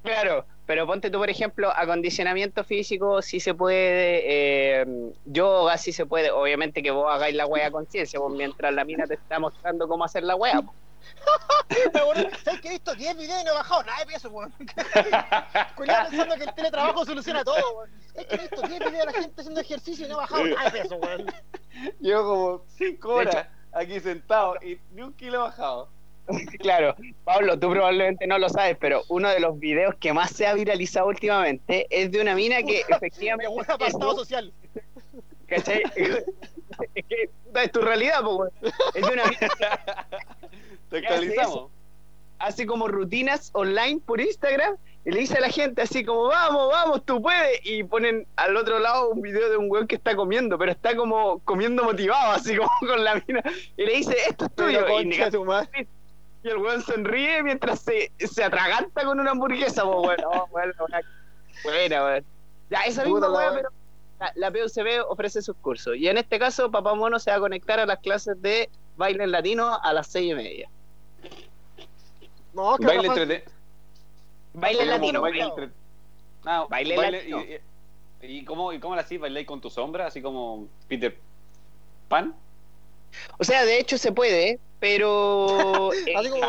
Claro, 0.03 0.45
pero 0.65 0.85
ponte 0.85 1.09
tú, 1.09 1.17
por 1.17 1.29
ejemplo, 1.29 1.71
acondicionamiento 1.75 2.63
físico, 2.63 3.21
sí 3.21 3.39
se 3.39 3.53
puede, 3.53 4.81
eh, 4.81 4.85
yoga 5.25 5.77
sí 5.77 5.91
se 5.91 6.05
puede, 6.05 6.31
obviamente 6.31 6.83
que 6.83 6.91
vos 6.91 7.11
hagáis 7.11 7.35
la 7.35 7.45
wea 7.45 7.67
a 7.67 7.71
conciencia, 7.71 8.19
mientras 8.29 8.73
la 8.73 8.85
mina 8.85 9.05
te 9.05 9.15
está 9.15 9.39
mostrando 9.39 9.87
cómo 9.87 10.03
hacer 10.03 10.23
la 10.23 10.35
wea. 10.35 10.61
acuerdo, 11.93 12.29
¿Sabes 12.43 12.61
que 12.61 12.67
he 12.67 12.71
visto 12.71 12.95
10 12.95 13.17
videos 13.17 13.41
y 13.41 13.45
no 13.45 13.51
he 13.51 13.55
bajado 13.55 13.83
nada 13.83 13.99
de 13.99 14.05
peso, 14.07 14.29
weón? 14.29 14.51
Cuidado 15.75 16.09
pensando 16.09 16.35
que 16.35 16.43
el 16.43 16.53
teletrabajo 16.53 17.05
soluciona 17.05 17.43
todo, 17.43 17.77
weón. 17.77 17.89
Es 18.15 18.25
que 18.25 18.35
he 18.35 18.39
visto 18.39 18.61
10 18.61 18.79
videos 18.79 18.91
de 18.91 19.05
la 19.05 19.13
gente 19.13 19.41
haciendo 19.41 19.61
ejercicio 19.61 20.05
y 20.05 20.09
no 20.09 20.15
he 20.15 20.17
bajado 20.17 20.45
nada 20.45 20.69
de 20.69 20.81
peso, 20.81 20.95
weón. 20.97 21.25
Llevo 21.99 22.23
como 22.23 22.63
5 22.77 23.07
De 23.07 23.13
horas 23.13 23.47
aquí 23.73 23.99
sentado 23.99 24.55
y 24.61 24.79
ni 24.91 25.01
un 25.01 25.13
kilo 25.13 25.41
bajado. 25.41 25.89
Claro, 26.59 26.95
Pablo, 27.23 27.57
tú 27.59 27.69
probablemente 27.71 28.27
no 28.27 28.37
lo 28.37 28.49
sabes, 28.49 28.77
pero 28.79 29.03
uno 29.09 29.29
de 29.29 29.39
los 29.39 29.57
videos 29.59 29.95
que 29.95 30.11
más 30.13 30.31
se 30.31 30.45
ha 30.47 30.53
viralizado 30.53 31.07
últimamente 31.07 31.87
es 31.89 32.11
de 32.11 32.21
una 32.21 32.35
mina 32.35 32.57
que 32.63 32.83
Me 32.89 32.95
efectivamente... 32.95 33.47
pasado 33.79 34.11
du- 34.13 34.19
social. 34.19 34.51
¿Cachai? 35.47 35.83
es 36.95 37.05
que 37.05 37.29
es 37.63 37.71
tu 37.71 37.81
realidad, 37.81 38.21
weón. 38.25 38.49
Es 38.93 39.05
de 39.07 39.13
una 39.13 39.25
mina 39.25 39.39
Te 40.89 41.01
¿Qué 41.01 41.07
hace 41.07 41.15
actualizamos. 41.15 41.71
hace 42.39 42.65
como 42.65 42.87
rutinas 42.87 43.49
online 43.53 43.99
por 44.05 44.21
Instagram 44.21 44.75
y 45.05 45.11
le 45.11 45.19
dice 45.21 45.37
a 45.37 45.41
la 45.41 45.49
gente 45.49 45.81
así 45.81 46.03
como 46.03 46.23
vamos, 46.27 46.69
vamos, 46.69 47.05
tú 47.05 47.21
puedes 47.21 47.59
y 47.63 47.83
ponen 47.83 48.27
al 48.35 48.55
otro 48.57 48.79
lado 48.79 49.09
un 49.09 49.21
video 49.21 49.49
de 49.49 49.57
un 49.57 49.71
weón 49.71 49.87
que 49.87 49.95
está 49.95 50.15
comiendo, 50.15 50.57
pero 50.57 50.71
está 50.71 50.95
como 50.95 51.39
comiendo 51.39 51.83
motivado, 51.83 52.33
así 52.33 52.55
como 52.57 52.69
con 52.79 53.03
la 53.03 53.15
mina 53.27 53.41
y 53.77 53.85
le 53.85 53.93
dice 53.95 54.15
esto 54.29 54.45
es 54.45 54.55
tuyo 54.55 54.79
Pero 54.85 55.01
y, 55.01 55.03
concha. 55.03 55.31
Y 56.47 56.49
el 56.51 56.57
weón 56.57 56.81
sonríe 56.81 57.43
mientras 57.43 57.79
se, 57.81 58.11
se 58.19 58.43
atraganta 58.43 59.03
con 59.03 59.19
una 59.19 59.31
hamburguesa, 59.31 59.83
pues 59.83 59.97
bueno, 59.97 60.29
oh, 60.31 60.47
bueno, 60.51 60.73
buena, 60.79 61.01
buena, 61.63 62.03
weón. 62.05 62.25
Ya, 62.69 62.81
esa 62.81 63.03
misma 63.05 63.29
weá, 63.31 63.51
pero 63.53 63.69
la, 64.19 64.31
la 64.35 64.51
PUCB 64.51 65.05
ofrece 65.09 65.41
sus 65.41 65.55
cursos. 65.57 65.95
Y 65.95 66.07
en 66.07 66.17
este 66.17 66.39
caso, 66.39 66.71
Papá 66.71 66.93
Mono 66.95 67.19
se 67.19 67.29
va 67.31 67.37
a 67.37 67.39
conectar 67.39 67.79
a 67.79 67.85
las 67.85 67.99
clases 67.99 68.41
de 68.41 68.69
baile 68.97 69.23
en 69.25 69.31
latino 69.31 69.77
a 69.81 69.93
las 69.93 70.07
seis 70.07 70.31
y 70.31 70.35
media. 70.35 70.69
No, 72.53 72.75
que 72.77 72.85
Baile 72.85 73.07
entrete. 73.07 73.45
Latino, 74.85 75.21
baile 75.21 75.39
baile. 75.39 75.41
entre- 75.43 75.69
Ah, 76.45 76.65
Baile 76.69 76.95
latino. 76.97 77.41
y, 77.43 78.25
y, 78.25 78.37
y 78.39 78.45
cómo, 78.45 78.71
¿Y 78.73 78.79
cómo 78.79 78.95
la 78.95 79.01
así? 79.01 79.17
¿Bailáis 79.17 79.45
con 79.45 79.61
tu 79.61 79.69
sombra? 79.69 80.07
Así 80.07 80.21
como 80.21 80.67
Peter 80.87 81.17
Pan. 82.07 82.33
O 83.37 83.43
sea, 83.43 83.65
de 83.65 83.79
hecho 83.79 83.97
se 83.97 84.11
puede, 84.11 84.59
pero... 84.79 85.91
eh, 86.07 86.13
Así 86.15 86.29
como, 86.29 86.41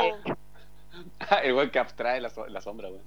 El 1.43 1.55
weón 1.55 1.71
que 1.71 1.79
abstrae 1.79 2.21
la, 2.21 2.31
so- 2.31 2.47
la 2.47 2.61
sombra, 2.61 2.89
weón. 2.89 3.03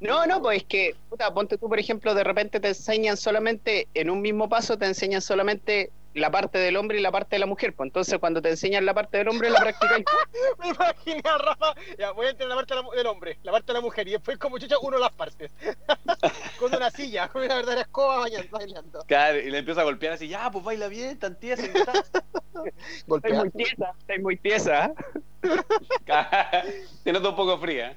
No, 0.00 0.26
no, 0.26 0.40
pues 0.40 0.58
es 0.58 0.64
que, 0.64 0.94
puta, 1.08 1.32
ponte 1.34 1.58
tú, 1.58 1.68
por 1.68 1.78
ejemplo, 1.78 2.14
de 2.14 2.22
repente 2.22 2.60
te 2.60 2.68
enseñan 2.68 3.16
solamente, 3.16 3.88
en 3.94 4.10
un 4.10 4.20
mismo 4.20 4.48
paso 4.48 4.78
te 4.78 4.86
enseñan 4.86 5.20
solamente 5.20 5.90
la 6.14 6.30
parte 6.30 6.58
del 6.58 6.76
hombre 6.76 6.98
y 6.98 7.02
la 7.02 7.12
parte 7.12 7.36
de 7.36 7.40
la 7.40 7.46
mujer. 7.46 7.74
Pues 7.74 7.88
entonces 7.88 8.18
cuando 8.18 8.42
te 8.42 8.48
enseñan 8.50 8.84
la 8.86 8.94
parte 8.94 9.18
del 9.18 9.28
hombre, 9.28 9.50
la 9.50 9.60
practicas. 9.60 10.00
me 10.58 10.68
imaginé 10.68 11.22
a 11.24 11.38
Rafa, 11.38 11.74
ya 11.98 12.10
voy 12.12 12.26
a 12.26 12.30
entrar 12.30 12.44
en 12.44 12.48
la 12.50 12.54
parte 12.56 12.74
de 12.74 12.80
la 12.80 12.82
mu- 12.82 12.92
del 12.92 13.06
hombre, 13.06 13.38
la 13.42 13.52
parte 13.52 13.66
de 13.68 13.74
la 13.74 13.80
mujer, 13.80 14.08
y 14.08 14.12
después 14.12 14.38
como 14.38 14.58
chucha 14.58 14.76
uno 14.80 14.98
las 14.98 15.12
partes. 15.12 15.50
con 16.58 16.74
una 16.74 16.90
silla, 16.90 17.28
con 17.28 17.42
una 17.42 17.54
verdadera 17.56 17.82
escoba 17.82 18.18
bañando, 18.20 18.48
bailando. 18.50 19.04
Claro, 19.06 19.38
y 19.38 19.50
le 19.50 19.58
empieza 19.58 19.82
a 19.82 19.84
golpear 19.84 20.14
así, 20.14 20.28
ya, 20.28 20.50
pues 20.50 20.64
baila 20.64 20.88
bien, 20.88 21.18
tan 21.18 21.38
tiesa. 21.38 21.64
y 21.66 21.72
tal. 21.84 21.96
Estoy 22.58 22.72
Golpear. 23.06 23.36
muy 23.36 23.50
tiesa, 23.50 23.92
estoy 24.00 24.18
muy 24.18 24.36
tiesa. 24.36 24.92
Te 27.04 27.12
noto 27.12 27.30
un 27.30 27.36
poco 27.36 27.58
fría. 27.58 27.96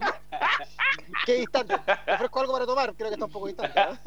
Qué 1.26 1.34
distante. 1.34 1.74
Te 2.04 2.12
ofrezco 2.12 2.40
algo 2.40 2.52
para 2.52 2.66
tomar, 2.66 2.94
creo 2.94 3.08
que 3.08 3.14
está 3.14 3.24
un 3.26 3.32
poco 3.32 3.46
distante. 3.48 3.80
¿eh? 3.80 3.98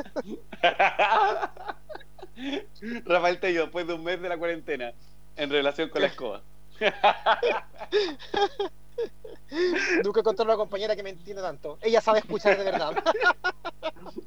Rafael 3.05 3.39
Tello, 3.39 3.63
después 3.63 3.87
de 3.87 3.93
un 3.93 4.03
mes 4.03 4.21
de 4.21 4.29
la 4.29 4.37
cuarentena, 4.37 4.93
en 5.35 5.49
relación 5.49 5.89
con 5.89 6.01
la 6.01 6.07
escoba. 6.07 6.41
Nunca 10.03 10.19
encontré 10.19 10.45
una 10.45 10.55
compañera 10.55 10.95
que 10.95 11.03
me 11.03 11.09
entienda 11.11 11.41
tanto. 11.41 11.77
Ella 11.81 12.01
sabe 12.01 12.19
escuchar 12.19 12.57
de 12.57 12.63
verdad. 12.63 12.91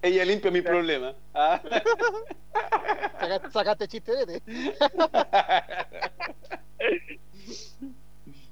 Ella 0.02 0.24
limpia 0.24 0.50
mi 0.50 0.62
problema. 0.62 1.14
Ah. 1.34 1.60
Saca- 3.20 3.50
Sacaste 3.50 3.88
chiste 3.88 4.26
de 4.26 4.42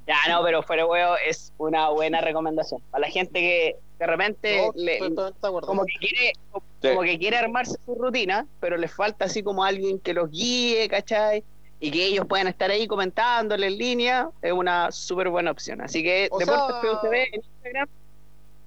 Ya, 0.09 0.17
no, 0.31 0.43
pero 0.43 0.63
fuera 0.63 0.87
huevo 0.87 1.15
es 1.25 1.53
una 1.59 1.91
buena 1.91 2.21
recomendación. 2.23 2.81
Para 2.91 3.03
la 3.03 3.11
gente 3.11 3.39
que 3.41 3.77
de 3.99 4.07
repente 4.07 4.57
No, 4.57 4.73
le- 4.75 4.97
acuerdo. 4.97 5.61
como 5.67 5.85
que 5.85 5.93
quiere 6.01 6.33
Sí. 6.81 6.89
como 6.89 7.03
que 7.03 7.19
quiere 7.19 7.37
armarse 7.37 7.77
su 7.85 7.95
rutina, 7.95 8.47
pero 8.59 8.77
les 8.79 8.91
falta 8.93 9.27
así 9.27 9.43
como 9.43 9.63
alguien 9.65 9.99
que 10.01 10.15
los 10.15 10.31
guíe, 10.31 10.89
¿cachai? 10.89 11.45
Y 11.81 11.91
que 11.91 12.07
ellos 12.07 12.25
puedan 12.27 12.49
estar 12.49 12.71
ahí 12.71 12.87
comentándole 12.87 13.67
en 13.67 13.77
línea, 13.79 14.31
es 14.43 14.53
una 14.53 14.91
súper 14.91 15.29
buena 15.29 15.51
opción. 15.51 15.81
Así 15.83 16.03
que 16.03 16.29
O 16.31 16.39
Deportes 16.39 16.77
sea- 16.81 17.01
PUCB 17.01 17.15
en 17.15 17.35
Instagram, 17.45 17.89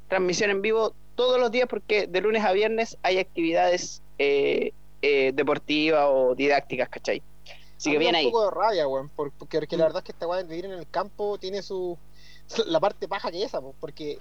transmisión 0.09 0.49
en 0.51 0.61
vivo 0.61 0.93
todos 1.15 1.39
los 1.39 1.51
días 1.51 1.67
porque 1.67 2.05
de 2.07 2.21
lunes 2.21 2.43
a 2.45 2.51
viernes 2.51 2.97
hay 3.01 3.17
actividades 3.17 4.01
eh, 4.19 4.73
eh, 5.01 5.31
deportivas 5.33 6.05
o 6.07 6.35
didácticas, 6.35 6.87
¿cachai? 6.89 7.23
Así 7.81 7.91
que 7.91 7.97
bien 7.97 8.15
ahí. 8.15 8.27
un 8.27 8.31
poco 8.31 8.45
de 8.45 8.51
rabia, 8.51 8.87
weón, 8.87 9.09
por- 9.09 9.31
porque, 9.31 9.59
porque 9.59 9.75
la 9.75 9.85
verdad 9.85 9.99
es 9.99 10.03
que 10.05 10.11
esta 10.11 10.27
de 10.35 10.43
vivir 10.43 10.65
en 10.65 10.71
el 10.73 10.87
campo 10.89 11.37
tiene 11.39 11.61
su. 11.63 11.97
la 12.67 12.79
parte 12.79 13.07
paja 13.07 13.31
que 13.31 13.43
esa, 13.43 13.59
po, 13.59 13.73
porque 13.79 14.19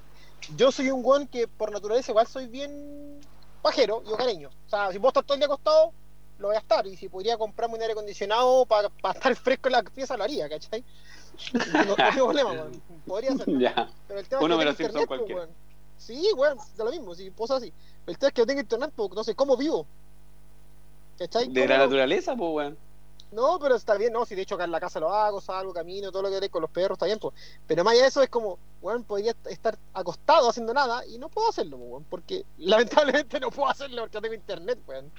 yo 0.57 0.73
soy 0.73 0.91
un 0.91 1.05
weón 1.05 1.27
que 1.27 1.47
por 1.47 1.71
naturaleza 1.71 2.11
igual 2.13 2.27
soy 2.27 2.47
bien 2.47 3.21
pajero 3.61 4.03
y 4.07 4.13
hogareño. 4.13 4.49
O 4.67 4.71
sea, 4.71 4.91
si 4.93 4.99
puedo 4.99 5.11
estar 5.11 5.25
todo 5.25 5.35
el 5.35 5.41
día 5.41 5.47
acostado, 5.47 5.93
lo 6.39 6.47
voy 6.49 6.57
a 6.57 6.61
estar. 6.61 6.87
Y 6.87 6.97
si 6.97 7.09
podría 7.11 7.37
comprarme 7.37 7.75
un 7.75 7.83
aire 7.83 7.93
acondicionado 7.93 8.65
para 8.65 8.89
estar 9.13 9.37
fresco 9.37 9.69
en 9.69 9.73
la 9.73 9.83
pieza, 9.83 10.17
lo 10.17 10.25
haría, 10.25 10.49
¿cachai? 10.49 10.83
No, 11.73 11.85
no 11.85 11.95
tengo 11.97 12.13
problema, 12.27 12.53
weón. 12.53 12.83
Podría 13.07 13.33
hacerlo. 13.33 13.59
Ya. 13.61 13.91
Pero 14.09 14.21
el 14.21 14.29
tema 14.29 14.43
Uno 14.43 14.55
es 14.55 14.77
que 14.77 14.83
me 14.85 14.89
internet, 14.89 15.11
weón. 15.29 15.51
Sí, 15.99 16.27
weón, 16.35 16.57
da 16.79 16.85
lo 16.85 16.91
mismo, 16.91 17.15
si 17.15 17.31
puedo 17.31 17.55
así. 17.55 17.71
El 18.07 18.17
tema 18.17 18.29
es 18.29 18.35
que 18.35 18.41
no 18.43 18.47
tengo 18.47 18.61
internet, 18.63 18.91
porque 18.97 19.15
no 19.17 19.23
sé 19.25 19.35
cómo 19.35 19.55
vivo. 19.57 19.87
¿Cachai? 21.19 21.49
De 21.49 21.61
la 21.69 21.75
¿Cómo- 21.77 21.85
naturaleza, 21.85 22.35
pues, 22.37 22.51
weón. 22.53 22.79
No, 23.33 23.59
pero 23.61 23.77
está 23.77 23.95
bien, 23.95 24.13
no, 24.13 24.27
si 24.27 24.35
de 24.35 24.43
hecho 24.43 24.57
acá 24.57 24.65
en 24.65 24.73
la 24.73 24.81
casa 24.81 24.99
lo 24.99 25.15
hago, 25.15 25.41
salgo, 25.41 25.73
camino, 25.73 26.11
todo 26.11 26.23
lo 26.23 26.31
que 26.31 26.37
haré 26.37 26.49
con 26.49 26.63
los 26.63 26.71
perros, 26.71 26.97
está 26.97 27.07
bien, 27.07 27.19
pues. 27.19 27.35
Pero 27.67 27.85
más 27.85 27.93
allá 27.93 28.03
de 28.03 28.09
eso 28.09 28.23
es 28.23 28.29
como, 28.29 28.59
weón, 28.83 29.05
podría 29.05 29.35
estar 29.49 29.79
acostado 29.95 30.49
haciendo 30.49 30.75
nada 30.75 31.07
y 31.07 31.17
no 31.19 31.29
puedo 31.29 31.49
hacerlo, 31.49 31.77
weón, 31.77 32.05
porque 32.05 32.45
lamentablemente 32.59 33.39
no 33.39 33.51
puedo 33.51 33.71
hacerlo 33.71 34.03
porque 34.03 34.17
no 34.17 34.23
tengo 34.23 34.35
internet, 34.35 34.79
weón. 34.87 35.11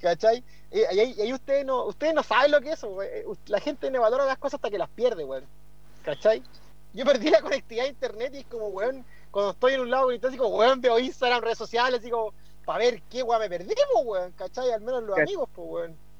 ¿Cachai? 0.00 0.44
Y 0.70 0.80
y 0.80 0.84
ahí, 0.84 1.14
y 1.16 1.20
ahí 1.20 1.32
ustedes 1.32 1.64
no, 1.64 1.84
ustedes 1.84 2.14
no 2.14 2.22
saben 2.22 2.52
lo 2.52 2.60
que 2.60 2.68
es 2.68 2.74
eso, 2.78 2.88
weón. 2.90 3.10
Eh, 3.12 3.24
La 3.46 3.60
gente 3.60 3.90
no 3.90 4.00
valora 4.00 4.24
las 4.24 4.38
cosas 4.38 4.54
hasta 4.54 4.70
que 4.70 4.78
las 4.78 4.88
pierde, 4.90 5.24
weón. 5.24 5.44
¿Cachai? 6.04 6.42
Yo 6.94 7.04
perdí 7.04 7.30
la 7.30 7.40
conectividad 7.40 7.86
a 7.86 7.88
internet 7.88 8.32
y 8.34 8.38
es 8.38 8.46
como, 8.46 8.68
weón, 8.68 9.04
cuando 9.32 9.52
estoy 9.52 9.74
en 9.74 9.80
un 9.80 9.90
lado 9.90 10.12
y 10.12 10.20
así 10.22 10.36
como, 10.36 10.56
weón, 10.56 10.80
veo 10.80 10.98
Instagram, 10.98 11.42
redes 11.42 11.58
sociales, 11.58 12.02
como, 12.08 12.32
para 12.64 12.78
ver 12.78 13.02
qué 13.10 13.22
weón 13.24 13.40
me 13.40 13.48
perdí, 13.48 13.74
pues, 13.92 14.06
weón, 14.06 14.32
¿cachai? 14.32 14.70
Al 14.70 14.80
menos 14.82 15.02
los 15.02 15.18
amigos, 15.18 15.48
pues, 15.54 15.68
weón. 15.68 16.11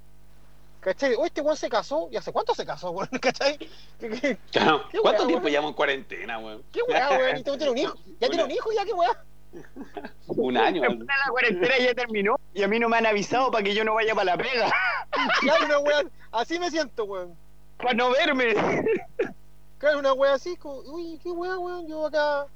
¿Cachai? 0.83 1.15
Oye, 1.15 1.29
este 1.29 1.41
weón 1.41 1.57
se 1.57 1.69
casó, 1.69 2.09
¿y 2.11 2.17
hace 2.17 2.33
cuánto 2.33 2.55
se 2.57 2.67
casó, 2.67 2.91
weón? 2.91 3.09
¿Cachai? 3.21 3.57
¿Qué, 4.01 4.09
qué, 4.11 4.39
Claro. 4.51 4.83
Qué 4.91 4.99
¿Cuánto 4.99 5.23
weá, 5.23 5.29
tiempo 5.29 5.49
llevamos 5.49 5.71
en 5.71 5.77
cuarentena, 5.77 6.39
weón? 6.41 6.63
qué 6.73 6.81
weá, 6.89 7.09
weón? 7.11 7.37
¿Y 7.39 7.43
tú 7.45 7.57
tiene 7.57 7.71
un 7.71 7.79
hijo? 7.79 7.95
¿Ya 8.21 8.29
tiene 8.29 8.45
un 8.45 8.51
hijo? 8.51 8.71
¿Ya 8.73 8.85
qué 8.85 8.93
weá? 8.93 9.25
Un 10.29 10.57
año. 10.57 10.83
La 10.83 11.31
cuarentena 11.31 11.77
ya 11.79 11.95
terminó 11.95 12.37
y 12.55 12.63
a 12.63 12.69
mí 12.69 12.79
no 12.79 12.89
me 12.89 12.97
han 12.97 13.05
avisado 13.07 13.51
para 13.51 13.63
que 13.63 13.75
yo 13.75 13.85
no 13.85 13.93
vaya 13.95 14.15
para 14.15 14.25
la 14.35 14.37
pega, 14.39 14.73
Claro, 15.41 15.67
una 15.67 15.79
weá, 15.81 16.03
así 16.33 16.59
me 16.59 16.71
siento, 16.71 17.05
weón. 17.05 17.37
para 17.77 17.93
no 17.95 18.11
verme. 18.11 18.55
Claro, 19.79 19.99
una 19.99 20.15
weá 20.15 20.35
así, 20.35 20.57
como, 20.57 20.79
uy, 20.91 21.21
qué 21.23 21.31
weá, 21.31 21.59
weón, 21.59 21.87
yo 21.87 22.07
acá. 22.07 22.47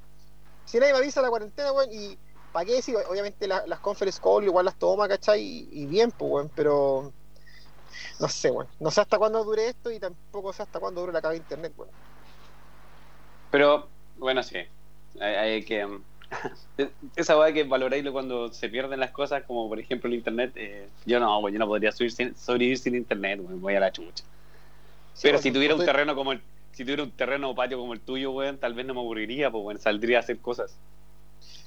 Si 0.65 0.79
nadie 0.79 0.91
me 0.93 0.99
avisa 0.99 1.21
la 1.21 1.29
cuarentena, 1.29 1.71
weón, 1.71 1.89
y 1.93 2.17
¿para 2.51 2.65
qué 2.65 2.73
decir? 2.73 2.95
Obviamente 3.09 3.47
la- 3.47 3.65
las 3.67 3.79
conference 3.79 4.19
call 4.21 4.43
igual 4.45 4.65
las 4.65 4.75
toma, 4.79 5.07
¿cachai? 5.07 5.39
Y, 5.41 5.69
y 5.71 5.85
bien, 5.85 6.09
pues, 6.11 6.31
weón, 6.31 6.51
pero. 6.55 7.13
No 8.19 8.27
sé, 8.27 8.51
weón. 8.51 8.67
No 8.79 8.89
sé 8.91 9.01
hasta 9.01 9.17
cuándo 9.17 9.43
dure 9.43 9.67
esto 9.67 9.91
y 9.91 9.99
tampoco 9.99 10.51
sé 10.53 10.63
hasta 10.63 10.79
cuándo 10.79 11.01
dure 11.01 11.13
la 11.13 11.21
caga 11.21 11.33
de 11.33 11.37
internet, 11.37 11.73
weón. 11.77 11.91
Pero, 13.51 13.87
bueno, 14.17 14.43
sí. 14.43 14.57
Hay, 15.19 15.35
hay 15.35 15.63
que. 15.63 15.85
um, 15.85 16.01
Esa 17.15 17.37
weá 17.37 17.53
que 17.53 17.63
valoráis 17.63 18.09
cuando 18.11 18.51
se 18.51 18.69
pierden 18.69 18.99
las 18.99 19.11
cosas, 19.11 19.43
como 19.43 19.67
por 19.69 19.79
ejemplo 19.79 20.07
el 20.09 20.15
internet. 20.15 20.51
eh, 20.55 20.89
yo 21.05 21.19
no, 21.19 21.39
weón, 21.39 21.53
yo 21.53 21.59
no 21.59 21.67
podría 21.67 21.91
subir 21.91 22.11
sin- 22.11 22.35
sobrevivir 22.35 22.77
sin 22.77 22.95
internet, 22.95 23.39
weón, 23.41 23.61
voy 23.61 23.75
a 23.75 23.79
la 23.79 23.91
chucha. 23.91 24.23
Pero 25.21 25.35
weón, 25.35 25.43
si 25.43 25.51
tuviera 25.51 25.75
un 25.75 25.85
terreno 25.85 26.15
como 26.15 26.31
el. 26.31 26.41
Si 26.71 26.83
tuviera 26.83 27.01
un 27.03 27.11
terreno 27.11 27.49
o 27.49 27.55
patio 27.55 27.79
como 27.79 27.93
el 27.93 28.01
tuyo, 28.01 28.31
weón, 28.31 28.57
tal 28.59 28.73
vez 28.75 28.85
no 28.85 28.93
me 28.93 28.99
aburriría, 28.99 29.49
pues, 29.49 29.63
weón, 29.63 29.79
saldría 29.79 30.17
a 30.17 30.19
hacer 30.21 30.37
cosas. 30.39 30.75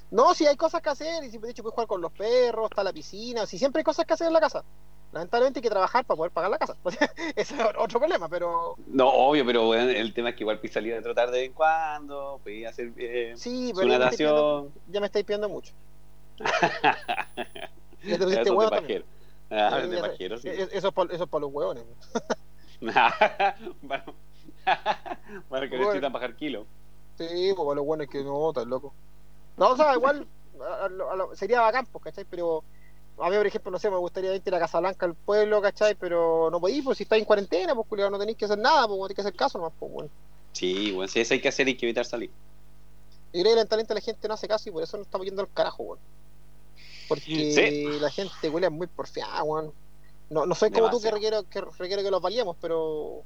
No, 0.09 0.33
si 0.33 0.45
hay 0.45 0.55
cosas 0.57 0.81
que 0.81 0.89
hacer, 0.89 1.23
y 1.23 1.31
si 1.31 1.37
de 1.37 1.49
hecho 1.51 1.63
puedes 1.63 1.73
jugar 1.73 1.87
con 1.87 2.01
los 2.01 2.11
perros, 2.11 2.69
está 2.69 2.83
la 2.83 2.93
piscina, 2.93 3.45
si 3.45 3.57
siempre 3.57 3.79
hay 3.79 3.83
cosas 3.85 4.05
que 4.05 4.13
hacer 4.13 4.27
en 4.27 4.33
la 4.33 4.39
casa. 4.41 4.63
Lamentablemente 5.11 5.59
hay 5.59 5.63
que 5.63 5.69
trabajar 5.69 6.05
para 6.05 6.15
poder 6.17 6.31
pagar 6.31 6.51
la 6.51 6.57
casa. 6.57 6.75
Ese 7.35 7.55
es 7.55 7.61
otro 7.77 7.99
problema, 7.99 8.29
pero 8.29 8.75
No, 8.87 9.09
obvio, 9.09 9.45
pero 9.45 9.67
weón, 9.67 9.89
el 9.89 10.13
tema 10.13 10.29
es 10.29 10.35
que 10.35 10.43
igual 10.43 10.57
puedes 10.59 10.73
salir 10.73 10.93
a 10.95 11.01
trotar 11.01 11.29
de 11.31 11.39
vez 11.39 11.47
en 11.47 11.53
cuando, 11.53 12.39
puedes 12.43 12.67
hacer 12.67 12.93
eh, 12.97 13.33
sí, 13.35 13.69
su 13.69 13.75
pero 13.75 13.87
pidiendo, 13.87 14.05
natación. 14.05 14.73
ya 14.87 14.99
me 15.01 15.05
estáis 15.07 15.25
pidiendo 15.25 15.49
mucho. 15.49 15.73
Ya 18.03 18.17
te 18.17 18.23
pusiste 18.23 18.49
huevo 18.49 18.69
también. 18.71 19.05
Ah, 19.51 19.69
Ya- 19.79 19.87
de 19.87 19.95
ya- 19.97 20.01
pajero, 20.01 20.37
sí. 20.37 20.47
e- 20.47 20.69
Eso 20.71 20.87
es 20.87 20.93
para 20.93 21.27
pa 21.27 21.39
los 21.39 21.51
huevones. 21.53 21.83
para, 23.87 24.05
para 25.49 25.69
que 25.69 25.75
Bueno. 25.75 25.85
necesitan 25.85 26.11
bajar 26.13 26.35
kilo. 26.35 26.65
Sí, 27.17 27.25
pues 27.27 27.55
para 27.57 27.75
los 27.75 27.81
huevones 27.83 28.09
que 28.09 28.23
no, 28.23 28.51
tan 28.53 28.69
loco. 28.69 28.93
No, 29.57 29.71
o 29.71 29.75
sea, 29.77 29.93
igual 29.93 30.25
a- 30.61 30.85
a 30.85 31.31
a 31.31 31.35
sería 31.35 31.61
bacán, 31.61 31.85
pues, 31.91 32.03
¿cachai? 32.05 32.25
Pero 32.29 32.63
a 33.21 33.29
mí, 33.29 33.35
por 33.37 33.47
ejemplo, 33.47 33.71
no 33.71 33.79
sé, 33.79 33.89
me 33.89 33.97
gustaría 33.97 34.35
irte 34.35 34.49
a 34.49 34.53
la 34.53 34.59
Casa 34.59 34.79
Blanca 34.79 35.05
al 35.05 35.15
pueblo, 35.15 35.61
¿cachai? 35.61 35.95
Pero 35.95 36.49
no 36.51 36.59
podéis, 36.59 36.83
pues 36.83 36.97
si 36.97 37.03
estáis 37.03 37.21
en 37.21 37.25
cuarentena, 37.25 37.75
pues 37.75 37.87
culiao, 37.87 38.09
no 38.09 38.19
tenéis 38.19 38.37
que 38.37 38.45
hacer 38.45 38.57
nada, 38.57 38.87
pues 38.87 38.99
tenéis 38.99 39.15
que 39.15 39.21
hacer 39.21 39.35
caso 39.35 39.57
nomás, 39.57 39.73
pues, 39.79 39.91
bueno. 39.91 40.09
Sí, 40.53 40.91
bueno, 40.91 41.07
si 41.07 41.19
eso 41.19 41.33
hay 41.33 41.41
que 41.41 41.47
hacer, 41.47 41.67
hay 41.67 41.75
que 41.75 41.85
evitar 41.85 42.05
salir. 42.05 42.29
Y 43.33 43.41
creo 43.41 43.53
que 43.53 43.55
lamentablemente 43.55 43.93
la 43.93 44.01
gente 44.01 44.27
no 44.27 44.33
hace 44.33 44.47
caso 44.47 44.67
y 44.69 44.71
por 44.73 44.83
eso 44.83 44.97
nos 44.97 45.07
estamos 45.07 45.25
yendo 45.25 45.41
al 45.41 45.49
carajo, 45.51 45.83
weón. 45.83 45.99
Porque 47.07 47.51
Sí. 47.51 47.99
la 47.99 48.09
gente 48.09 48.49
huele 48.49 48.69
muy 48.69 48.87
porfiada, 48.87 49.43
weón. 49.43 49.71
No, 50.29 50.45
no 50.45 50.55
soy 50.55 50.71
como 50.71 50.89
tú 50.89 51.01
que 51.01 51.11
requiero, 51.11 51.43
que 51.43 51.61
requiero 51.61 52.03
que 52.03 52.11
los 52.11 52.21
valiemos, 52.21 52.55
pero 52.61 53.21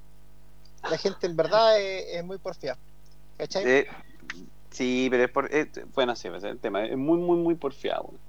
la 0.89 0.97
gente 0.97 1.27
en 1.27 1.35
verdad 1.35 1.79
es, 1.79 2.15
es 2.15 2.23
muy 2.23 2.37
porfiada. 2.37 2.77
¿Cachai? 3.37 3.63
Eh, 3.65 3.87
sí, 4.71 5.07
pero 5.09 5.23
es 5.23 5.29
por. 5.29 5.53
eh, 5.53 5.69
bueno, 5.93 6.15
sí, 6.15 6.27
es 6.29 6.43
el 6.43 6.59
tema. 6.59 6.85
Es 6.85 6.97
muy, 6.97 7.17
muy, 7.17 7.37
muy 7.37 7.55
porfiado. 7.55 8.03
weón. 8.05 8.19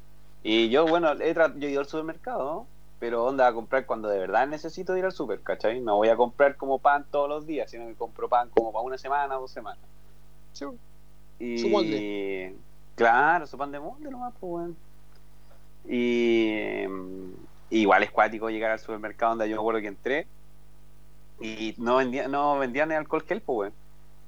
Y 0.49 0.69
yo, 0.69 0.87
bueno, 0.87 1.11
he 1.21 1.35
yo 1.35 1.67
he 1.67 1.73
ido 1.73 1.81
al 1.81 1.89
supermercado, 1.89 2.69
pero 3.01 3.25
onda 3.25 3.49
a 3.49 3.53
comprar 3.53 3.85
cuando 3.85 4.09
de 4.09 4.21
verdad 4.21 4.47
necesito 4.47 4.97
ir 4.97 5.05
al 5.05 5.11
super, 5.11 5.41
¿cachai? 5.41 5.81
No 5.81 5.97
voy 5.97 6.09
a 6.09 6.15
comprar 6.15 6.55
como 6.55 6.79
pan 6.79 7.05
todos 7.11 7.29
los 7.29 7.49
días, 7.49 7.69
sino 7.69 7.85
que 7.89 7.95
compro 7.95 8.29
pan 8.29 8.49
como 8.51 8.73
para 8.73 8.85
una 8.85 8.97
semana 8.97 9.37
o 9.37 9.41
dos 9.41 9.51
semanas. 9.51 9.83
Sí, 10.53 10.65
Y, 11.41 11.59
Su 11.59 11.69
molde. 11.69 12.55
Claro, 12.95 13.49
su 13.49 13.59
pan 13.59 13.73
de 13.73 13.81
molde 13.81 14.09
nomás, 14.09 14.35
pues, 14.39 14.53
weón. 14.53 14.77
Y 15.85 16.85
igual 17.71 18.05
es 18.05 18.13
cuático 18.13 18.49
llegar 18.49 18.71
al 18.71 18.79
supermercado 18.79 19.31
donde 19.31 19.49
yo 19.49 19.57
me 19.57 19.61
acuerdo 19.61 19.81
que 19.81 19.89
entré 19.89 20.29
y 21.41 21.75
no 21.77 21.97
vendían, 21.97 22.31
no 22.31 22.57
vendían 22.57 22.93
el 22.93 22.99
alcohol 22.99 23.25
gel, 23.27 23.41
pues, 23.41 23.57
weón. 23.59 23.73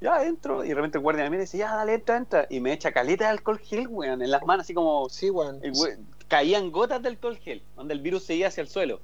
Ya 0.00 0.22
entro 0.24 0.64
y 0.64 0.68
de 0.68 0.74
repente 0.74 0.98
el 0.98 1.02
guardia 1.02 1.24
me 1.24 1.30
mira 1.30 1.42
y 1.42 1.46
dice, 1.46 1.58
ya, 1.58 1.74
dale, 1.74 1.94
entra, 1.94 2.16
entra. 2.16 2.46
Y 2.50 2.60
me 2.60 2.72
echa 2.72 2.92
caleta 2.92 3.24
de 3.24 3.30
alcohol 3.30 3.58
gel, 3.58 3.88
weón, 3.88 4.22
en 4.22 4.30
las 4.30 4.44
manos, 4.44 4.64
así 4.64 4.72
como 4.74 5.08
Sí, 5.08 5.28
weón. 5.30 5.58
el 5.62 5.72
we- 5.72 5.98
caían 6.28 6.70
gotas 6.70 7.02
de 7.02 7.08
alcohol 7.08 7.36
gel, 7.38 7.62
donde 7.76 7.94
el 7.94 8.00
virus 8.00 8.24
seguía 8.24 8.48
hacia 8.48 8.60
el 8.60 8.68
suelo. 8.68 9.00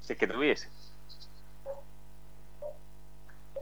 Si 0.00 0.12
es 0.14 0.18
que 0.18 0.26
tuviese. 0.26 0.68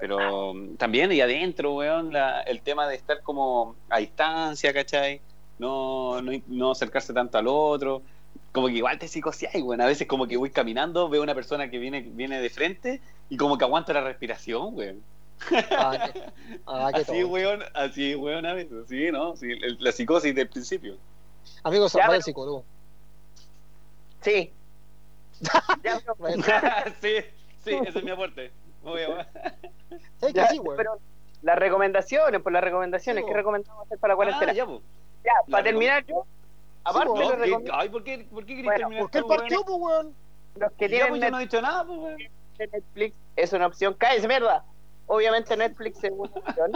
Pero 0.01 0.55
mm, 0.55 0.77
también, 0.77 1.13
y 1.13 1.21
adentro, 1.21 1.75
weón, 1.75 2.13
la- 2.13 2.41
el 2.43 2.61
tema 2.63 2.89
de 2.89 2.97
estar 2.97 3.23
como 3.23 3.77
a 3.89 3.99
distancia, 3.99 4.73
¿cachai? 4.73 5.21
No, 5.59 6.21
no, 6.23 6.33
no 6.49 6.71
acercarse 6.73 7.13
tanto 7.13 7.39
al 7.39 7.47
otro. 7.49 8.03
Como 8.53 8.67
que 8.67 8.75
igual 8.75 8.99
te 8.99 9.09
psicoseáis, 9.09 9.63
weón. 9.63 9.81
A 9.81 9.87
veces 9.87 10.07
como 10.07 10.27
que 10.27 10.37
voy 10.37 10.51
caminando, 10.51 11.09
veo 11.09 11.23
una 11.23 11.35
persona 11.35 11.71
que 11.71 11.79
viene, 11.79 12.01
viene 12.03 12.41
de 12.41 12.51
frente 12.51 13.01
y 13.29 13.37
como 13.37 13.57
que 13.59 13.65
aguanta 13.65 13.93
la 13.93 14.03
respiración, 14.03 14.75
weón. 14.75 15.03
Ah, 15.71 16.11
qué, 16.13 16.23
ah, 16.67 16.91
qué 16.95 17.01
Así, 17.01 17.25
weón, 17.25 17.63
así, 17.75 18.15
weón, 18.15 18.47
a 18.47 18.55
veces. 18.55 18.87
Sí, 18.89 19.11
¿no? 19.11 19.37
Sí, 19.37 19.51
el- 19.51 19.77
la 19.81 19.93
psicosis 19.93 20.35
del 20.35 20.49
principio. 20.49 20.97
Amigos, 21.65 21.93
Ya, 21.93 21.99
vaya 22.01 22.07
pero- 22.09 22.17
al 22.17 22.23
psicólogo. 22.23 22.65
Sí. 24.21 24.53
Ya, 25.83 26.01
pero- 26.05 26.33
sí, 27.01 27.15
sí, 27.65 27.71
ese 27.87 27.99
es 27.99 28.05
mi 28.05 28.11
aporte. 28.11 28.51
Muy 28.83 28.97
bien. 28.99 29.11
¿Sabes 30.21 30.35
ya, 30.35 30.47
que 30.49 30.55
sí, 30.55 30.59
weón? 30.61 30.77
pero 30.77 30.99
las 31.43 31.59
recomendaciones, 31.59 32.41
pues 32.43 32.53
las 32.53 32.63
recomendaciones, 32.63 33.25
Sí, 33.25 33.29
¿qué 33.31 33.37
recomendamos 33.37 33.87
hacer 33.87 33.99
para 33.99 34.13
la 34.13 34.17
cuarentena? 34.17 34.53
Ah, 34.53 34.55
ya, 34.55 34.67
pues. 34.67 34.81
ya, 35.25 35.33
para 35.51 35.65
terminar 35.65 36.05
yo, 36.07 36.25
aparte 36.85 37.11
les 37.11 37.19
No, 37.19 37.29
¿qué- 37.31 37.37
recomiendo 37.37 37.75
ay, 37.75 37.89
¿por 37.89 38.05
qué, 38.05 38.27
por 38.31 38.45
qué 38.45 38.55
querés 38.55 38.65
Bueno, 38.65 38.79
terminar 38.79 39.03
¿Por 39.03 39.11
qué 39.11 39.19
el 39.19 39.25
partido, 39.25 39.65
pues, 39.65 39.79
weón? 39.81 40.15
los 40.57 40.73
que 40.73 40.85
Ya, 40.85 40.89
tienen 40.89 41.09
pues, 41.09 41.21
yo 41.23 41.31
no 41.31 41.39
he 41.39 41.43
dicho 41.43 41.63
nada, 41.63 41.85
pues, 41.85 41.99
weón. 41.99 42.17
Netflix 42.59 43.17
es 43.35 43.53
una 43.53 43.67
opción, 43.67 43.95
cállese 43.99 44.29
mierda. 44.29 44.65
Obviamente 45.07 45.57
Netflix 45.57 46.03
es 46.05 46.13
una 46.13 46.31
opción, 46.31 46.73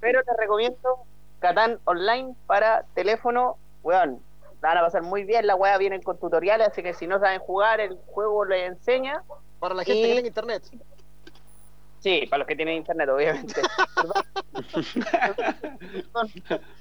pero 0.00 0.22
te 0.24 0.32
recomiendo 0.38 1.04
Catán 1.40 1.78
Online 1.84 2.34
para 2.46 2.84
teléfono, 2.94 3.56
weón. 3.82 4.20
La 4.60 4.68
van 4.68 4.78
a 4.78 4.82
pasar 4.82 5.02
muy 5.02 5.24
bien, 5.24 5.44
la 5.46 5.56
weá 5.56 5.76
vienen 5.78 6.02
con 6.02 6.16
tutoriales, 6.18 6.68
así 6.68 6.82
que 6.84 6.94
si 6.94 7.06
no 7.08 7.18
saben 7.18 7.40
jugar, 7.40 7.80
el 7.80 7.96
juego 8.06 8.44
les 8.44 8.68
enseña. 8.68 9.22
Para 9.58 9.74
la 9.74 9.82
gente 9.84 10.00
Y- 10.00 10.02
que 10.08 10.14
tenga 10.14 10.28
internet. 10.28 10.62
Sí, 11.98 12.26
para 12.28 12.38
los 12.38 12.46
que 12.48 12.56
tienen 12.56 12.76
internet, 12.76 13.08
obviamente. 13.08 13.60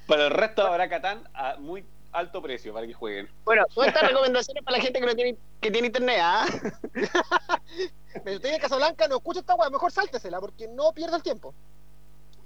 Para 0.08 0.26
el 0.28 0.32
resto 0.32 0.66
habrá 0.66 0.90
Catán 0.90 1.24
a 1.34 1.56
muy 1.58 1.86
alto 2.12 2.42
precio 2.42 2.74
para 2.74 2.86
que 2.88 2.94
jueguen. 2.94 3.30
Bueno, 3.44 3.66
todas 3.74 3.90
estas 3.90 4.04
recomendaciones 4.10 4.64
para 4.64 4.78
la 4.78 4.84
gente 4.84 5.00
que 5.00 5.06
no 5.06 5.16
tiene, 5.16 5.38
que 5.60 5.72
tiene 5.72 5.88
internet, 5.88 6.18
¿ah? 6.22 6.46
Pero 8.24 8.36
usted 8.36 8.54
en 8.54 8.60
Casablanca 8.62 9.08
no 9.08 9.18
escucha 9.18 9.40
esta 9.40 9.56
weá, 9.56 9.70
mejor 9.70 9.92
sáltesela, 9.92 10.40
porque 10.40 10.68
no 10.68 10.92
pierda 10.94 11.18
el 11.18 11.24
tiempo. 11.24 11.54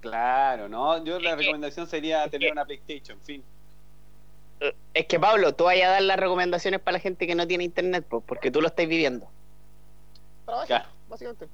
Claro, 0.00 0.68
¿no? 0.68 1.02
Yo 1.04 1.18
la 1.18 1.34
recomendación 1.34 1.86
sería 1.86 2.28
tener 2.28 2.52
una 2.52 2.64
PlayStation, 2.64 3.20
fin. 3.20 3.42
Es 4.94 5.06
que 5.06 5.18
Pablo, 5.20 5.54
tú 5.54 5.64
vayas 5.64 5.88
a 5.88 5.92
dar 5.92 6.02
las 6.02 6.16
recomendaciones 6.18 6.80
para 6.80 6.94
la 6.94 7.00
gente 7.00 7.26
que 7.26 7.34
no 7.34 7.46
tiene 7.46 7.64
internet, 7.64 8.06
pues, 8.08 8.22
porque 8.26 8.50
tú 8.50 8.60
lo 8.60 8.68
estás 8.68 8.86
viviendo. 8.86 9.28
Trabaja, 10.44 10.66
Claro. 10.66 10.88
básicamente. 11.08 11.48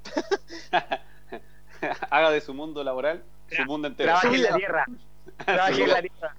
Haga 2.11 2.31
de 2.31 2.41
su 2.41 2.55
mundo 2.55 2.85
laboral 2.85 3.25
su 3.51 3.65
mundo 3.65 3.89
entero. 3.89 4.13
Trabaje 4.13 4.37
en 4.37 4.43
la 4.43 4.55
tierra. 4.57 4.87
Trabaje 5.45 5.83
en 5.83 5.89
la 5.91 6.01
tierra. 6.03 6.37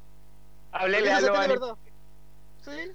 Háblele 0.74 1.12
a 1.12 1.22
los 1.22 1.30
sí 1.30 1.34
es 1.36 1.40
anim- 1.40 1.48
verdad. 1.50 1.76
Sí, 2.66 2.92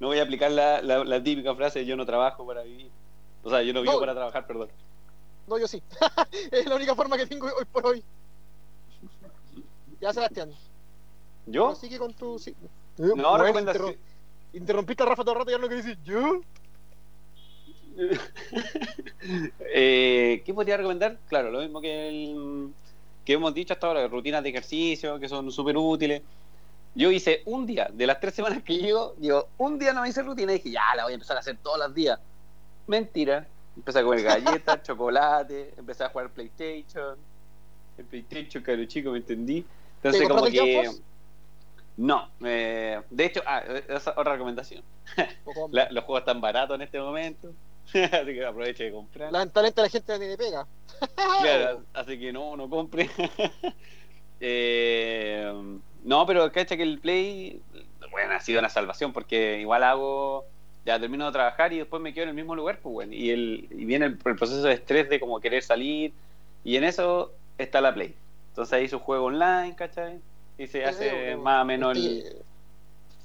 No 0.00 0.08
voy 0.08 0.18
a 0.18 0.22
aplicar 0.24 0.50
la, 0.50 0.82
la, 0.82 1.04
la 1.04 1.22
típica 1.22 1.54
frase 1.54 1.84
yo 1.86 1.96
no 1.96 2.04
trabajo 2.04 2.46
para 2.46 2.62
vivir. 2.62 2.90
O 3.42 3.50
sea, 3.50 3.62
yo 3.62 3.72
no 3.72 3.80
vivo 3.82 3.94
No. 3.94 4.00
para 4.00 4.14
trabajar, 4.14 4.46
perdón. 4.46 4.68
no, 5.46 5.58
yo 5.58 5.68
sí. 5.68 5.82
es 6.50 6.66
la 6.66 6.74
única 6.76 6.94
forma 6.94 7.16
que 7.16 7.26
tengo 7.26 7.46
hoy 7.46 7.64
por 7.70 7.86
hoy. 7.86 8.02
Ya, 10.00 10.12
Sebastián. 10.12 10.50
¿Yo? 11.46 11.74
Sigue 11.74 11.98
con 11.98 12.12
tu. 12.12 12.38
Sí. 12.38 12.54
No, 12.98 13.14
Bueno, 13.14 13.38
recomendación. 13.38 13.86
interru- 13.92 13.98
Interrumpiste 14.52 15.02
a 15.02 15.06
Rafa 15.06 15.22
todo 15.22 15.32
el 15.34 15.38
rato 15.40 15.50
y 15.50 15.54
ahora 15.54 15.62
lo 15.64 15.68
que 15.68 15.74
dices, 15.76 15.98
¿yo? 16.04 16.40
Eh, 19.74 20.42
¿Qué 20.44 20.54
podría 20.54 20.76
recomendar? 20.76 21.18
Claro, 21.28 21.50
lo 21.50 21.60
mismo 21.60 21.80
que 21.80 22.08
el, 22.08 22.72
que 23.24 23.32
hemos 23.34 23.52
dicho 23.54 23.72
hasta 23.72 23.86
ahora, 23.86 24.06
rutinas 24.08 24.42
de 24.42 24.50
ejercicio 24.50 25.18
que 25.18 25.28
son 25.28 25.50
súper 25.50 25.76
útiles. 25.76 26.22
Yo 26.96 27.10
hice 27.10 27.42
un 27.44 27.66
día, 27.66 27.90
de 27.92 28.06
las 28.06 28.18
tres 28.18 28.34
semanas 28.34 28.62
que 28.62 28.78
llevo, 28.78 29.14
digo, 29.18 29.48
un 29.58 29.78
día 29.78 29.92
no 29.92 30.00
me 30.00 30.08
hice 30.08 30.22
rutina 30.22 30.52
y 30.52 30.56
dije, 30.56 30.70
ya, 30.70 30.94
la 30.96 31.04
voy 31.04 31.12
a 31.12 31.14
empezar 31.14 31.36
a 31.36 31.40
hacer 31.40 31.58
todos 31.62 31.78
los 31.78 31.94
días. 31.94 32.18
Mentira. 32.86 33.46
Empecé 33.76 33.98
a 33.98 34.02
comer 34.02 34.22
galletas, 34.22 34.82
chocolate, 34.82 35.74
empecé 35.76 36.04
a 36.04 36.08
jugar 36.08 36.30
PlayStation. 36.30 37.18
El 37.98 38.04
PlayStation, 38.06 38.62
caro 38.62 38.82
chico, 38.86 39.10
me 39.10 39.18
entendí. 39.18 39.62
Entonces, 39.96 40.22
¿Te 40.22 40.28
como 40.28 40.44
que. 40.44 40.90
No, 41.98 42.30
eh, 42.44 43.02
de 43.10 43.24
hecho, 43.26 43.42
ah, 43.46 43.62
esa 43.88 44.14
otra 44.16 44.32
recomendación. 44.32 44.82
La- 45.72 45.90
los 45.90 46.04
juegos 46.04 46.20
están 46.20 46.40
baratos 46.40 46.76
en 46.76 46.82
este 46.82 46.98
momento, 46.98 47.52
así 47.88 48.08
que 48.08 48.44
aproveche 48.44 48.84
de 48.84 48.92
comprar. 48.92 49.30
Lamentablemente 49.32 49.82
la 49.82 49.88
gente 49.90 50.12
no 50.12 50.18
tiene 50.18 50.36
pega. 50.38 50.66
Claro, 51.42 51.82
así 51.92 52.18
que 52.18 52.32
no, 52.32 52.56
no 52.56 52.70
compre. 52.70 53.10
Eh, 54.38 55.78
no, 56.06 56.24
pero 56.24 56.50
cacha 56.52 56.76
que 56.76 56.84
el 56.84 57.00
Play, 57.00 57.60
bueno, 58.12 58.34
ha 58.34 58.40
sido 58.40 58.60
una 58.60 58.68
salvación 58.68 59.12
porque 59.12 59.58
igual 59.60 59.82
hago, 59.82 60.44
ya 60.84 61.00
termino 61.00 61.26
de 61.26 61.32
trabajar 61.32 61.72
y 61.72 61.78
después 61.78 62.00
me 62.00 62.14
quedo 62.14 62.22
en 62.22 62.28
el 62.30 62.36
mismo 62.36 62.54
lugar, 62.54 62.78
pues 62.80 62.92
bueno, 62.92 63.12
y, 63.12 63.30
el, 63.30 63.66
y 63.72 63.84
viene 63.84 64.06
el, 64.06 64.12
el 64.12 64.36
proceso 64.36 64.62
de 64.62 64.74
estrés 64.74 65.10
de 65.10 65.18
como 65.18 65.40
querer 65.40 65.64
salir 65.64 66.12
y 66.62 66.76
en 66.76 66.84
eso 66.84 67.32
está 67.58 67.80
la 67.80 67.92
Play. 67.92 68.14
Entonces 68.50 68.72
ahí 68.72 68.88
su 68.88 69.00
juego 69.00 69.26
online, 69.26 69.74
¿cachai? 69.74 70.20
Y 70.58 70.68
se 70.68 70.84
hace 70.84 71.10
Pero, 71.10 71.42
más 71.42 71.62
o 71.62 71.64
menos 71.64 71.96
el... 71.96 72.36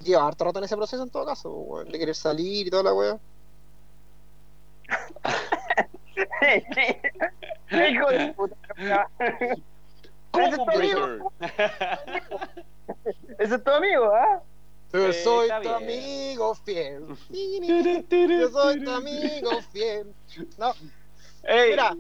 Lleva 0.04 0.28
harto 0.28 0.46
rato 0.46 0.58
en 0.58 0.66
ese 0.66 0.76
proceso 0.76 1.04
en 1.04 1.12
todo 1.12 1.28
caso, 1.28 1.52
weón, 1.52 1.90
de 1.90 2.00
querer 2.00 2.16
salir 2.16 2.66
y 2.66 2.72
toda 2.72 2.84
la 2.84 2.94
weá. 2.94 3.20
Hijo 7.92 8.10
de 8.10 8.34
puta. 8.34 8.56
Es 10.34 10.58
tu 13.72 13.78
amigo. 13.78 14.14
¿ah? 14.14 14.42
Yo 14.94 15.08
Eh, 15.08 15.14
soy 15.24 15.44
está 15.48 15.62
tu 15.62 15.70
bien. 15.70 15.84
amigo 15.84 16.56
fiel. 16.56 17.06
Yo 18.40 18.50
soy 18.52 18.84
tu 18.84 18.92
amigo 18.92 19.62
fiel. 19.72 20.14
No, 20.58 20.74
Ey, 21.44 21.70
mira, 21.72 21.96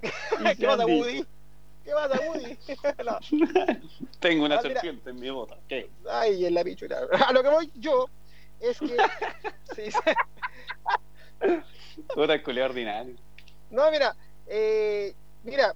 ¿qué 0.58 0.66
pasa. 0.66 0.86
Woody? 0.86 1.24
¿Qué 1.84 1.90
pasa, 1.92 2.20
Woody? 2.28 2.58
No. 3.04 3.18
Tengo 4.20 4.44
una 4.46 4.56
Ah, 4.56 4.62
serpiente 4.62 5.10
en 5.10 5.20
mi 5.20 5.30
bota. 5.30 5.56
¿Qué? 5.68 5.90
Ay, 6.10 6.46
en 6.46 6.54
la 6.54 6.64
pichula. 6.64 7.00
A 7.26 7.32
lo 7.32 7.42
que 7.42 7.48
voy 7.48 7.70
yo 7.74 8.06
es 8.60 8.78
que. 8.78 8.96
Sí, 9.76 9.90
sí. 9.90 9.98
Culiao 12.44 12.66
ordinario. 12.70 13.16
No, 13.70 13.90
mira, 13.90 14.14
eh, 14.46 15.14
mira, 15.44 15.74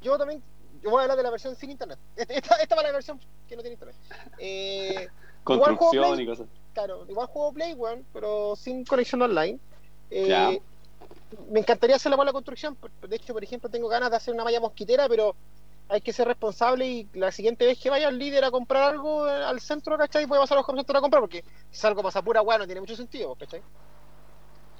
yo 0.00 0.16
también. 0.18 0.42
Yo 0.82 0.90
voy 0.90 1.00
a 1.00 1.02
hablar 1.02 1.16
de 1.16 1.22
la 1.24 1.30
versión 1.30 1.56
sin 1.56 1.70
internet. 1.70 1.98
Esta, 2.16 2.34
esta, 2.34 2.54
esta 2.56 2.76
va 2.76 2.82
la 2.82 2.92
versión 2.92 3.18
que 3.48 3.56
no 3.56 3.62
tiene 3.62 3.74
internet. 3.74 3.96
Eh, 4.38 5.08
Igual 5.48 5.60
juego 5.60 5.78
Construcción 5.78 6.12
Play. 6.14 6.24
y 6.24 6.26
cosas. 6.26 6.46
claro, 6.74 7.06
igual 7.08 7.26
juego 7.28 7.52
Play, 7.52 7.74
weón, 7.74 8.04
pero 8.12 8.54
sin 8.56 8.84
conexión 8.84 9.22
online. 9.22 9.58
Eh, 10.10 10.26
Ya. 10.28 10.50
Me 11.50 11.60
encantaría 11.60 11.96
hacer 11.96 12.10
la 12.10 12.16
buena 12.16 12.32
construcción. 12.32 12.76
De 13.06 13.16
hecho, 13.16 13.32
por 13.32 13.42
ejemplo, 13.44 13.68
tengo 13.70 13.88
ganas 13.88 14.10
de 14.10 14.16
hacer 14.16 14.34
una 14.34 14.44
malla 14.44 14.60
mosquitera, 14.60 15.08
pero 15.08 15.34
hay 15.88 16.00
que 16.02 16.12
ser 16.12 16.26
responsable 16.28 16.86
y 16.86 17.08
la 17.14 17.32
siguiente 17.32 17.64
vez 17.66 17.78
que 17.78 17.88
vaya 17.88 18.08
al 18.08 18.18
líder 18.18 18.44
a 18.44 18.50
comprar 18.50 18.90
algo 18.90 19.26
eh, 19.26 19.44
al 19.44 19.60
centro, 19.60 19.96
¿cachai? 19.96 20.26
Voy 20.26 20.36
a 20.38 20.42
pasar 20.42 20.56
a 20.58 20.60
los 20.60 20.68
home 20.68 20.78
center 20.80 20.96
a 20.96 21.00
comprar, 21.00 21.22
porque 21.22 21.44
si 21.70 21.78
salgo 21.80 22.02
pasa 22.02 22.20
pura 22.22 22.42
weá 22.42 22.58
no 22.58 22.66
tiene 22.66 22.80
mucho 22.82 22.94
sentido, 22.96 23.34
¿cachai? 23.36 23.62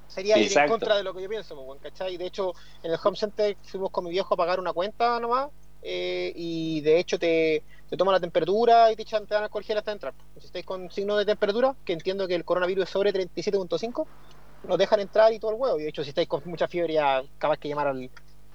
Sería 0.06 0.38
ir 0.38 0.56
en 0.56 0.68
contra 0.68 0.96
de 0.96 1.02
lo 1.02 1.12
que 1.14 1.22
yo 1.22 1.28
pienso, 1.28 1.54
pues, 1.64 1.80
¿cachai? 1.82 2.16
De 2.16 2.26
hecho, 2.26 2.52
en 2.82 2.92
el 2.92 2.98
home 3.02 3.16
center 3.16 3.56
fuimos 3.64 3.90
con 3.90 4.04
mi 4.04 4.10
viejo 4.10 4.34
a 4.34 4.36
pagar 4.36 4.58
una 4.58 4.72
cuenta 4.72 5.20
nomás, 5.20 5.48
eh, 5.82 6.32
y 6.34 6.80
de 6.80 6.98
hecho 6.98 7.18
te, 7.18 7.62
te 7.88 7.96
toman 7.96 8.12
la 8.12 8.20
temperatura 8.20 8.90
y 8.92 8.96
te, 8.96 9.02
echan, 9.02 9.26
te 9.26 9.34
dan 9.34 9.44
alcohol 9.44 9.64
gel 9.64 9.78
hasta 9.78 9.92
entrar. 9.92 10.14
Si 10.38 10.46
estáis 10.46 10.64
con 10.64 10.90
signo 10.90 11.16
de 11.16 11.24
temperatura, 11.24 11.74
que 11.84 11.92
entiendo 11.92 12.28
que 12.28 12.34
el 12.34 12.44
coronavirus 12.44 12.84
es 12.84 12.90
sobre 12.90 13.12
37.5, 13.12 14.06
nos 14.64 14.78
dejan 14.78 15.00
entrar 15.00 15.32
y 15.32 15.38
todo 15.38 15.52
el 15.52 15.56
huevo. 15.58 15.78
Y 15.78 15.84
de 15.84 15.88
hecho, 15.88 16.02
si 16.02 16.10
estáis 16.10 16.28
con 16.28 16.42
mucha 16.44 16.68
fiebre, 16.68 16.94
ya 16.94 17.22
capaz 17.38 17.58
que 17.58 17.68
llamar 17.68 17.88
al, 17.88 18.10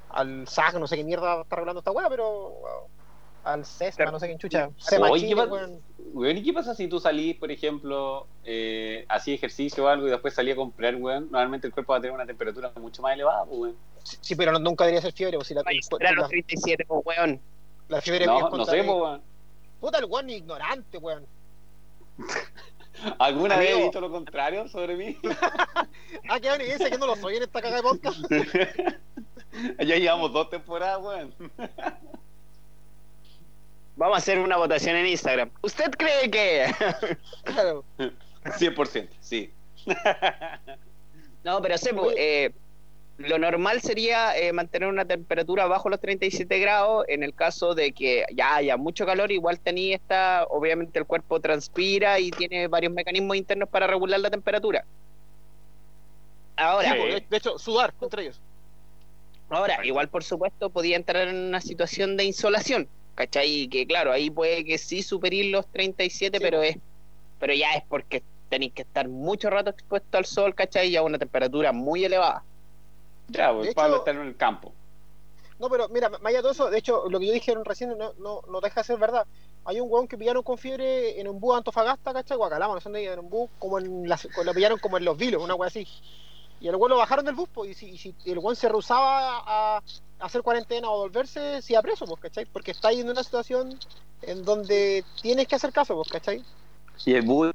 al 0.09 0.47
SAC, 0.47 0.75
no 0.75 0.87
sé 0.87 0.97
qué 0.97 1.03
mierda 1.03 1.41
está 1.41 1.55
arreglando 1.55 1.79
esta 1.79 1.91
hueá, 1.91 2.09
pero 2.09 2.87
al 3.43 3.65
CESMA, 3.65 4.11
no 4.11 4.19
sé 4.19 4.27
qué 4.27 4.37
chucha. 4.37 4.69
¿qué 4.89 4.97
pa- 4.99 5.45
weón. 5.45 5.81
Weón, 6.13 6.37
¿y 6.37 6.43
qué 6.43 6.53
pasa 6.53 6.75
si 6.75 6.87
tú 6.87 6.99
salís, 6.99 7.35
por 7.37 7.51
ejemplo, 7.51 8.27
eh, 8.43 9.05
hacías 9.09 9.35
ejercicio 9.37 9.85
o 9.85 9.87
algo 9.87 10.07
y 10.07 10.11
después 10.11 10.33
salís 10.33 10.53
a 10.53 10.57
comprar, 10.57 10.95
weón? 10.95 11.23
Normalmente 11.31 11.67
el 11.67 11.73
cuerpo 11.73 11.93
va 11.93 11.97
a 11.97 12.01
tener 12.01 12.13
una 12.13 12.25
temperatura 12.25 12.71
mucho 12.79 13.01
más 13.01 13.13
elevada, 13.13 13.45
pues, 13.45 13.59
weón. 13.59 13.75
Sí, 14.03 14.17
sí, 14.21 14.35
pero 14.35 14.51
no- 14.51 14.59
nunca 14.59 14.83
debería 14.85 15.01
ser 15.01 15.13
fiebre, 15.13 15.37
pues 15.37 15.47
si 15.47 15.53
la, 15.53 15.63
Ay, 15.65 15.77
los 15.77 15.87
la, 15.99 16.27
37, 16.27 16.85
pues, 16.85 17.01
weón. 17.05 17.39
la 17.89 18.01
fiebre 18.01 18.23
es 18.25 18.27
No, 18.27 18.39
no 18.39 18.49
contra- 18.49 18.73
sé, 18.73 18.83
pues, 18.83 18.97
weón. 18.97 19.21
Puta, 19.79 19.97
el 19.99 20.05
weón 20.05 20.29
ignorante, 20.29 20.97
weón. 20.97 21.25
¿Alguna 23.19 23.57
vez 23.57 23.71
he 23.71 23.83
dicho 23.83 23.99
lo 23.99 24.11
contrario 24.11 24.67
sobre 24.67 24.95
mí? 24.95 25.17
Ah, 26.29 26.39
que 26.39 26.47
evidencia 26.47 26.89
que 26.91 26.97
no 26.97 27.07
lo 27.07 27.15
soy 27.17 27.35
en 27.37 27.43
esta 27.43 27.59
caga 27.61 27.77
de 27.77 27.81
podcast. 27.81 28.19
ya 29.79 29.95
llevamos 29.97 30.31
dos 30.31 30.49
temporadas, 30.49 31.01
weón. 31.01 31.33
Vamos 33.95 34.15
a 34.15 34.17
hacer 34.17 34.39
una 34.39 34.57
votación 34.57 34.95
en 34.95 35.07
Instagram. 35.07 35.51
¿Usted 35.61 35.91
cree 35.91 36.29
que.? 36.29 36.73
Claro. 37.43 37.83
100%, 38.43 39.09
sí. 39.19 39.51
no, 41.43 41.61
pero 41.61 41.75
pues, 41.95 42.15
eh, 42.17 42.51
lo 43.17 43.37
normal 43.37 43.81
sería 43.81 44.35
eh, 44.37 44.51
mantener 44.51 44.89
una 44.89 45.05
temperatura 45.05 45.67
bajo 45.67 45.89
los 45.89 45.99
37 45.99 46.59
grados. 46.59 47.05
En 47.07 47.23
el 47.23 47.33
caso 47.35 47.75
de 47.75 47.91
que 47.91 48.25
ya 48.33 48.55
haya 48.55 48.77
mucho 48.77 49.05
calor, 49.05 49.31
igual 49.31 49.59
tenía 49.59 49.95
esta. 49.95 50.45
Obviamente, 50.49 50.99
el 50.99 51.05
cuerpo 51.05 51.39
transpira 51.39 52.19
y 52.19 52.31
tiene 52.31 52.67
varios 52.67 52.91
mecanismos 52.93 53.37
internos 53.37 53.69
para 53.69 53.87
regular 53.87 54.19
la 54.19 54.31
temperatura. 54.31 54.85
Ahora, 56.55 56.93
Sí. 56.93 56.97
De, 56.97 57.25
de 57.29 57.37
hecho, 57.37 57.57
sudar 57.59 57.93
entre 58.01 58.23
ellos. 58.23 58.41
Ahora, 59.49 59.85
igual 59.85 60.07
por 60.07 60.23
supuesto 60.23 60.69
podía 60.69 60.95
entrar 60.95 61.27
en 61.27 61.35
una 61.35 61.61
situación 61.61 62.17
de 62.17 62.23
insolación, 62.23 62.87
¿cachai? 63.15 63.49
Y 63.61 63.67
que 63.67 63.85
claro, 63.85 64.11
ahí 64.11 64.29
puede 64.29 64.63
que 64.65 64.77
sí 64.77 65.01
superir 65.03 65.45
los 65.51 65.67
37, 65.67 66.37
Sí. 66.37 66.43
pero 66.43 66.61
es 66.63 66.77
pero 67.39 67.53
ya 67.53 67.71
es 67.73 67.83
porque 67.89 68.23
tenéis 68.49 68.71
que 68.73 68.83
estar 68.83 69.07
mucho 69.09 69.49
rato 69.49 69.69
expuesto 69.69 70.17
al 70.17 70.25
sol, 70.25 70.55
¿cachai? 70.55 70.87
Y 70.89 70.95
a 70.95 71.03
una 71.03 71.17
temperatura 71.19 71.71
muy 71.73 72.05
elevada. 72.05 72.43
Ya, 73.27 73.51
pues 73.53 73.67
De 73.67 73.73
Pablo 73.73 73.95
hecho- 73.95 74.05
está 74.07 74.11
en 74.11 74.27
el 74.27 74.35
campo. 74.37 74.73
No, 75.59 75.69
pero 75.69 75.87
mira, 75.89 76.09
más 76.09 76.21
allá 76.25 76.37
de 76.37 76.41
todo 76.41 76.51
eso, 76.51 76.69
de 76.69 76.77
hecho, 76.77 77.09
lo 77.09 77.19
que 77.19 77.27
yo 77.27 77.33
dije 77.33 77.53
recién 77.63 77.97
no, 77.97 78.13
no, 78.19 78.41
no 78.49 78.61
deja 78.61 78.81
de 78.81 78.85
ser 78.87 78.97
verdad. 78.97 79.25
Hay 79.65 79.79
un 79.79 79.89
weón 79.91 80.07
que 80.07 80.17
pillaron 80.17 80.43
con 80.43 80.57
fiebre 80.57 81.19
en 81.19 81.27
un 81.27 81.39
bus 81.39 81.53
de 81.53 81.57
Antofagasta, 81.59 82.13
¿cachai? 82.13 82.37
Guacalama, 82.37 82.73
no 82.75 82.79
sé 82.81 82.85
dónde, 82.89 83.05
en 83.05 83.19
un 83.19 83.29
bus, 83.29 83.49
como 83.59 83.79
en 83.79 84.07
las, 84.09 84.27
lo 84.43 84.53
pillaron 84.53 84.79
como 84.79 84.97
en 84.97 85.05
los 85.05 85.17
vilos, 85.17 85.41
una 85.43 85.55
wea 85.55 85.67
así. 85.67 85.87
Y 86.63 86.69
el 86.69 86.77
weón 86.77 86.91
lo 86.91 86.97
bajaron 86.97 87.25
del 87.25 87.35
bus, 87.35 87.49
pues, 87.53 87.71
y 87.71 87.73
si, 87.73 87.89
y 87.89 87.97
si 87.97 88.15
el 88.31 88.39
weón 88.39 88.55
se 88.55 88.69
rehusaba 88.69 89.39
a, 89.39 89.77
a 89.77 89.81
hacer 90.21 90.41
cuarentena 90.41 90.89
o 90.89 90.99
volverse, 90.99 91.61
se 91.61 91.73
iba 91.73 91.81
preso, 91.81 92.05
pues, 92.05 92.21
¿cachai? 92.21 92.45
Porque 92.45 92.71
está 92.71 92.87
ahí 92.87 93.01
en 93.01 93.09
una 93.09 93.21
situación 93.21 93.77
en 94.21 94.45
donde 94.45 95.03
tienes 95.21 95.45
que 95.45 95.55
hacer 95.55 95.73
caso, 95.73 95.93
pues, 95.95 96.07
¿cachai? 96.07 96.41
Y 97.05 97.15
el 97.15 97.23
bus 97.23 97.51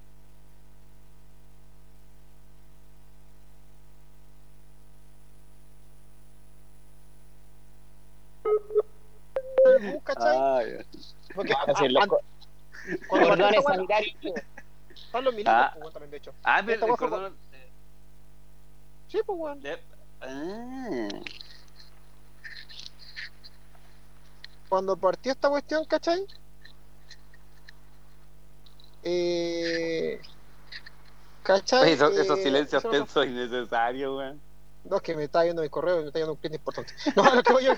El 9.66 9.92
bus, 9.92 10.02
¿cachai? 10.04 10.36
Ah, 10.36 10.60
ya. 10.66 10.84
Porque 11.34 11.52
a- 11.52 11.56
Así, 11.72 11.84
a- 11.84 11.88
los 11.88 12.06
cuando 13.08 13.28
cordones 13.28 13.64
sanitarios. 13.64 14.14
están 14.94 15.24
los 15.24 15.34
milicos, 15.34 15.52
Ah. 15.54 15.74
pues, 15.80 15.92
también, 15.92 16.10
de 16.10 16.16
hecho. 16.16 16.32
Ah, 16.44 16.62
pero 16.64 16.86
el 16.86 16.96
cordón. 16.96 17.36
Sí, 19.08 19.18
pues, 19.24 19.38
weón. 19.38 19.60
Ah. 20.20 21.08
cuando 24.68 24.96
partió 24.96 25.32
esta 25.32 25.48
cuestión, 25.48 25.84
¿cachai? 25.86 26.26
Eh, 29.02 30.20
¿Cachai? 31.42 31.90
Eh, 31.90 31.92
esos 31.94 32.40
silencios 32.40 32.82
eso- 32.82 32.90
tensos 32.90 33.26
innecesarios, 33.26 34.16
weón. 34.16 34.40
No, 34.84 34.96
es 34.96 35.02
que 35.02 35.14
me 35.14 35.24
está 35.24 35.42
viendo 35.42 35.60
mi 35.62 35.68
correo 35.68 36.00
me 36.00 36.06
está 36.06 36.18
viendo 36.18 36.32
un 36.32 36.38
cliente 36.38 36.56
importante. 36.56 36.92
No, 37.16 37.34
lo 37.34 37.42
que 37.42 37.52
voy 37.52 37.64
yo 37.64 37.72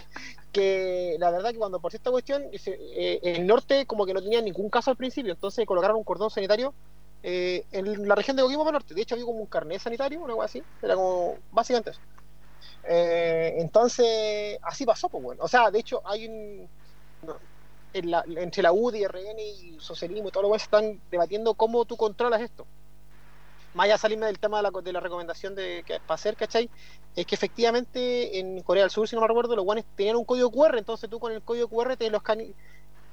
que 0.52 1.16
la 1.18 1.30
verdad 1.30 1.50
que 1.50 1.58
cuando 1.58 1.80
partió 1.80 1.96
esta 1.98 2.10
cuestión, 2.10 2.42
eh, 2.52 3.20
el 3.22 3.46
norte 3.46 3.86
como 3.86 4.04
que 4.06 4.14
no 4.14 4.22
tenía 4.22 4.40
ningún 4.42 4.68
caso 4.70 4.90
al 4.90 4.96
principio, 4.96 5.32
entonces 5.32 5.64
colocaron 5.66 5.96
un 5.96 6.04
cordón 6.04 6.30
sanitario 6.30 6.74
eh, 7.22 7.66
en 7.70 8.08
la 8.08 8.14
región 8.14 8.36
de 8.36 8.42
Coquimbo 8.42 8.70
norte. 8.72 8.94
De 8.94 9.02
hecho, 9.02 9.14
había 9.14 9.24
como 9.26 9.40
un 9.40 9.46
carnet 9.46 9.80
sanitario, 9.80 10.20
una 10.22 10.34
cosa 10.34 10.46
así. 10.46 10.66
Era 10.82 10.94
como 10.96 11.44
básicamente 11.50 11.90
eso. 11.90 12.02
Eh, 12.84 13.54
entonces, 13.58 14.58
así 14.62 14.86
pasó, 14.86 15.08
pues 15.10 15.22
bueno. 15.22 15.44
O 15.44 15.48
sea, 15.48 15.70
de 15.70 15.80
hecho, 15.80 16.02
hay 16.06 16.26
un. 16.28 16.70
en 17.92 18.10
la- 18.10 18.24
entre 18.38 18.62
la 18.62 18.72
UDI, 18.72 19.04
RN 19.04 19.42
y 19.42 19.80
socialismo 19.80 20.28
y 20.28 20.32
todo 20.32 20.42
lo 20.48 20.50
se 20.58 20.64
están 20.64 21.02
debatiendo 21.10 21.54
cómo 21.54 21.84
tú 21.86 21.96
controlas 21.96 22.40
esto. 22.42 22.68
Más 23.72 23.84
allá 23.84 23.94
de 23.94 23.98
salirme 23.98 24.26
del 24.26 24.38
tema 24.40 24.56
de 24.58 24.64
la, 24.64 24.70
de 24.82 24.92
la 24.92 25.00
recomendación 25.00 25.54
de 25.54 25.84
que 25.86 26.00
para 26.00 26.16
hacer, 26.16 26.36
¿cachai? 26.36 26.70
Es 27.14 27.24
que 27.26 27.34
efectivamente 27.36 28.38
en 28.40 28.62
Corea 28.62 28.82
del 28.84 28.90
Sur, 28.90 29.06
si 29.08 29.14
no 29.14 29.22
me 29.22 29.28
recuerdo, 29.28 29.54
los 29.56 29.64
guanes 29.64 29.86
tenían 29.94 30.16
un 30.16 30.24
código 30.24 30.50
QR, 30.50 30.78
entonces 30.78 31.08
tú 31.08 31.20
con 31.20 31.32
el 31.32 31.42
código 31.44 31.68
QR 31.68 31.96
te 31.96 32.10
los 32.10 32.22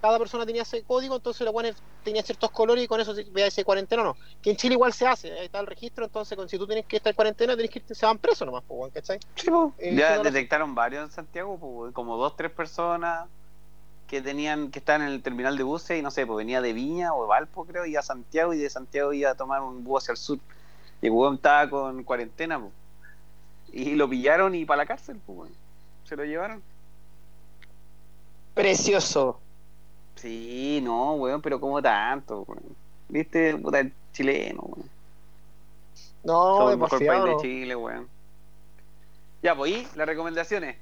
cada 0.02 0.20
persona 0.20 0.46
tenía 0.46 0.62
ese 0.62 0.84
código, 0.84 1.16
entonces 1.16 1.42
los 1.42 1.52
guanes 1.52 1.76
tenían 2.04 2.24
ciertos 2.24 2.52
colores 2.52 2.84
y 2.84 2.88
con 2.88 3.02
eso 3.02 3.14
se 3.16 3.24
veía 3.26 3.48
ese 3.48 3.64
cuarentena 3.64 4.02
o 4.04 4.06
no. 4.06 4.18
Que 4.42 4.52
en 4.52 4.58
Chile 4.58 4.76
igual 4.76 4.94
se 4.94 5.08
hace, 5.08 5.32
ahí 5.34 5.46
está 5.46 5.60
el 5.60 5.68
registro, 5.68 6.06
entonces 6.06 6.38
con, 6.38 6.48
si 6.48 6.58
tú 6.58 6.68
tienes 6.68 6.86
que 6.86 6.98
estar 6.98 7.12
en 7.12 7.16
cuarentena, 7.16 7.56
tienes 7.56 7.72
que 7.72 7.80
irte, 7.80 7.96
se 7.96 8.06
van 8.06 8.18
presos 8.18 8.46
nomás, 8.46 8.64
pues, 8.68 8.94
¿cachai? 8.94 9.20
Eh, 9.80 9.96
Ya 9.96 10.20
detectaron 10.20 10.76
varios 10.76 11.06
en 11.06 11.12
Santiago, 11.12 11.58
pues, 11.58 11.94
como 11.94 12.18
dos, 12.18 12.36
tres 12.36 12.52
personas 12.52 13.28
que 14.08 14.22
tenían 14.22 14.72
que 14.72 14.80
estar 14.80 15.02
en 15.02 15.08
el 15.08 15.22
terminal 15.22 15.58
de 15.58 15.64
buses 15.64 16.00
y 16.00 16.02
no 16.02 16.12
sé, 16.12 16.26
pues 16.26 16.38
venía 16.38 16.62
de 16.62 16.72
Viña 16.72 17.14
o 17.14 17.24
de 17.24 17.28
Valpo, 17.28 17.66
creo, 17.66 17.86
y 17.86 17.96
a 17.98 18.02
Santiago 18.02 18.54
y 18.54 18.58
de 18.58 18.70
Santiago 18.70 19.12
iba 19.12 19.32
a 19.32 19.36
tomar 19.36 19.62
un 19.62 19.84
bus 19.84 20.04
hacia 20.04 20.14
el 20.14 20.18
sur. 20.18 20.40
Y 21.02 21.08
el 21.08 21.12
weón 21.12 21.36
estaba 21.36 21.70
con 21.70 22.04
cuarentena, 22.04 22.60
pues. 22.60 22.72
Y 23.74 23.96
lo 23.96 24.10
pillaron 24.10 24.56
y 24.56 24.66
para 24.66 24.84
la 24.84 24.86
cárcel, 24.86 25.20
pues. 25.26 25.52
Se 26.06 26.16
lo 26.16 26.24
llevaron. 26.24 26.64
Precioso. 28.54 29.40
Sí, 30.18 30.80
no, 30.84 31.14
weón, 31.14 31.42
pero 31.42 31.60
como 31.60 31.82
tanto, 31.82 32.42
weón. 32.48 32.76
¿Viste? 33.10 33.56
Puta, 33.58 33.80
el 33.80 33.94
chileno, 34.12 34.62
weón. 34.64 34.90
No, 36.24 36.58
Somos 36.58 36.74
el 36.74 36.78
mejor 36.80 37.00
demasiado. 37.00 37.26
país 37.26 37.38
de 37.38 37.42
Chile, 37.50 37.76
weón. 37.76 38.10
Ya, 39.42 39.56
pues, 39.56 39.72
y 39.72 39.88
las 39.96 40.08
recomendaciones. 40.08 40.78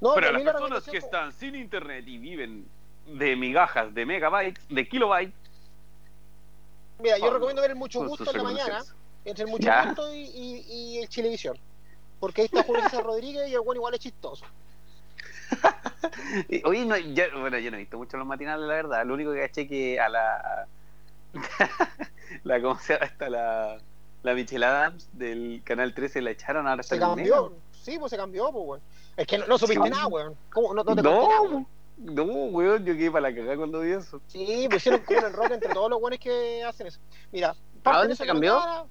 No, 0.00 0.12
a 0.12 0.20
las 0.20 0.32
la 0.42 0.52
personas 0.52 0.84
que 0.84 0.96
están 0.96 1.32
sin 1.32 1.54
internet 1.56 2.04
y 2.06 2.18
viven 2.18 2.66
de 3.06 3.36
migajas, 3.36 3.92
de 3.94 4.06
megabytes, 4.06 4.64
de 4.68 4.88
kilobytes, 4.88 5.34
Mira, 7.00 7.16
yo 7.18 7.30
recomiendo 7.30 7.62
ver 7.62 7.70
el 7.72 7.76
Mucho 7.76 8.04
Gusto 8.06 8.28
en 8.30 8.36
la 8.38 8.42
mañana, 8.42 8.84
entre 9.24 9.44
el 9.44 9.50
Mucho 9.50 9.64
Ya. 9.66 9.84
Gusto 9.86 10.12
y, 10.12 10.18
y, 10.20 10.64
y 10.68 10.98
el 10.98 11.08
Chilevisión. 11.08 11.56
Porque 12.18 12.40
ahí 12.40 12.46
está 12.46 12.64
Julio 12.64 12.82
César 12.82 13.04
Rodríguez 13.04 13.48
y 13.48 13.54
el 13.54 13.60
bueno 13.60 13.78
igual 13.78 13.94
es 13.94 14.00
chistoso. 14.00 14.44
Oye, 16.64 16.84
no, 16.84 16.96
ya- 16.96 17.28
bueno, 17.38 17.58
yo 17.58 17.70
no 17.70 17.76
he 17.76 17.80
visto 17.80 17.98
mucho 17.98 18.16
los 18.16 18.26
matinales, 18.26 18.66
la 18.66 18.74
verdad. 18.74 19.04
Lo 19.06 19.14
único 19.14 19.32
que 19.32 19.40
caché 19.40 19.66
que 19.68 19.98
a 20.00 20.08
la. 20.08 20.66
la 22.44 22.60
¿Cómo 22.60 22.78
se 22.78 22.94
llama 22.94 23.06
esta? 23.06 23.28
La, 23.30 23.78
la 24.22 24.34
Michelle 24.34 24.64
Adams 24.64 25.08
del 25.12 25.62
canal 25.64 25.94
13 25.94 26.22
la 26.22 26.30
echaron, 26.30 26.66
ahora 26.66 26.80
está 26.80 26.96
Se 26.96 27.02
el 27.02 27.08
cambió. 27.08 27.52
Sí, 27.72 27.98
pues 27.98 28.10
se 28.10 28.16
cambió, 28.16 28.50
pues, 28.52 28.64
weón. 28.66 28.80
Es 29.16 29.26
que 29.26 29.38
no, 29.38 29.46
no 29.46 29.58
supiste 29.58 29.84
Sí. 29.84 29.90
nada, 29.90 30.06
weón. 30.08 30.36
¿Cómo? 30.52 30.68
No, 30.74 30.82
no 30.84 30.94
te 30.94 31.02
conté 31.02 31.02
nada, 31.02 31.16
No, 31.16 31.42
weón. 31.42 31.66
no, 31.98 32.22
weón, 32.24 32.84
yo 32.84 32.94
quedé 32.94 33.10
para 33.10 33.30
la 33.30 33.34
cagada 33.34 33.56
cuando 33.56 33.80
vi 33.80 33.92
eso. 33.92 34.20
Sí, 34.26 34.68
pusieron 34.70 35.00
como 35.02 35.18
un 35.20 35.24
enroque 35.26 35.54
entre 35.54 35.72
todos 35.74 35.90
los 35.90 36.00
weones 36.00 36.20
que 36.20 36.62
hacen 36.64 36.86
eso. 36.88 37.00
Mira, 37.32 37.54
parte 37.82 37.98
dónde 38.00 38.12
de 38.12 38.16
se 38.16 38.26
cambió? 38.26 38.54
colocada- 38.54 38.86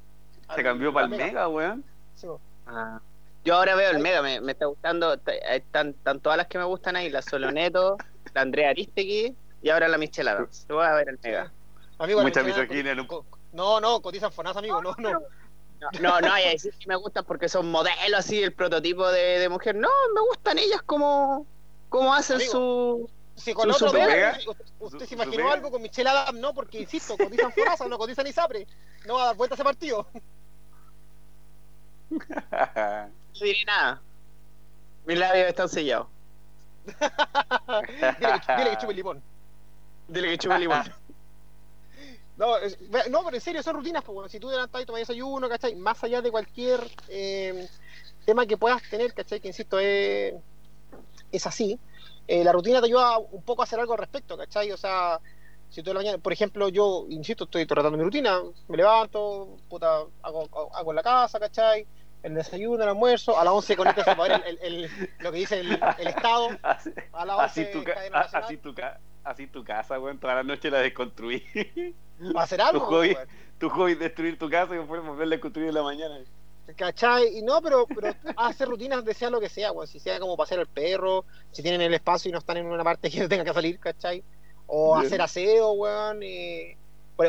Se 0.55 0.63
cambió 0.63 0.93
para 0.93 1.05
el 1.07 1.11
Mega, 1.11 1.47
weón. 1.47 1.83
Sí, 2.15 2.27
weón. 2.27 2.39
Ah. 2.65 3.01
Yo 3.47 3.55
ahora 3.55 3.75
veo 3.75 3.91
el 3.91 3.99
Mega, 3.99 4.21
me, 4.21 4.41
me 4.41 4.51
está 4.51 4.65
gustando. 4.65 5.17
Están, 5.49 5.91
están 5.91 6.19
todas 6.19 6.35
las 6.37 6.47
que 6.47 6.57
me 6.57 6.65
gustan 6.65 6.97
ahí: 6.97 7.09
la 7.09 7.21
Soloneto, 7.21 7.95
la 8.33 8.41
Andrea 8.41 8.71
Aristegui 8.71 9.33
y 9.61 9.69
ahora 9.69 9.87
la 9.87 9.97
Michelle 9.97 10.29
Adams. 10.31 10.65
Yo 10.67 10.75
voy 10.75 10.85
a 10.85 10.93
ver 10.95 11.07
el 11.07 11.19
Mega. 11.23 11.49
Amigo, 11.97 12.21
Mucha 12.23 12.43
misoginia 12.43 12.93
co- 13.07 13.25
No, 13.53 13.79
no, 13.79 14.01
cotizan 14.01 14.33
fonas, 14.33 14.57
amigo, 14.57 14.81
no, 14.81 14.93
no. 14.97 15.11
No, 15.79 15.89
no, 16.01 16.19
no 16.19 16.33
hay 16.33 16.43
a 16.43 16.49
decir 16.49 16.73
que 16.77 16.87
me 16.87 16.97
gustan 16.97 17.23
porque 17.23 17.47
son 17.47 17.71
modelos 17.71 18.19
así, 18.19 18.43
el 18.43 18.51
prototipo 18.51 19.09
de, 19.09 19.39
de 19.39 19.47
mujer. 19.47 19.75
No, 19.75 19.87
me 20.13 20.19
gustan 20.27 20.57
ellas 20.57 20.81
como, 20.81 21.45
como 21.87 22.13
hacen 22.13 22.35
Amigo. 22.35 22.51
su. 22.51 23.09
Si 23.35 23.53
con 23.53 23.71
Su 23.73 23.85
otro 23.85 23.97
Mega, 23.97 24.07
Mega. 24.13 24.37
usted, 24.45 24.65
usted 24.79 24.99
Su- 24.99 25.05
se 25.05 25.13
imaginó 25.15 25.43
Mega. 25.45 25.53
algo 25.53 25.71
con 25.71 25.81
Michelle 25.81 26.09
Adams, 26.09 26.37
no, 26.37 26.53
porque 26.53 26.81
insisto, 26.81 27.15
cotizan 27.15 27.53
Fonasa, 27.53 27.87
no 27.87 27.97
cotizan 27.97 28.27
Isapre. 28.27 28.67
No 29.05 29.13
va 29.13 29.21
a 29.23 29.25
dar 29.27 29.35
vuelta 29.37 29.55
ese 29.55 29.63
partido. 29.63 30.05
No 33.39 33.45
diré 33.45 33.59
nada. 33.65 34.01
Mis 35.05 35.17
labios 35.17 35.47
están 35.47 35.69
sellados. 35.69 36.07
dile, 38.19 38.39
que, 38.45 38.55
dile 38.57 38.69
que 38.71 38.77
chupe 38.77 38.91
el 38.91 38.97
limón. 38.97 39.23
Dile 40.07 40.29
que 40.29 40.37
chupe 40.37 40.55
el 40.55 40.61
limón. 40.61 40.83
No, 42.37 42.55
es- 42.57 42.77
no, 43.09 43.23
pero 43.23 43.35
en 43.35 43.41
serio, 43.41 43.63
son 43.63 43.75
rutinas, 43.77 44.03
pues, 44.03 44.13
bueno, 44.13 44.29
si 44.29 44.39
tú 44.39 44.49
adelantás 44.49 44.83
y 44.83 44.85
tomas 44.85 44.99
desayuno, 45.01 45.49
¿cachai? 45.49 45.75
Más 45.75 46.03
allá 46.03 46.21
de 46.21 46.29
cualquier 46.29 46.79
eh, 47.09 47.67
tema 48.25 48.45
que 48.45 48.57
puedas 48.57 48.83
tener, 48.89 49.11
¿cachai? 49.15 49.39
Que 49.39 49.47
insisto, 49.47 49.79
es, 49.79 50.35
es 51.31 51.47
así. 51.47 51.79
Eh, 52.27 52.43
la 52.43 52.51
rutina 52.51 52.79
te 52.79 52.87
ayuda 52.87 53.17
un 53.17 53.41
poco 53.43 53.61
a 53.61 53.65
hacer 53.65 53.79
algo 53.79 53.93
al 53.93 53.99
respecto, 53.99 54.37
¿cachai? 54.37 54.71
O 54.71 54.77
sea, 54.77 55.19
si 55.69 55.81
tú 55.81 55.89
en 55.91 55.95
la 55.95 55.99
mañana, 56.01 56.17
por 56.19 56.31
ejemplo, 56.33 56.69
yo, 56.69 57.05
insisto, 57.09 57.45
estoy 57.45 57.65
tratando 57.65 57.97
mi 57.97 58.03
rutina, 58.03 58.39
me 58.67 58.77
levanto, 58.77 59.57
puta, 59.67 60.01
hago, 60.21 60.43
hago- 60.51 60.75
hago 60.75 60.91
en 60.91 60.95
la 60.95 61.03
casa, 61.03 61.39
¿cachai? 61.39 61.87
El 62.23 62.33
desayuno, 62.33 62.81
el 62.83 62.89
almuerzo, 62.89 63.39
a 63.39 63.43
las 63.43 63.53
11 63.53 63.75
conectas 63.77 64.07
a 64.07 64.15
poder 64.15 64.41
el, 64.45 64.57
el- 64.61 64.83
el- 64.85 65.09
lo 65.19 65.31
que 65.31 65.37
dice 65.37 65.59
el, 65.59 65.79
el 65.99 66.07
Estado, 66.07 66.49
así, 66.63 66.91
a 67.13 67.25
las 67.25 67.39
así 67.39 67.59
11 67.61 67.71
tu, 67.73 67.83
ca- 67.83 67.93
cadena 67.93 68.19
nacional. 68.19 68.43
así 68.45 68.57
tu, 68.57 68.73
ca- 68.75 68.99
así 69.23 69.47
tu 69.47 69.63
casa, 69.63 69.99
weón, 69.99 70.19
toda 70.19 70.35
la 70.35 70.43
noche 70.43 70.69
la 70.71 70.79
desconstruí. 70.79 71.43
Va 72.35 72.41
a 72.41 72.43
hacer 72.43 72.59
algo, 72.61 72.79
Tu 72.79 72.85
hobby. 72.85 73.13
weón. 73.13 73.27
tu 73.59 73.69
hobby 73.69 73.91
es 73.93 73.99
destruir 73.99 74.37
tu 74.39 74.49
casa 74.49 74.73
y 74.73 74.79
después 74.79 75.01
volverla 75.03 75.35
a 75.35 75.39
construir 75.39 75.69
en 75.69 75.75
la 75.75 75.83
mañana. 75.83 76.19
¿Cachai? 76.75 77.37
Y 77.37 77.41
no, 77.43 77.61
pero, 77.61 77.85
pero 77.87 78.13
hacer 78.35 78.67
rutinas 78.67 79.05
de 79.05 79.13
sea 79.13 79.29
lo 79.29 79.39
que 79.39 79.47
sea, 79.47 79.71
weón. 79.71 79.87
Si 79.87 79.99
sea 79.99 80.19
como 80.19 80.35
pasear 80.35 80.59
al 80.59 80.67
perro, 80.67 81.23
si 81.51 81.61
tienen 81.61 81.81
el 81.81 81.93
espacio 81.93 82.27
y 82.27 82.31
no 82.33 82.39
están 82.39 82.57
en 82.57 82.65
una 82.65 82.83
parte 82.83 83.09
que 83.11 83.27
tenga 83.29 83.45
que 83.45 83.53
salir, 83.53 83.79
¿cachai? 83.79 84.21
O 84.65 84.95
Bien. 84.95 85.05
hacer 85.05 85.21
aseo, 85.21 85.71
weón. 85.73 86.21
y- 86.23 86.75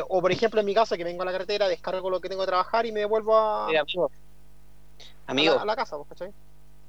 O 0.09 0.19
por 0.21 0.31
ejemplo 0.31 0.59
en 0.59 0.65
mi 0.65 0.73
caso, 0.73 0.97
que 0.97 1.03
vengo 1.05 1.21
a 1.21 1.25
la 1.25 1.31
carretera, 1.31 1.67
descargo 1.69 2.09
lo 2.09 2.19
que 2.19 2.27
tengo 2.27 2.41
que 2.41 2.47
trabajar 2.47 2.85
y 2.85 2.91
me 2.91 3.05
vuelvo 3.05 3.37
a, 3.37 3.67
Mira, 3.67 3.83
amigo. 5.27 5.27
a 5.27 5.31
Amigo, 5.31 5.55
la, 5.55 5.61
a 5.61 5.65
la 5.65 5.75
casa, 5.75 5.97
pues, 5.97 6.09
¿cachai? 6.09 6.31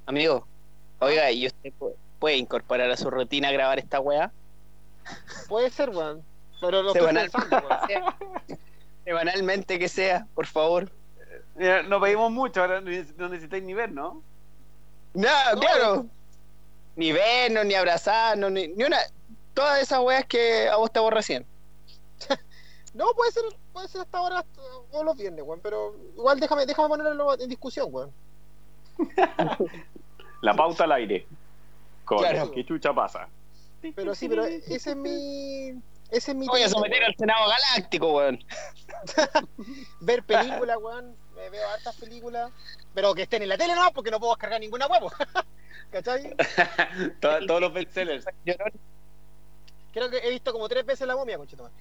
amigo. 0.06 0.46
Oiga, 1.00 1.30
¿y 1.30 1.46
usted 1.46 1.72
pu- 1.78 1.94
puede 2.18 2.36
incorporar 2.36 2.90
a 2.90 2.96
su 2.96 3.10
rutina 3.10 3.50
grabar 3.52 3.78
esta 3.78 4.00
weá? 4.00 4.30
Puede 5.48 5.70
ser, 5.70 5.90
weón. 5.90 6.22
Pero 6.60 6.82
lo 6.82 6.88
estoy 6.92 7.00
Semanal. 7.08 7.30
pensando, 7.30 7.68
weón. 7.68 8.58
Semanalmente 9.04 9.78
que 9.78 9.88
sea, 9.88 10.26
por 10.34 10.46
favor. 10.46 10.90
Mira, 11.56 11.82
no 11.82 12.00
pedimos 12.00 12.30
mucho, 12.30 12.60
ahora 12.60 12.80
no 12.80 13.28
necesitáis 13.28 13.62
ni 13.64 13.74
ver, 13.74 13.90
¿no? 13.92 14.22
No, 15.14 15.28
claro. 15.58 16.06
Ni 16.96 17.12
vernos, 17.12 17.64
ni 17.64 17.74
abrazarnos, 17.74 18.50
ni, 18.52 18.68
ni 18.68 18.84
una. 18.84 18.98
Todas 19.54 19.80
esas 19.82 20.00
weas 20.00 20.24
que 20.26 20.68
a 20.68 20.76
vos 20.76 20.90
te 20.92 21.00
recién. 21.10 21.46
No, 22.92 23.06
puede 23.14 23.30
ser, 23.30 23.44
puede 23.80 23.88
ser 23.92 24.00
hasta 24.02 24.18
ahora 24.18 24.44
o 24.92 25.02
los 25.04 25.16
viernes, 25.16 25.42
weón. 25.44 25.60
Pero 25.62 25.96
igual 26.14 26.38
déjame, 26.38 26.66
déjame 26.66 26.88
ponerlo 26.88 27.38
en 27.40 27.48
discusión, 27.48 27.88
weón. 27.90 28.12
La 30.42 30.54
pauta 30.54 30.84
al 30.84 30.92
aire. 30.92 31.26
Con 32.04 32.18
Claro. 32.18 32.50
¿Qué 32.50 32.64
chucha 32.64 32.92
pasa? 32.92 33.28
Pero 33.94 34.14
sí, 34.14 34.28
pero 34.28 34.44
ese 34.44 34.90
es 34.90 34.96
mi. 34.96 35.68
Ese 36.10 36.32
es 36.32 36.36
mi. 36.36 36.46
Voy 36.46 36.62
a 36.62 36.68
someter 36.68 36.98
weón. 36.98 37.10
al 37.10 37.16
Senado 37.16 37.48
Galáctico, 37.48 38.12
weón. 38.16 38.44
ver 40.00 40.22
películas, 40.24 40.76
weón. 40.80 41.16
Me 41.34 41.48
veo 41.48 41.66
hartas 41.70 41.96
películas. 41.96 42.52
Pero 42.94 43.14
que 43.14 43.22
estén 43.22 43.42
en 43.42 43.48
la 43.48 43.56
tele 43.56 43.74
no, 43.74 43.90
porque 43.92 44.10
no 44.10 44.18
puedo 44.20 44.34
descargar 44.34 44.60
ninguna 44.60 44.86
huevo. 44.86 45.10
¿Cachai? 45.90 46.36
To- 47.20 47.46
Todos 47.46 47.60
los 47.60 47.72
bestsellers. 47.72 48.26
Creo 49.92 50.10
que 50.10 50.18
he 50.18 50.30
visto 50.30 50.52
como 50.52 50.68
tres 50.68 50.84
veces 50.84 51.06
la 51.06 51.16
momia, 51.16 51.38
conchetumare. 51.38 51.74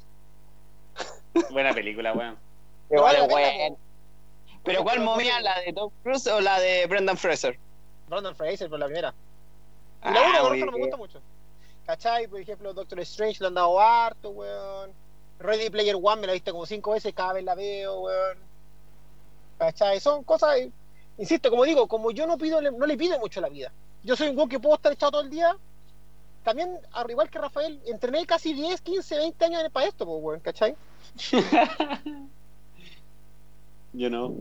Buena 1.52 1.74
película, 1.74 2.14
weón. 2.14 2.38
Pero, 2.90 3.06
pena, 3.06 3.24
weón. 3.26 3.78
¿Pero 4.64 4.84
cuál 4.84 5.00
momia? 5.02 5.40
¿La 5.42 5.60
de 5.62 5.74
Tom 5.74 5.92
Cruise 6.04 6.28
o 6.28 6.42
la 6.42 6.60
de 6.60 6.86
Brendan 6.88 7.18
Fraser? 7.18 7.58
Brandon 8.10 8.36
Fraser 8.36 8.70
por 8.70 8.80
la 8.80 8.88
primera. 8.88 9.14
Y 10.04 10.08
Ah, 10.08 10.12
la 10.12 10.44
muy 10.50 10.58
eso 10.58 10.66
no 10.66 10.72
me 10.72 10.80
gusta 10.80 10.98
mucho. 10.98 11.22
¿Cachai? 11.86 12.28
Por 12.28 12.40
ejemplo, 12.40 12.74
Doctor 12.74 13.00
Strange 13.02 13.40
lo 13.42 13.48
han 13.48 13.54
dado 13.54 13.80
harto, 13.80 14.30
weón. 14.30 14.92
Ready 15.40 15.70
Player 15.70 15.96
One 15.96 16.22
me 16.22 16.28
la 16.28 16.34
he 16.34 16.36
visto 16.36 16.52
como 16.52 16.66
cinco 16.66 16.92
veces, 16.92 17.14
cada 17.14 17.34
vez 17.34 17.44
la 17.44 17.56
veo, 17.56 18.02
weón. 18.02 18.38
¿Cachai? 19.58 20.00
Son 20.00 20.24
cosas, 20.24 20.58
insisto, 21.18 21.50
como 21.50 21.64
digo, 21.64 21.88
como 21.88 22.12
yo 22.12 22.28
no 22.28 22.38
pido, 22.38 22.62
no 22.62 22.86
le 22.86 22.98
pido 22.98 23.20
mucho 23.20 23.40
a 23.40 23.44
la 23.44 23.50
vida. 23.50 23.72
Yo 24.04 24.16
soy 24.16 24.30
un 24.30 24.38
weón 24.38 24.50
que 24.50 24.60
puedo 24.60 24.76
estar 24.76 24.92
echado 24.92 25.12
todo 25.14 25.22
el 25.22 25.30
día. 25.30 25.56
También, 26.44 26.78
al 26.94 27.10
igual 27.12 27.30
que 27.30 27.40
Rafael, 27.40 27.82
entrené 27.86 28.26
casi 28.26 28.54
10, 28.54 28.82
15, 28.82 29.18
20 29.18 29.46
años 29.46 29.64
para 29.72 29.88
esto, 29.88 30.06
pues, 30.06 30.18
weón, 30.22 30.40
¿cachai? 30.40 30.76
Yo 33.94 34.10
no. 34.10 34.34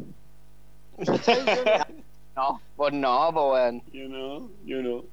¿Cachai? 1.05 1.45
Yo- 1.45 1.95
No, 2.37 2.61
pues 2.77 2.93
no, 2.95 3.31
pues 3.33 3.45
weón. 3.53 3.83
Yo 3.93 4.09
no. 4.09 4.49
Yo 4.65 4.83
no. 4.83 5.05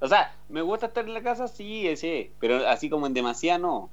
O 0.00 0.06
sea, 0.08 0.32
me 0.48 0.62
gusta 0.62 0.86
estar 0.86 1.04
en 1.04 1.12
la 1.14 1.22
casa, 1.22 1.48
sí, 1.48 1.94
sí. 1.96 2.30
Pero 2.40 2.66
así 2.68 2.88
como 2.88 3.06
en 3.06 3.14
demasiado, 3.14 3.58
no. 3.58 3.90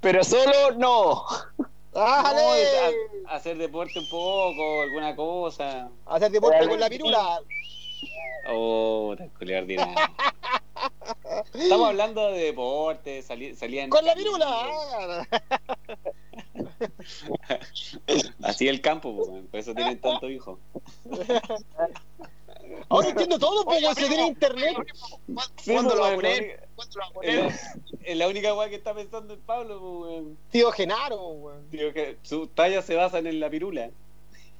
Pero 0.00 0.22
solo 0.24 0.72
no. 0.76 1.24
¡Dale! 1.92 2.64
No, 3.22 3.28
a- 3.30 3.36
hacer 3.36 3.56
deporte 3.58 3.98
un 3.98 4.08
poco, 4.08 4.82
alguna 4.82 5.14
cosa. 5.14 5.88
Hacer 6.06 6.30
deporte 6.32 6.66
con 6.68 6.80
la 6.80 6.88
pirula. 6.88 7.40
Oh, 8.48 9.14
tan 9.16 9.30
ordinario. 9.58 9.94
Estamos 11.54 11.88
hablando 11.88 12.30
de 12.32 12.44
deporte, 12.44 13.22
salí, 13.22 13.54
salían. 13.54 13.90
Con 13.90 14.04
la 14.04 14.14
pirula. 14.14 15.26
Así 18.42 18.68
el 18.68 18.80
campo, 18.80 19.14
pues, 19.16 19.28
por 19.50 19.60
eso 19.60 19.74
tienen 19.74 20.00
tantos 20.00 20.30
hijos. 20.30 20.58
Ahora 22.88 23.08
entiendo 23.10 23.38
todo, 23.38 23.62
weón, 23.64 23.94
se 23.94 24.06
tiene 24.08 24.26
internet. 24.26 24.76
¿Cuándo 25.66 25.94
lo 25.94 26.00
va 26.02 26.08
a 26.08 26.10
weón, 26.16 26.22
la 26.22 26.28
poner? 26.30 26.42
única- 26.42 26.66
¿Cuándo 26.74 26.98
lo 26.98 27.00
va 27.00 27.06
a 27.06 27.08
Es 27.08 27.14
poner? 27.14 27.44
la, 27.44 27.98
es 28.04 28.16
la 28.16 28.28
única 28.28 28.54
weá 28.54 28.68
que 28.68 28.74
está 28.76 28.94
pensando 28.94 29.34
el 29.34 29.40
Pablo, 29.40 29.80
weón. 30.00 30.38
Tío 30.50 30.70
Genaro, 30.72 31.28
weón. 31.28 31.70
Digo 31.70 31.92
que 31.92 32.16
sus 32.22 32.54
tallas 32.54 32.84
se 32.84 32.94
basan 32.94 33.26
en 33.26 33.40
la 33.40 33.50
pirula. 33.50 33.90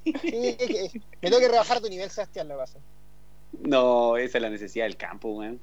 Sí, 0.04 0.12
es 0.22 0.56
que- 0.56 1.00
Me 1.22 1.30
tengo 1.30 1.38
que 1.40 1.48
rebajar 1.48 1.80
tu 1.80 1.88
nivel, 1.88 2.10
Sebastián, 2.10 2.48
lo 2.48 2.56
pasa. 2.58 2.78
No, 3.60 4.16
esa 4.16 4.38
es 4.38 4.42
la 4.42 4.50
necesidad 4.50 4.84
del 4.84 4.96
campo, 4.96 5.28
weón. 5.30 5.60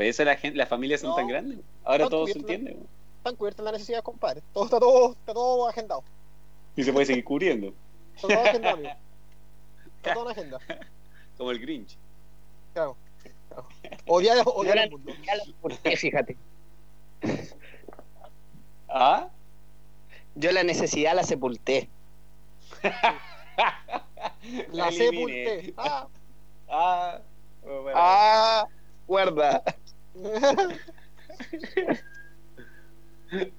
Por 0.00 0.06
eso 0.06 0.24
la 0.24 0.34
gente, 0.34 0.56
las 0.56 0.66
familias 0.66 1.02
son 1.02 1.10
No. 1.10 1.16
tan 1.16 1.28
grandes. 1.28 1.58
Ahora 1.84 2.04
No, 2.04 2.08
todo 2.08 2.26
se 2.26 2.38
entiende, 2.38 2.72
weón. 2.72 2.88
Están 3.18 3.36
cubiertas 3.36 3.62
las 3.62 3.74
necesidades, 3.74 4.02
compadre. 4.02 4.40
Todo 4.54 4.64
está 4.64 4.80
todo, 4.80 5.12
está 5.12 5.34
todo 5.34 5.68
agendado. 5.68 6.02
Y 6.74 6.84
se 6.84 6.90
puede 6.90 7.04
seguir 7.04 7.22
cubriendo. 7.22 7.74
Está 8.16 8.28
todo 8.28 8.40
agendado, 8.40 8.76
amigo. 8.76 8.94
Está 9.96 10.14
todo 10.14 10.24
en 10.24 10.30
agenda. 10.30 10.58
Como 11.36 11.50
el 11.50 11.58
Grinch. 11.58 11.98
Claro. 12.72 12.96
claro. 13.50 13.68
Odiar, 14.06 14.36
la, 14.38 14.82
al 14.84 14.90
mundo. 14.90 15.12
la 15.26 15.44
sepulté, 15.44 15.96
fíjate. 15.98 16.36
¿Ah? 18.88 19.28
Yo 20.34 20.50
la 20.52 20.62
necesidad 20.62 21.14
la 21.14 21.24
sepulté. 21.24 21.90
La 24.72 24.88
eliminé. 24.88 25.60
sepulté. 25.60 25.74
Ah. 25.76 26.08
Ah. 26.70 27.20
oh, 27.66 27.82
bueno. 27.82 27.98
Ah, 28.00 28.66
guarda. 29.06 29.62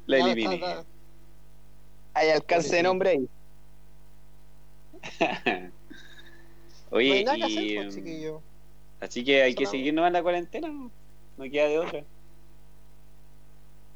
La 0.05 0.17
eliminé. 0.17 0.61
Hay 2.13 2.29
alcance 2.29 2.75
de 2.75 2.83
nombre 2.83 3.09
ahí. 3.11 3.29
Oye, 6.89 7.23
nada 7.23 7.37
que 7.37 7.47
y, 7.49 7.77
hacer, 7.77 7.83
pues, 7.83 7.95
chiquillo. 7.95 8.41
así 8.99 9.23
que 9.23 9.43
hay 9.43 9.55
que 9.55 9.65
seguirnos 9.65 10.05
en 10.07 10.13
la 10.13 10.21
cuarentena. 10.23 10.67
No 10.67 10.91
No 11.37 11.43
queda 11.51 11.67
de 11.67 11.79
otra. 11.79 12.03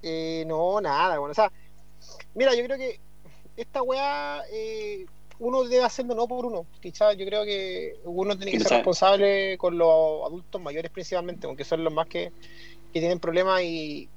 Eh, 0.02 0.44
no, 0.48 0.80
nada, 0.82 1.18
bueno. 1.20 1.32
O 1.32 1.36
sea, 1.36 1.52
mira, 2.34 2.56
yo 2.56 2.64
creo 2.66 2.78
que 2.78 3.00
esta 3.58 3.82
weá 3.84 4.44
eh, 4.52 5.06
uno 5.40 5.64
debe 5.64 5.84
hacerlo 5.84 6.16
no 6.16 6.28
por 6.28 6.46
uno. 6.46 6.68
Quizás 6.82 7.16
yo 7.18 7.26
creo 7.26 7.44
que 7.46 7.94
uno 8.04 8.36
tiene 8.38 8.52
que 8.54 8.60
ser 8.60 8.72
responsable 8.72 9.58
con 9.58 9.78
los 9.78 9.90
adultos 10.26 10.62
mayores 10.62 10.92
principalmente, 10.92 11.48
aunque 11.48 11.64
son 11.66 11.84
los 11.84 11.94
más 11.94 12.08
que, 12.08 12.34
que 12.92 13.00
tienen 13.00 13.20
problemas 13.20 13.62
y, 13.64 14.12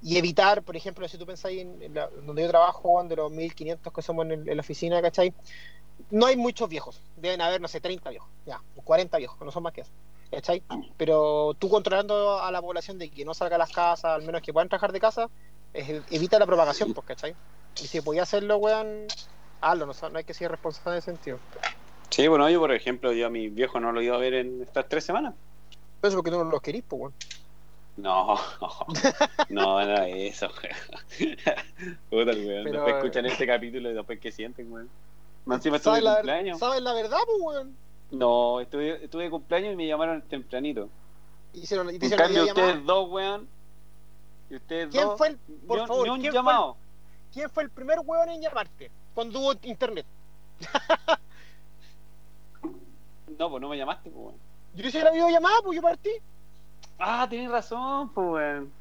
y 0.00 0.16
evitar, 0.18 0.62
por 0.64 0.76
ejemplo, 0.76 1.06
si 1.08 1.18
tú 1.18 1.26
pensáis 1.26 1.62
en, 1.62 1.94
la- 1.94 2.08
donde 2.10 2.42
yo 2.42 2.48
trabajo, 2.48 3.02
de 3.04 3.16
los 3.16 3.30
1500 3.30 3.92
que 3.92 4.02
somos 4.02 4.24
en, 4.26 4.32
el- 4.32 4.48
en 4.48 4.56
la 4.56 4.60
oficina, 4.62 5.02
¿cachai? 5.02 5.34
No 6.10 6.26
hay 6.26 6.36
muchos 6.36 6.68
viejos, 6.68 7.02
deben 7.14 7.40
haber, 7.40 7.60
no 7.60 7.68
sé, 7.68 7.80
30 7.80 8.10
viejos, 8.10 8.30
ya, 8.44 8.60
40 8.84 9.18
viejos, 9.18 9.38
no 9.40 9.50
son 9.50 9.62
más 9.62 9.72
que 9.72 9.82
eso. 9.82 9.92
¿Cachai? 10.30 10.64
Pero 10.96 11.54
tú 11.58 11.68
controlando 11.68 12.40
a 12.40 12.50
la 12.50 12.60
población 12.62 12.98
de 12.98 13.10
que 13.10 13.24
no 13.24 13.34
salga 13.34 13.56
a 13.56 13.58
las 13.58 13.70
casas, 13.70 14.04
al 14.12 14.22
menos 14.22 14.40
que 14.40 14.52
puedan 14.52 14.68
trabajar 14.68 14.92
de 14.92 15.00
casa, 15.00 15.28
es- 15.72 16.02
evita 16.08 16.38
la 16.38 16.46
propagación, 16.46 16.92
pues, 16.92 17.04
¿cachai? 17.06 17.36
Y 17.80 17.86
si 17.86 18.00
podía 18.00 18.22
hacerlo, 18.22 18.56
weón, 18.58 19.06
hazlo, 19.62 19.86
no, 19.86 19.92
no 20.10 20.18
hay 20.18 20.24
que 20.24 20.34
ser 20.34 20.50
responsable 20.50 20.96
en 20.96 20.98
ese 20.98 21.12
sentido. 21.12 21.38
Sí, 22.10 22.28
bueno, 22.28 22.48
yo 22.50 22.60
por 22.60 22.72
ejemplo, 22.72 23.12
yo 23.12 23.26
a 23.26 23.30
mi 23.30 23.48
viejo 23.48 23.80
no 23.80 23.90
lo 23.90 24.00
he 24.00 24.04
ido 24.04 24.14
a 24.14 24.18
ver 24.18 24.34
en 24.34 24.62
estas 24.62 24.86
tres 24.88 25.04
semanas. 25.04 25.34
Eso 26.02 26.16
porque 26.16 26.30
no 26.30 26.44
los 26.44 26.60
querís, 26.60 26.84
pues, 26.86 27.00
weón. 27.00 27.14
No, 27.96 28.38
no, 29.48 29.84
no 29.84 30.02
es 30.02 30.34
eso, 30.36 30.50
weón. 30.62 31.36
Puta, 32.10 32.32
weón. 32.32 32.64
Pero, 32.64 32.72
Después 32.72 32.94
escuchan 32.96 33.26
este 33.26 33.46
capítulo 33.46 33.90
y 33.90 33.94
después 33.94 34.20
qué 34.20 34.30
sienten, 34.30 34.70
weón. 34.70 34.90
Más 35.46 35.58
encima 35.58 35.76
estuve 35.76 35.94
¿Sabes 35.94 36.04
de 36.04 36.14
cumpleaños. 36.16 36.58
¿Sabes 36.58 36.82
la 36.82 36.92
verdad, 36.92 37.18
pues, 37.24 37.38
weón? 37.40 37.76
No, 38.10 38.60
estuve, 38.60 39.04
estuve 39.04 39.24
de 39.24 39.30
cumpleaños 39.30 39.72
y 39.72 39.76
me 39.76 39.86
llamaron 39.86 40.20
tempranito. 40.22 40.90
Hicieron, 41.54 41.94
y 41.94 41.98
te 41.98 42.06
En 42.06 42.12
cambio, 42.12 42.44
ustedes 42.44 42.84
dos, 42.84 43.10
weón. 43.10 43.48
Y 44.50 44.56
ustedes 44.56 44.88
¿Quién 44.90 45.04
dos. 45.04 45.16
fue 45.16 45.28
el, 45.28 45.38
por 45.66 45.86
favor, 45.86 46.20
¿quién 46.20 46.32
fue 46.32 46.52
el-. 46.52 46.74
¿Quién 47.32 47.50
fue 47.50 47.62
el 47.62 47.70
primer 47.70 48.00
weón 48.04 48.28
en 48.28 48.42
llamarte? 48.42 48.90
Cuando 49.14 49.40
hubo 49.40 49.52
internet. 49.62 50.06
No, 53.38 53.50
pues 53.50 53.62
no 53.62 53.68
me 53.70 53.78
llamaste, 53.78 54.10
pues, 54.10 54.24
weón. 54.26 54.36
Yo 54.74 54.86
hice 54.86 55.02
la 55.02 55.10
videollamada, 55.10 55.56
pues 55.64 55.74
yo 55.76 55.82
partí. 55.82 56.10
Ah, 56.98 57.26
tenés 57.28 57.50
razón, 57.50 58.10
pues, 58.10 58.28
weón. 58.28 58.72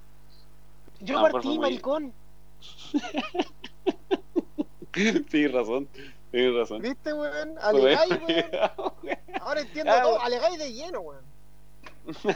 Yo 0.99 1.21
No, 1.21 1.31
partí, 1.31 1.57
maricón. 1.57 2.13
Tienes 4.91 5.53
razón, 5.53 5.87
tienes 6.31 6.53
razón. 6.53 6.81
¿Viste, 6.81 7.13
weón? 7.13 7.55
Alegáis, 7.61 8.11
weón. 8.11 9.17
Ahora 9.41 9.61
entiendo 9.61 9.91
Ah, 9.93 10.01
todo. 10.03 10.21
Alegáis 10.21 10.59
de 10.59 10.73
lleno, 10.73 10.99
weón. 10.99 11.23
Se 12.21 12.27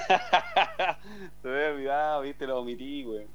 me 1.48 1.66
había 1.66 1.72
olvidado, 1.74 2.22
viste, 2.22 2.48
lo 2.48 2.60
omití, 2.60 3.06
weón. 3.06 3.28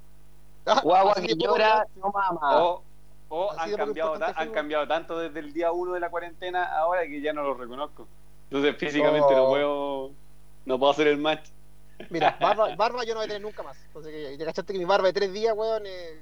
Guagua 0.83 1.13
Así 1.13 1.27
que 1.27 1.35
llora, 1.37 1.87
no 1.97 2.11
mama. 2.11 2.65
O, 2.65 2.83
o 3.31 3.51
han, 3.59 3.73
cambiado, 3.75 4.19
ta- 4.19 4.35
han 4.37 4.51
cambiado 4.51 4.87
tanto 4.87 5.19
desde 5.19 5.39
el 5.41 5.53
día 5.55 5.73
uno 5.73 5.95
de 5.95 6.01
la 6.01 6.11
cuarentena 6.11 6.65
ahora 6.79 7.07
que 7.07 7.21
ya 7.23 7.33
no 7.33 7.43
los 7.43 7.57
reconozco. 7.59 8.07
Entonces 8.51 8.77
físicamente 8.77 9.35
no 9.35 9.45
Oh. 9.45 9.49
puedo, 9.49 10.11
no 10.67 10.79
puedo 10.79 10.93
hacer 10.93 11.07
el 11.07 11.17
match. 11.17 11.49
Mira, 12.11 12.37
barba, 12.41 12.75
barba 12.77 13.05
yo 13.05 13.15
no 13.15 13.21
voy 13.21 13.25
a 13.27 13.29
tener 13.29 13.43
nunca 13.43 13.63
más. 13.63 13.77
Entonces, 13.87 14.13
que- 14.13 14.37
ya 14.37 14.45
cachaste 14.45 14.73
que 14.73 14.79
mi 14.79 14.85
barba 14.85 15.07
de 15.07 15.13
tres 15.15 15.33
días, 15.33 15.55
weón. 15.57 15.85
Eh, 15.87 16.21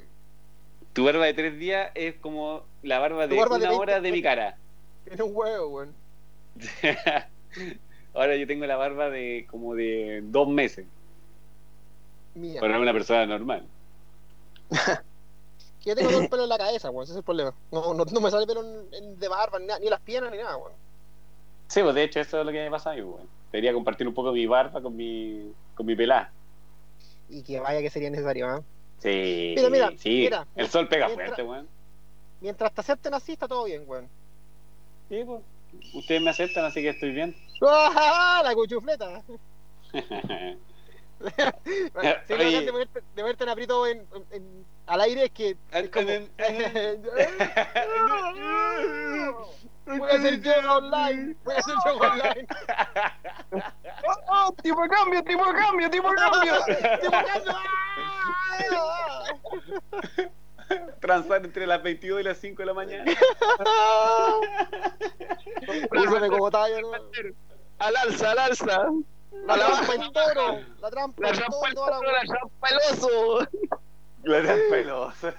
Tu 0.92 1.04
barba 1.04 1.24
de 1.26 1.34
tres 1.34 1.58
días 1.58 1.90
es 1.94 2.14
como 2.16 2.62
la 2.82 2.98
barba 2.98 3.26
de 3.26 3.36
barba 3.36 3.56
de 3.58 3.64
una 3.64 3.70
20 3.70 3.82
hora 3.82 4.00
de 4.00 4.12
mi 4.12 4.22
cara. 4.22 4.56
tiene 5.04 5.22
un 5.22 5.30
huevo, 5.34 5.66
weón. 5.68 5.94
Ahora 8.14 8.36
yo 8.36 8.46
tengo 8.46 8.66
la 8.66 8.76
barba 8.76 9.10
de 9.10 9.46
como 9.50 9.74
de 9.74 10.20
dos 10.24 10.48
meses. 10.48 10.86
Mía. 12.34 12.60
Para 12.60 12.78
una 12.78 12.92
persona 12.92 13.24
normal. 13.26 13.64
Que 15.94 16.02
yo 16.02 16.08
tengo 16.08 16.10
todo 16.10 16.20
el 16.22 16.28
pelo 16.30 16.42
en 16.44 16.48
la 16.48 16.58
cabeza, 16.58 16.90
weón. 16.90 17.04
Ese 17.04 17.12
es 17.12 17.18
el 17.18 17.24
problema. 17.24 17.54
No, 17.70 17.94
no, 17.94 18.04
no 18.04 18.20
me 18.20 18.30
sale 18.30 18.46
pelo 18.46 18.62
en- 18.62 18.94
en- 18.94 19.18
de 19.18 19.28
barba, 19.28 19.58
ni, 19.58 19.66
nada, 19.66 19.80
ni 19.80 19.88
las 19.88 20.00
piernas, 20.00 20.30
ni 20.32 20.38
nada, 20.38 20.56
weón. 20.56 20.72
Sí, 21.68 21.82
pues 21.82 21.94
de 21.94 22.02
hecho 22.04 22.20
eso 22.20 22.40
es 22.40 22.46
lo 22.46 22.52
que 22.52 22.62
me 22.64 22.70
pasa 22.70 22.90
a 22.90 22.94
mí, 22.94 23.02
weón. 23.02 23.28
Debería 23.52 23.72
compartir 23.72 24.06
un 24.06 24.14
poco 24.14 24.32
mi 24.32 24.46
barba 24.46 24.80
con 24.82 24.94
mi, 24.96 25.52
con 25.74 25.86
mi 25.86 25.94
pelada. 25.96 26.30
Y 27.30 27.42
que 27.42 27.60
vaya 27.60 27.80
que 27.80 27.90
sería 27.90 28.10
necesario, 28.10 28.46
¿ah? 28.48 28.62
Sí, 28.98 29.54
Mira, 29.56 29.70
mira, 29.70 29.90
sí. 29.98 30.08
mira. 30.10 30.46
el 30.56 30.68
sol 30.68 30.88
pega 30.88 31.06
Mientras- 31.06 31.28
fuerte, 31.28 31.42
weón. 31.42 31.68
Mientras 32.40 32.72
te 32.74 32.80
acepten 32.80 33.14
así, 33.14 33.32
está 33.32 33.48
todo 33.48 33.64
bien, 33.64 33.84
weón. 33.86 34.08
Sí, 35.08 35.22
pues. 35.24 35.40
Ustedes 35.94 36.20
me 36.22 36.30
aceptan, 36.30 36.64
así 36.64 36.82
que 36.82 36.90
estoy 36.90 37.10
bien. 37.12 37.36
¡Ah, 37.62 38.40
La 38.44 38.54
cuchufleta. 38.54 39.22
Sí, 41.18 41.92
Oye. 42.32 42.60
que 42.60 42.64
de 42.66 42.72
verte, 42.72 43.02
de 43.14 43.22
verte 43.22 43.44
en 43.44 43.50
aprieto 43.50 43.86
en, 43.86 43.98
en- 44.14 44.26
en- 44.30 44.66
al 44.86 45.00
aire 45.02 45.24
es 45.24 45.30
que. 45.32 45.56
es 45.72 45.90
como- 45.90 46.06
Voy 49.86 50.10
a 50.10 50.14
hacer 50.14 50.40
yoga 50.42 50.76
online. 50.76 51.34
Voy 51.44 51.54
a 51.54 51.58
hacer 51.58 51.74
yoga 51.86 52.08
online. 52.12 52.46
¡Oh, 54.28 54.54
tipo 54.62 54.82
de 54.82 54.88
cambio, 54.88 55.22
tipo 55.24 55.46
de 55.46 55.54
cambio, 55.58 55.90
tipo 55.90 56.10
de 56.10 56.16
cambio! 56.16 56.54
¡Ah! 58.70 59.24
Transar 61.00 61.44
entre 61.44 61.66
las 61.66 61.82
22 61.82 62.20
y 62.20 62.24
las 62.24 62.36
5 62.38 62.62
de 62.62 62.66
la 62.66 62.74
mañana. 62.74 63.10
Úsame 65.90 66.28
como 66.28 66.50
talla, 66.50 66.80
¿no? 66.82 66.90
Al 67.78 67.96
alza, 67.96 68.30
al 68.32 68.38
alza. 68.38 68.88
La 69.46 69.54
trampa 69.54 69.80
baja. 69.80 69.94
el 69.94 70.12
toro. 70.12 70.58
La 70.80 70.90
trampa 70.90 71.22
La 71.22 71.28
el 71.30 71.36
rampa 71.36 71.50
toro. 71.56 71.66
el 71.68 71.74
toda 71.74 71.90
la 71.90 71.96
toro, 71.96 72.12
la 72.12 72.18
wea. 72.20 72.34
rampa 72.40 72.68
el 72.68 72.76
oso. 72.92 73.38
La 74.24 74.42
trampa 74.42 74.76
el 74.76 74.90
oso. 74.90 75.32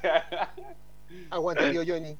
Aguanta, 1.31 1.71
tío 1.71 1.81
Johnny. 1.87 2.17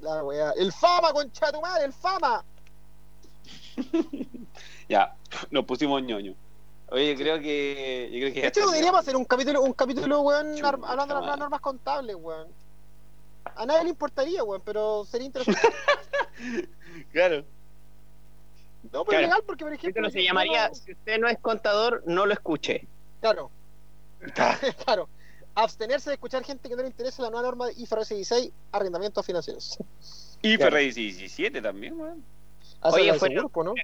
La 0.00 0.24
wea. 0.24 0.52
El 0.56 0.72
fama, 0.72 1.12
concha 1.12 1.52
tu 1.52 1.60
madre, 1.60 1.84
el 1.84 1.92
fama. 1.92 2.44
Ya, 4.88 5.14
nos 5.52 5.64
pusimos 5.66 6.02
ñoño. 6.02 6.34
Oye, 6.88 7.14
creo 7.16 7.38
que. 7.38 8.08
Yo 8.12 8.18
creo 8.18 8.34
que 8.34 8.40
ya 8.58 8.66
deberíamos 8.66 9.00
hacer 9.00 9.14
un 9.14 9.24
capítulo, 9.24 9.62
un 9.62 9.72
capítulo, 9.72 10.22
weón, 10.22 10.56
Chuta 10.56 10.70
hablando 10.84 11.20
de 11.20 11.26
las 11.26 11.38
normas 11.38 11.60
contables, 11.60 12.16
weón. 12.18 12.48
A 13.54 13.64
nadie 13.66 13.84
le 13.84 13.90
importaría, 13.90 14.42
weón, 14.42 14.60
pero 14.64 15.04
sería 15.04 15.26
interesante. 15.26 15.60
Claro. 17.12 17.44
No, 18.84 19.04
pero 19.04 19.04
Claro. 19.04 19.20
es 19.20 19.28
legal 19.28 19.42
porque, 19.46 19.64
por 19.64 19.72
Esto 19.72 19.86
ejemplo. 19.86 20.02
no 20.02 20.10
se 20.10 20.22
llamaría, 20.24 20.68
no- 20.68 20.74
si 20.74 20.92
usted 20.92 21.18
no 21.18 21.28
es 21.28 21.38
contador, 21.38 22.02
no 22.06 22.26
lo 22.26 22.32
escuche. 22.32 22.86
Claro. 23.20 23.50
claro. 24.84 25.08
Abstenerse 25.54 26.10
de 26.10 26.14
escuchar 26.14 26.44
gente 26.44 26.68
que 26.68 26.76
no 26.76 26.82
le 26.82 26.88
interesa 26.88 27.22
la 27.22 27.30
nueva 27.30 27.46
norma 27.46 27.66
de 27.66 27.74
IFRS 27.76 28.14
16, 28.14 28.52
arrendamientos 28.72 29.24
financieros. 29.26 29.78
Ferrari 30.42 30.90
17 30.92 31.60
también, 31.60 32.00
weón. 32.00 32.24
Oye, 32.82 33.06
la 33.08 33.12
de 33.14 33.18
fue- 33.18 33.28
seguros, 33.28 33.50
po, 33.50 33.64
¿no? 33.64 33.74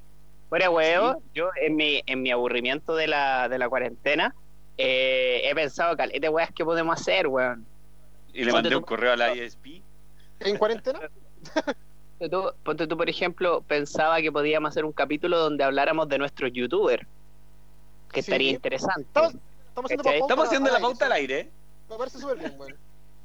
Fuera 0.48 0.70
huevo, 0.70 1.22
yo 1.34 1.50
en 1.60 1.74
mi, 1.76 2.02
en 2.06 2.22
mi 2.22 2.30
aburrimiento 2.30 2.94
de 2.94 3.08
la, 3.08 3.48
de 3.48 3.58
la 3.58 3.68
cuarentena, 3.68 4.34
eh, 4.78 5.40
he 5.44 5.54
pensado, 5.54 5.96
caleta, 5.96 6.30
weas, 6.30 6.50
¿qué 6.54 6.64
podemos 6.64 6.98
hacer, 7.00 7.26
weón? 7.26 7.66
Y 8.32 8.44
le 8.44 8.52
mandé 8.52 8.76
un 8.76 8.82
correo 8.84 9.12
a 9.12 9.16
la 9.16 9.34
ISP. 9.34 9.82
¿En 10.40 10.56
cuarentena? 10.56 11.00
Ponte 12.18 12.28
tú, 12.30 12.50
ponte 12.64 12.86
tú, 12.86 12.96
por 12.96 13.08
ejemplo, 13.10 13.62
pensaba 13.66 14.20
que 14.22 14.32
podíamos 14.32 14.70
hacer 14.70 14.84
un 14.84 14.92
capítulo 14.92 15.38
donde 15.38 15.64
habláramos 15.64 16.08
de 16.08 16.18
nuestros 16.18 16.50
youtubers. 16.52 17.06
Que 18.12 18.22
Sí. 18.22 18.30
estaría 18.30 18.50
interesante. 18.52 19.02
Estamos, 19.02 19.34
estamos 19.68 19.84
haciendo 19.90 20.04
¿Cachai? 20.04 20.18
pauta 20.20 20.32
Estamos 20.32 20.46
haciendo 20.46 20.68
al 20.68 20.74
la 20.74 20.80
pauta 20.80 21.06
al 21.06 21.12
aire. 21.12 21.50
Me 21.90 21.96
parece 21.96 22.18
súper 22.18 22.38
bien, 22.38 22.54
weón. 22.58 22.74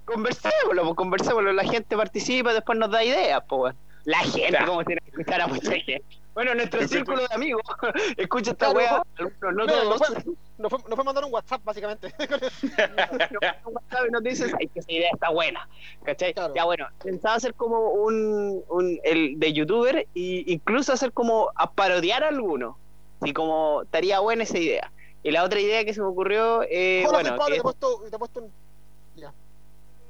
Conversémoslo, 0.06 0.84
pues, 0.84 0.96
conversémoslo. 0.96 1.54
La 1.54 1.64
gente 1.64 1.96
participa, 1.96 2.54
después 2.54 2.78
nos 2.78 2.92
da 2.92 3.04
ideas, 3.04 3.42
pues, 3.48 3.62
weón. 3.62 3.76
La 4.04 4.20
gente, 4.20 4.58
como 4.66 4.84
si 4.84 4.96
no 4.96 5.02
escuchara 5.06 5.48
mucha 5.48 5.72
gente. 5.72 6.04
Bueno, 6.34 6.56
nuestro 6.56 6.82
círculo 6.88 7.22
de 7.22 7.28
amigos 7.32 7.62
escucha 8.18 8.52
esta 8.52 8.68
algunos 8.68 9.02
no 9.42 9.66
Mira, 9.66 9.82
todos. 9.84 10.26
nos 10.58 10.70
fue, 10.96 11.04
mandar 11.04 11.26
un 11.26 11.34
WhatsApp, 11.34 11.62
básicamente. 11.64 12.14
un 12.20 13.74
WhatsApp 13.74 14.06
y 14.08 14.12
nos 14.12 14.24
dices, 14.24 14.54
ay, 14.60 14.68
que 14.68 14.80
esa 14.80 14.92
idea 14.92 15.10
está 15.14 15.30
buena. 15.30 15.68
¿Cachai? 16.04 16.34
Claro. 16.34 16.54
Ya 16.56 16.64
bueno, 16.66 16.88
pensaba 17.04 17.36
hacer 17.36 17.54
como 17.54 17.92
un, 17.92 18.64
un 18.70 19.00
el 19.04 19.40
de 19.40 19.54
youtuber 19.54 19.98
e 19.98 20.08
incluso 20.48 20.94
hacer 20.94 21.12
como 21.12 21.52
a 21.56 21.72
parodiar 21.72 22.24
a 22.24 22.30
alguno. 22.30 22.78
Y 23.24 23.34
como 23.34 23.84
estaría 23.84 24.20
buena 24.20 24.44
esa 24.44 24.58
idea. 24.58 24.92
Y 25.24 25.32
la 25.32 25.44
otra 25.44 25.60
idea 25.60 25.86
que 25.86 25.94
se 25.94 26.02
me 26.02 26.08
ocurrió, 26.08 26.64
eh, 26.64 27.04
Hola, 27.08 27.20
bueno, 27.20 27.38
Pablo, 27.38 27.46
que- 27.46 27.52
te 27.54 27.60
he 27.60 27.62
puesto, 27.62 28.02
te 28.10 28.16
he 28.16 28.20
puesto 28.20 28.40
un... 28.42 28.54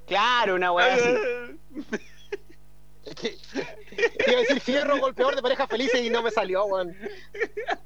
claro, 0.05 0.55
una 0.55 0.71
wea 0.71 0.93
así. 0.93 1.09
Que 3.15 3.37
iba 4.27 4.37
a 4.37 4.41
decir 4.41 4.59
fierro 4.61 4.97
golpeador 4.99 5.35
de 5.35 5.41
parejas 5.41 5.67
felices 5.69 6.01
y 6.01 6.09
no 6.09 6.21
me 6.21 6.31
salió, 6.31 6.65
weón. 6.65 6.95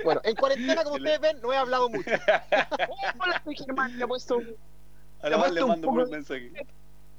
Bueno, 0.03 0.21
en 0.23 0.35
cuarentena, 0.35 0.83
como 0.83 0.97
ustedes 0.97 1.19
ven, 1.19 1.41
no 1.41 1.51
he 1.51 1.57
hablado 1.57 1.89
mucho. 1.89 2.09
Hola, 3.19 3.41
soy 3.43 3.55
Germán, 3.55 3.97
le 3.97 4.03
he 4.03 4.07
puesto 4.07 4.39
más 4.39 5.31
le 5.31 5.37
puesto 5.37 5.63
un 5.65 5.69
mando 5.71 5.87
poco- 5.87 6.03
un 6.03 6.09
mensaje. 6.11 6.51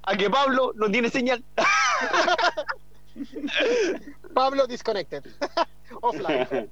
a 0.03 0.17
que 0.17 0.31
Pablo 0.31 0.73
no 0.77 0.89
tiene 0.91 1.11
señal. 1.11 1.43
Pablo 4.35 4.67
disconnected. 4.67 5.25
Offline. 6.03 6.71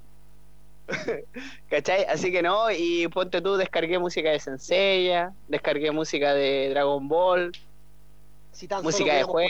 ¿Cachai? 1.69 2.05
Así 2.05 2.31
que 2.31 2.41
no, 2.43 2.69
y 2.71 3.07
ponte 3.07 3.41
tú, 3.41 3.55
descargué 3.57 3.97
música 3.97 4.29
de 4.29 4.39
Senseiya, 4.39 5.33
descargué 5.47 5.91
música 5.91 6.33
de 6.33 6.69
Dragon 6.69 7.07
Ball, 7.07 7.51
Si 8.51 8.67
tan 8.67 8.83
Música 8.83 9.05
solo 9.11 9.17
de 9.17 9.23
juego. 9.23 9.49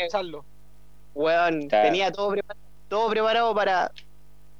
Weón, 1.15 1.67
Claro. 1.67 1.87
tenía 1.87 2.11
todo, 2.11 2.31
prepa- 2.31 2.55
todo 2.89 3.09
preparado 3.09 3.55
para 3.55 3.91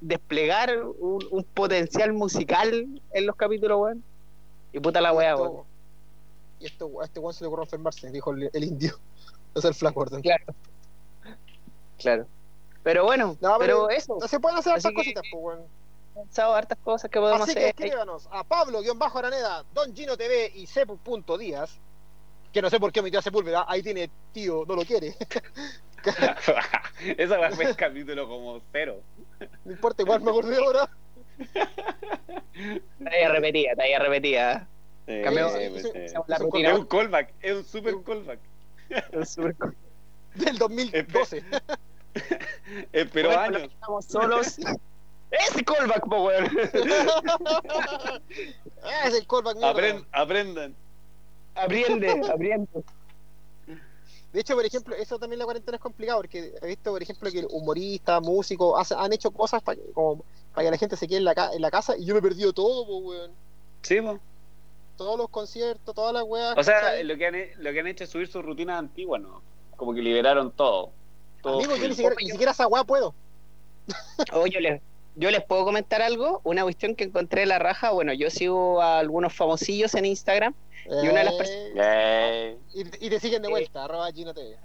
desplegar 0.02 0.76
un, 1.00 1.24
un 1.32 1.44
potencial 1.44 2.14
musical 2.14 2.88
en 3.12 3.26
los 3.26 3.36
capítulos, 3.36 3.80
weón. 3.80 4.04
Y 4.74 4.80
puta 4.80 5.00
la 5.02 5.14
weá, 5.14 5.32
esto- 5.32 5.44
weón. 5.44 5.64
Y 6.60 6.66
esto, 6.66 6.90
a 7.02 7.06
este 7.06 7.20
weón 7.20 7.34
se 7.34 7.44
le 7.44 7.48
ocurrió 7.48 7.64
enfermarse, 7.66 8.10
dijo 8.12 8.32
el, 8.32 8.50
el 8.52 8.64
indio. 8.64 8.98
Es 9.56 9.64
el 9.64 9.74
Flash 9.74 9.94
Gordon. 9.94 10.22
Claro. 10.22 10.44
Claro. 11.98 12.28
Pero 12.84 13.06
bueno, 13.06 13.38
No, 13.40 13.56
pero, 13.58 13.88
pero- 13.88 13.90
eso, 13.90 14.18
No 14.20 14.28
se 14.28 14.40
pueden 14.40 14.58
hacer 14.60 14.74
hartas 14.74 14.90
que- 14.92 14.96
cositas, 14.96 15.24
pues, 15.32 15.44
weón. 15.44 15.60
he 16.16 16.20
pensado 16.20 16.54
hartas 16.54 16.78
cosas 16.84 17.10
que 17.10 17.20
podemos 17.20 17.42
Así 17.42 17.54
que 17.54 17.60
hacer. 17.60 17.70
escríbanos 17.70 18.28
a 18.32 18.44
Pablo-Araneda, 18.44 19.64
Don 19.74 19.96
Gino 19.96 20.16
TV 20.18 20.52
y 20.56 20.66
C.Díaz. 20.68 21.80
Que 22.52 22.62
no 22.62 22.70
sé 22.70 22.80
por 22.80 22.92
qué 22.92 23.00
omitió 23.02 23.20
a 23.20 23.22
Sepúlveda. 23.22 23.66
Ahí 23.68 23.82
tiene 23.84 24.10
tío, 24.34 24.64
no 24.68 24.76
lo 24.76 24.84
quiere. 24.84 25.16
Esa 27.18 27.38
va 27.38 27.48
a 27.48 27.52
ser 27.52 27.68
el 27.68 27.76
capítulo 27.76 28.28
como 28.28 28.62
cero. 28.72 29.02
No 29.66 29.72
importa, 29.72 30.02
igual 30.04 30.22
me 30.22 30.32
acordé 30.32 30.58
ahora. 30.58 30.90
Talla 33.04 33.30
repetida, 33.30 33.76
talla 33.76 34.00
repetida. 34.00 34.68
Cambiamos- 35.08 35.54
pues, 35.54 35.84
sí, 35.84 35.92
eh, 35.94 36.10
sí, 36.10 36.16
La 36.28 36.36
Es 36.36 36.42
un 36.42 36.46
rutina. 36.52 36.70
Es 36.72 36.80
un 36.80 36.86
callback, 36.86 37.34
es 37.42 37.54
un 37.54 37.64
super 37.66 37.96
callback. 38.04 38.40
Del 40.36 40.58
2012. 40.58 41.44
Eh, 42.94 43.10
pero 43.12 43.30
Bueno, 43.30 43.42
años. 43.58 43.72
Estamos 43.74 44.06
solos. 44.06 44.58
Ese 45.32 45.64
callback, 45.66 46.08
po, 46.08 46.24
weón. 46.26 46.46
Ah, 48.84 49.08
es 49.08 49.16
el 49.16 49.28
callback. 49.28 49.58
Apren- 49.58 50.06
aprendan. 50.12 50.76
Aprende, 51.56 52.12
aprende. 52.12 52.68
De 54.36 54.42
hecho, 54.42 54.54
por 54.54 54.66
ejemplo, 54.66 54.94
eso 54.98 55.18
también 55.18 55.40
la 55.40 55.46
cuarentena 55.46 55.78
es 55.78 55.82
complicado 55.82 56.20
porque 56.20 56.54
he 56.62 56.68
visto, 56.68 56.92
por 56.92 57.02
ejemplo, 57.02 57.32
que 57.32 57.48
humoristas, 57.50 58.22
músicos 58.22 58.74
hace- 58.78 58.94
han 58.94 59.14
hecho 59.14 59.32
cosas 59.32 59.64
para 59.64 59.80
como 59.94 60.26
para 60.54 60.68
que 60.68 60.72
la 60.72 60.78
gente 60.78 60.98
se 60.98 61.08
quede 61.08 61.20
en 61.20 61.24
la, 61.24 61.34
ca- 61.34 61.54
en 61.54 61.62
la 61.62 61.72
casa 61.72 61.96
y 61.98 62.04
yo 62.06 62.14
me 62.14 62.20
he 62.20 62.22
perdido 62.22 62.52
todo, 62.52 62.86
po, 62.86 62.98
weón. 62.98 63.32
Sí, 63.82 64.02
po. 64.02 64.20
Todos 64.98 65.18
los 65.18 65.30
conciertos, 65.30 65.96
todas 65.96 66.14
las 66.14 66.24
weas. 66.24 66.58
O 66.58 66.64
sea, 66.64 67.02
lo 67.02 67.16
que, 67.18 67.26
han, 67.28 67.36
lo 67.64 67.72
que 67.72 67.80
han 67.80 67.88
hecho 67.88 68.04
es 68.04 68.10
subir 68.10 68.28
sus 68.28 68.44
rutinas 68.44 68.78
antiguas, 68.78 69.22
¿no? 69.22 69.42
Como 69.78 69.94
que 69.94 70.02
liberaron 70.02 70.52
todo. 70.52 70.92
todo 71.42 71.56
Amigo, 71.56 71.78
yo 71.78 71.88
ni 71.88 71.96
siquiera, 71.96 72.16
ni 72.22 72.30
siquiera 72.30 72.52
esa 72.52 72.68
wea 72.68 72.84
puedo. 72.84 73.16
Oye, 74.34 74.82
yo 75.16 75.32
les, 75.32 75.44
puedo 75.44 75.66
comentar 75.66 76.02
algo, 76.02 76.42
una 76.44 76.64
cuestión 76.64 76.96
que 76.96 77.06
encontré 77.06 77.44
en 77.44 77.50
la 77.50 77.60
raja, 77.60 77.92
bueno, 77.92 78.14
yo 78.14 78.30
sigo 78.30 78.82
a 78.82 79.00
algunos 79.00 79.34
famosillos 79.34 79.94
en 79.96 80.06
Instagram 80.06 80.54
y 80.86 81.08
una 81.08 81.20
de 81.20 81.24
las 81.26 81.34
personas... 81.34 81.72
Eh, 81.76 82.58
Y, 82.74 83.06
y 83.06 83.10
te 83.10 83.20
siguen 83.20 83.42
de 83.42 83.50
vuelta, 83.50 83.86
arroba 83.86 84.12
Gino 84.12 84.34
TV. 84.34 84.58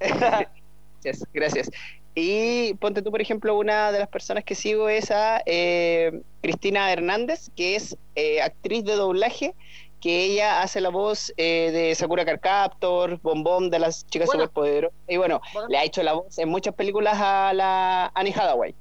Gracias, 0.00 1.26
gracias. 1.32 1.70
Y 2.14 2.74
ponte 2.74 3.02
tú, 3.02 3.10
por 3.10 3.20
ejemplo, 3.20 3.56
una 3.56 3.92
de 3.92 4.00
las 4.00 4.08
personas 4.08 4.44
que 4.44 4.54
sigo 4.54 4.88
es 4.88 5.10
a 5.10 5.42
eh, 5.46 6.22
Cristina 6.42 6.92
Hernández, 6.92 7.50
que 7.54 7.76
es 7.76 7.96
eh, 8.16 8.42
actriz 8.42 8.84
de 8.84 8.94
doblaje, 8.94 9.54
que 10.00 10.24
ella 10.24 10.62
hace 10.62 10.80
la 10.80 10.88
voz 10.88 11.32
eh, 11.36 11.70
de 11.72 11.94
Sakura 11.94 12.24
Carcaptor, 12.24 13.20
Bombón 13.20 13.70
de 13.70 13.78
las 13.78 14.06
chicas 14.06 14.26
Buena. 14.26 14.44
superpoderosas. 14.44 14.98
Y 15.08 15.18
bueno, 15.18 15.40
le 15.68 15.78
ha 15.78 15.84
hecho 15.84 16.02
la 16.02 16.14
voz 16.14 16.38
en 16.38 16.48
muchas 16.48 16.74
películas 16.74 17.16
a 17.18 17.52
la 17.54 18.10
Annie 18.14 18.32
Hathaway. 18.34 18.74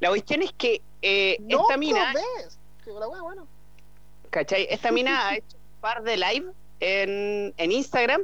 La 0.00 0.08
cuestión 0.10 0.42
es 0.42 0.52
que 0.52 0.80
eh, 1.02 1.36
No, 1.40 1.62
esta 1.62 1.76
mina, 1.76 2.12
ves. 2.14 2.58
Que 2.84 2.92
la 2.92 3.08
wea, 3.08 3.22
bueno. 3.22 3.46
¿cachai? 4.30 4.66
Esta 4.70 4.90
mina 4.92 5.28
ha 5.28 5.36
hecho 5.36 5.56
un 5.56 5.80
par 5.80 6.02
de 6.02 6.16
live 6.16 6.52
en, 6.80 7.54
en 7.56 7.72
Instagram, 7.72 8.22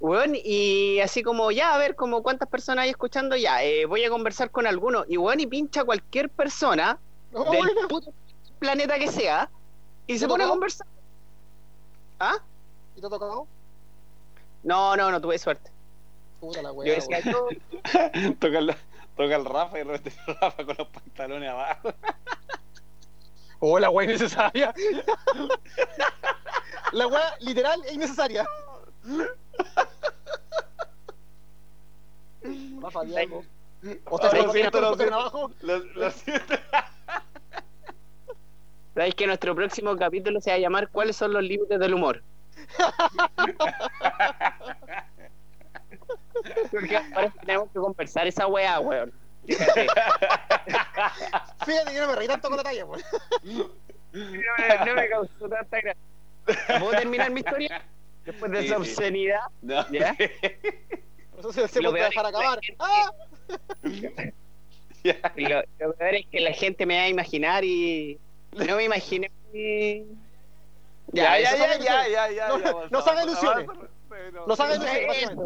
weón, 0.00 0.32
y 0.34 1.00
así 1.00 1.22
como, 1.22 1.50
ya, 1.52 1.74
a 1.74 1.78
ver, 1.78 1.94
como 1.94 2.22
cuántas 2.22 2.48
personas 2.48 2.82
hay 2.84 2.90
escuchando, 2.90 3.36
ya, 3.36 3.62
eh, 3.62 3.86
voy 3.86 4.04
a 4.04 4.10
conversar 4.10 4.50
con 4.50 4.66
alguno, 4.66 5.04
y 5.08 5.16
weón, 5.16 5.40
y 5.40 5.46
pincha 5.46 5.82
a 5.82 5.84
cualquier 5.84 6.28
persona 6.28 6.98
No, 7.32 7.44
del 7.44 7.58
bueno. 7.58 7.88
puto 7.88 8.12
planeta 8.58 8.98
que 8.98 9.08
sea, 9.08 9.48
y 10.06 10.18
se 10.18 10.24
¿Te 10.24 10.28
pone 10.28 10.44
a 10.44 10.48
conversar. 10.48 10.86
¿Ah? 12.18 12.38
¿Y 12.96 13.00
te 13.00 13.06
ha 13.06 13.10
tocado? 13.10 13.46
No, 14.62 14.96
no, 14.96 15.10
no 15.10 15.20
tuve 15.20 15.38
suerte. 15.38 15.70
Puta 16.40 16.60
la 16.62 16.70
Yo 16.70 16.74
wea. 16.74 16.94
decía, 16.94 17.20
weón. 17.24 17.56
yo, 18.14 18.34
toca, 18.40 18.58
el, 18.58 18.76
toca 19.16 19.36
el 19.36 19.44
Rafa 19.44 19.78
y 19.80 19.84
de 19.84 19.92
repente 19.92 20.20
el 20.26 20.34
Rafa 20.40 20.64
con 20.64 20.76
los 20.78 20.88
pantalones 20.88 21.50
abajo. 21.50 21.92
Oh, 23.58 23.78
la 23.78 23.88
wea 23.88 24.04
innecesaria. 24.04 24.74
la 26.92 27.06
wea 27.06 27.36
literal 27.40 27.82
e 27.86 27.94
innecesaria. 27.94 28.46
Rafa, 32.82 33.04
di 33.04 33.16
algo. 33.16 33.42
O 34.04 34.18
sea, 34.18 34.32
lo 34.32 34.42
lo 34.46 34.52
siento, 34.52 34.80
lo 34.80 34.86
siento, 34.88 34.96
siento. 34.96 35.14
abajo. 35.14 35.50
Lo, 35.60 35.78
lo 35.78 36.10
siento. 36.10 36.54
sabéis 38.94 39.14
que 39.14 39.26
nuestro 39.26 39.54
próximo 39.54 39.96
capítulo 39.96 40.38
se 40.42 40.50
va 40.50 40.56
a 40.56 40.58
llamar 40.58 40.90
¿Cuáles 40.90 41.16
son 41.16 41.32
los 41.32 41.42
límites 41.42 41.80
del 41.80 41.94
humor? 41.94 42.22
Porque 46.70 47.00
tenemos 47.40 47.68
que 47.70 47.78
conversar 47.78 48.26
esa 48.26 48.46
weá, 48.46 48.80
weón. 48.80 49.12
Fíjate. 49.46 49.86
Fíjate 51.64 51.92
que 51.92 52.00
no 52.00 52.06
me 52.08 52.16
reí 52.16 52.26
tanto 52.28 52.48
con 52.48 52.56
la 52.56 52.62
talla, 52.62 52.86
pues. 52.86 53.04
No 53.42 53.70
me, 54.12 54.86
no 54.86 54.94
me 54.94 55.08
causó 55.08 55.48
tanta 55.48 55.80
gracia. 55.80 56.78
¿Puedo 56.78 56.90
terminar 56.92 57.30
mi 57.30 57.40
historia? 57.40 57.82
Después 58.24 58.50
de 58.50 58.60
Sí, 58.60 58.66
esa 58.66 58.74
sí. 58.76 58.80
obscenidad. 58.80 59.40
No. 59.62 59.88
¿Ya? 59.90 60.16
Eso 61.38 61.52
se, 61.52 61.68
se 61.68 61.80
Lo 61.82 61.90
puede 61.90 62.08
peor 62.10 62.26
dejar 62.32 62.58
es 62.58 62.66
que 62.66 62.72
acabar. 62.74 63.10
la 63.82 64.00
gente- 64.00 64.34
¡Ah! 65.04 65.22
Lo, 65.36 65.86
lo 65.86 65.92
peor 65.94 66.14
es 66.14 66.26
que 66.26 66.40
la 66.40 66.52
gente 66.52 66.86
me 66.86 66.96
va 66.96 67.02
a 67.04 67.08
imaginar 67.08 67.64
y 67.64 68.18
no 68.52 68.76
me 68.76 68.84
imaginé. 68.84 69.30
Ya, 71.12 71.38
ya, 71.38 71.56
ya, 71.56 71.78
ya, 71.78 72.08
ya, 72.08 72.30
ya, 72.30 72.48
No- 72.48 72.58
ya, 72.58 72.72
no 72.90 73.02
se 73.02 73.10
hagan 73.10 73.28
ilusiones. 73.28 73.66
No 74.46 74.56
se 74.56 74.62
no 74.66 74.74
ilusiones. 74.74 75.36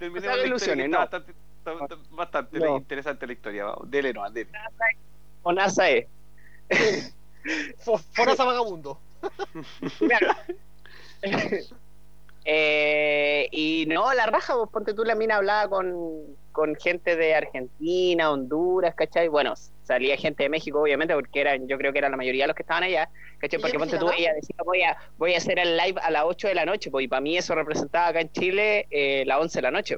Terminemos 0.00 0.36
No 0.36 0.42
la 0.42 0.54
historia, 0.54 0.74
ilusiones, 0.74 0.84
está 0.86 0.96
no. 0.96 1.02
bastante, 1.02 1.32
está- 1.58 1.72
está 1.84 2.14
bastante 2.16 2.58
No. 2.58 2.76
interesante 2.78 3.26
la 3.26 3.32
historia. 3.32 3.64
Vamos, 3.66 3.90
dele 3.90 4.12
no, 4.12 4.28
dele. 4.30 4.50
O 5.42 5.52
NASA 5.52 5.88
es. 5.90 6.06
Fo- 7.84 7.98
Foraza 8.12 8.44
vagabundo. 8.44 8.98
Eh, 12.46 13.48
y 13.52 13.84
no, 13.86 14.12
la 14.14 14.24
raja, 14.26 14.54
vos 14.54 14.70
ponte 14.70 14.94
tú 14.94 15.04
la 15.04 15.14
mina 15.14 15.36
hablaba 15.36 15.68
con, 15.68 15.92
con 16.52 16.74
gente 16.76 17.16
de 17.16 17.34
Argentina, 17.34 18.30
Honduras, 18.30 18.94
¿cachai? 18.94 19.28
Bueno, 19.28 19.54
salía 19.82 20.16
gente 20.16 20.42
de 20.44 20.48
México, 20.48 20.80
obviamente, 20.80 21.14
porque 21.14 21.40
eran, 21.40 21.66
yo 21.68 21.76
creo 21.78 21.92
que 21.92 21.98
eran 21.98 22.10
la 22.12 22.16
mayoría 22.16 22.44
de 22.44 22.48
los 22.48 22.56
que 22.56 22.62
estaban 22.62 22.82
allá, 22.84 23.08
¿cachai? 23.38 23.58
¿Y 23.58 23.62
Porque 23.62 23.78
ponte 23.78 23.98
tú, 23.98 24.06
ella 24.18 24.32
decía, 24.34 24.56
voy 24.64 24.82
a, 24.82 24.96
voy 25.16 25.34
a 25.34 25.38
hacer 25.38 25.58
el 25.58 25.76
live 25.76 26.00
a 26.02 26.10
las 26.10 26.24
8 26.24 26.48
de 26.48 26.54
la 26.54 26.64
noche, 26.64 26.90
pues, 26.90 27.04
y 27.04 27.08
para 27.08 27.20
mí 27.20 27.36
eso 27.36 27.54
representaba 27.54 28.08
acá 28.08 28.20
en 28.20 28.30
Chile 28.32 28.86
eh, 28.90 29.24
las 29.26 29.38
11 29.40 29.58
de 29.58 29.62
la 29.62 29.70
noche. 29.70 29.96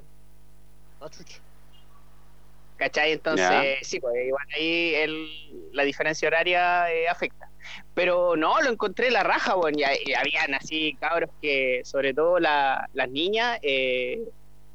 ¿Cachai? 2.77 3.13
Entonces, 3.13 3.79
sí, 3.83 4.01
pues 4.01 4.15
igual 4.27 4.45
ahí 4.57 4.95
el, 4.95 5.29
la 5.73 5.85
diferencia 5.85 6.27
horaria 6.29 6.93
eh, 6.93 7.09
afecta. 7.09 7.49
Pero 7.95 8.35
no, 8.37 8.61
lo 8.61 8.71
encontré 8.71 9.11
la 9.11 9.23
raja, 9.23 9.55
bueno, 9.55 9.79
y, 9.79 10.11
y 10.11 10.15
habían 10.15 10.55
así 10.55 10.97
cabros 11.01 11.31
que, 11.41 11.83
sobre 11.85 12.13
todo 12.13 12.41
la- 12.41 12.89
las 12.93 13.09
niñas, 13.09 13.59
eh, 13.63 14.19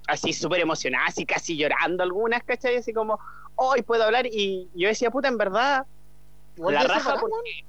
así 0.07 0.33
súper 0.33 0.61
emocionadas, 0.61 1.09
así 1.09 1.25
casi 1.25 1.57
llorando 1.57 2.03
algunas, 2.03 2.43
¿cachai? 2.43 2.77
Así 2.77 2.93
como, 2.93 3.19
hoy 3.55 3.81
puedo 3.81 4.03
hablar, 4.03 4.25
y 4.25 4.69
yo 4.73 4.87
decía, 4.87 5.11
puta, 5.11 5.27
en 5.27 5.37
verdad, 5.37 5.85
la 6.57 6.83
raja 6.83 7.17
porque 7.19 7.65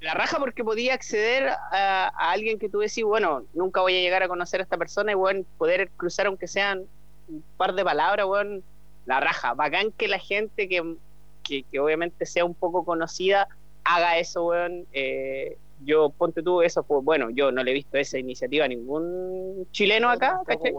la 0.00 0.14
raja 0.14 0.38
porque 0.38 0.62
podía 0.62 0.94
acceder 0.94 1.48
a, 1.48 2.12
a 2.14 2.30
alguien 2.30 2.58
que 2.58 2.68
tú 2.68 2.78
decís, 2.78 3.02
bueno, 3.02 3.42
nunca 3.52 3.80
voy 3.80 3.96
a 3.96 4.00
llegar 4.00 4.22
a 4.22 4.28
conocer 4.28 4.60
a 4.60 4.62
esta 4.62 4.76
persona 4.76 5.10
y 5.10 5.16
bueno, 5.16 5.44
poder 5.56 5.90
cruzar 5.96 6.26
aunque 6.26 6.46
sean 6.46 6.84
un 7.28 7.42
par 7.56 7.74
de 7.74 7.84
palabras, 7.84 8.24
bueno, 8.26 8.62
la 9.06 9.20
raja. 9.20 9.54
Bacán 9.54 9.90
que 9.90 10.06
la 10.06 10.20
gente 10.20 10.68
que, 10.68 10.94
que, 11.42 11.64
que 11.64 11.80
obviamente 11.80 12.26
sea 12.26 12.44
un 12.44 12.54
poco 12.54 12.84
conocida 12.84 13.48
haga 13.82 14.18
eso, 14.18 14.44
weón. 14.46 14.86
Eh, 14.92 15.56
yo, 15.84 16.10
ponte 16.10 16.42
tú 16.42 16.62
eso, 16.62 16.82
pues 16.82 17.04
bueno, 17.04 17.30
yo 17.30 17.52
no 17.52 17.62
le 17.62 17.70
he 17.70 17.74
visto 17.74 17.96
esa 17.98 18.18
iniciativa 18.18 18.64
a 18.64 18.68
ningún 18.68 19.66
chileno 19.70 20.10
acá, 20.10 20.40
¿cachai? 20.44 20.74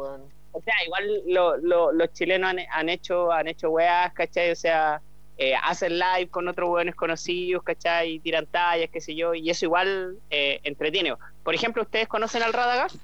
O 0.51 0.61
sea, 0.61 0.73
igual 0.85 1.21
lo- 1.27 1.57
lo- 1.57 1.91
los 1.91 2.11
chilenos 2.13 2.49
han, 2.49 2.59
han 2.71 2.89
hecho 2.89 3.31
han 3.31 3.47
hecho 3.47 3.69
weas, 3.69 4.11
¿cachai? 4.13 4.51
O 4.51 4.55
sea, 4.55 5.01
eh, 5.37 5.53
hacen 5.63 5.97
live 5.97 6.27
con 6.29 6.47
otros 6.47 6.69
weones 6.69 6.95
conocidos, 6.95 7.63
¿cachai? 7.63 8.13
Y 8.13 8.19
tiran 8.19 8.45
tallas, 8.47 8.89
qué 8.91 8.99
sé 8.99 9.15
yo, 9.15 9.33
y 9.33 9.49
eso 9.49 9.65
igual 9.65 10.17
eh, 10.29 10.59
entretiene. 10.63 11.13
Por 11.43 11.55
ejemplo, 11.55 11.83
¿ustedes 11.83 12.07
conocen 12.07 12.43
al 12.43 12.53
Radagast? 12.53 12.95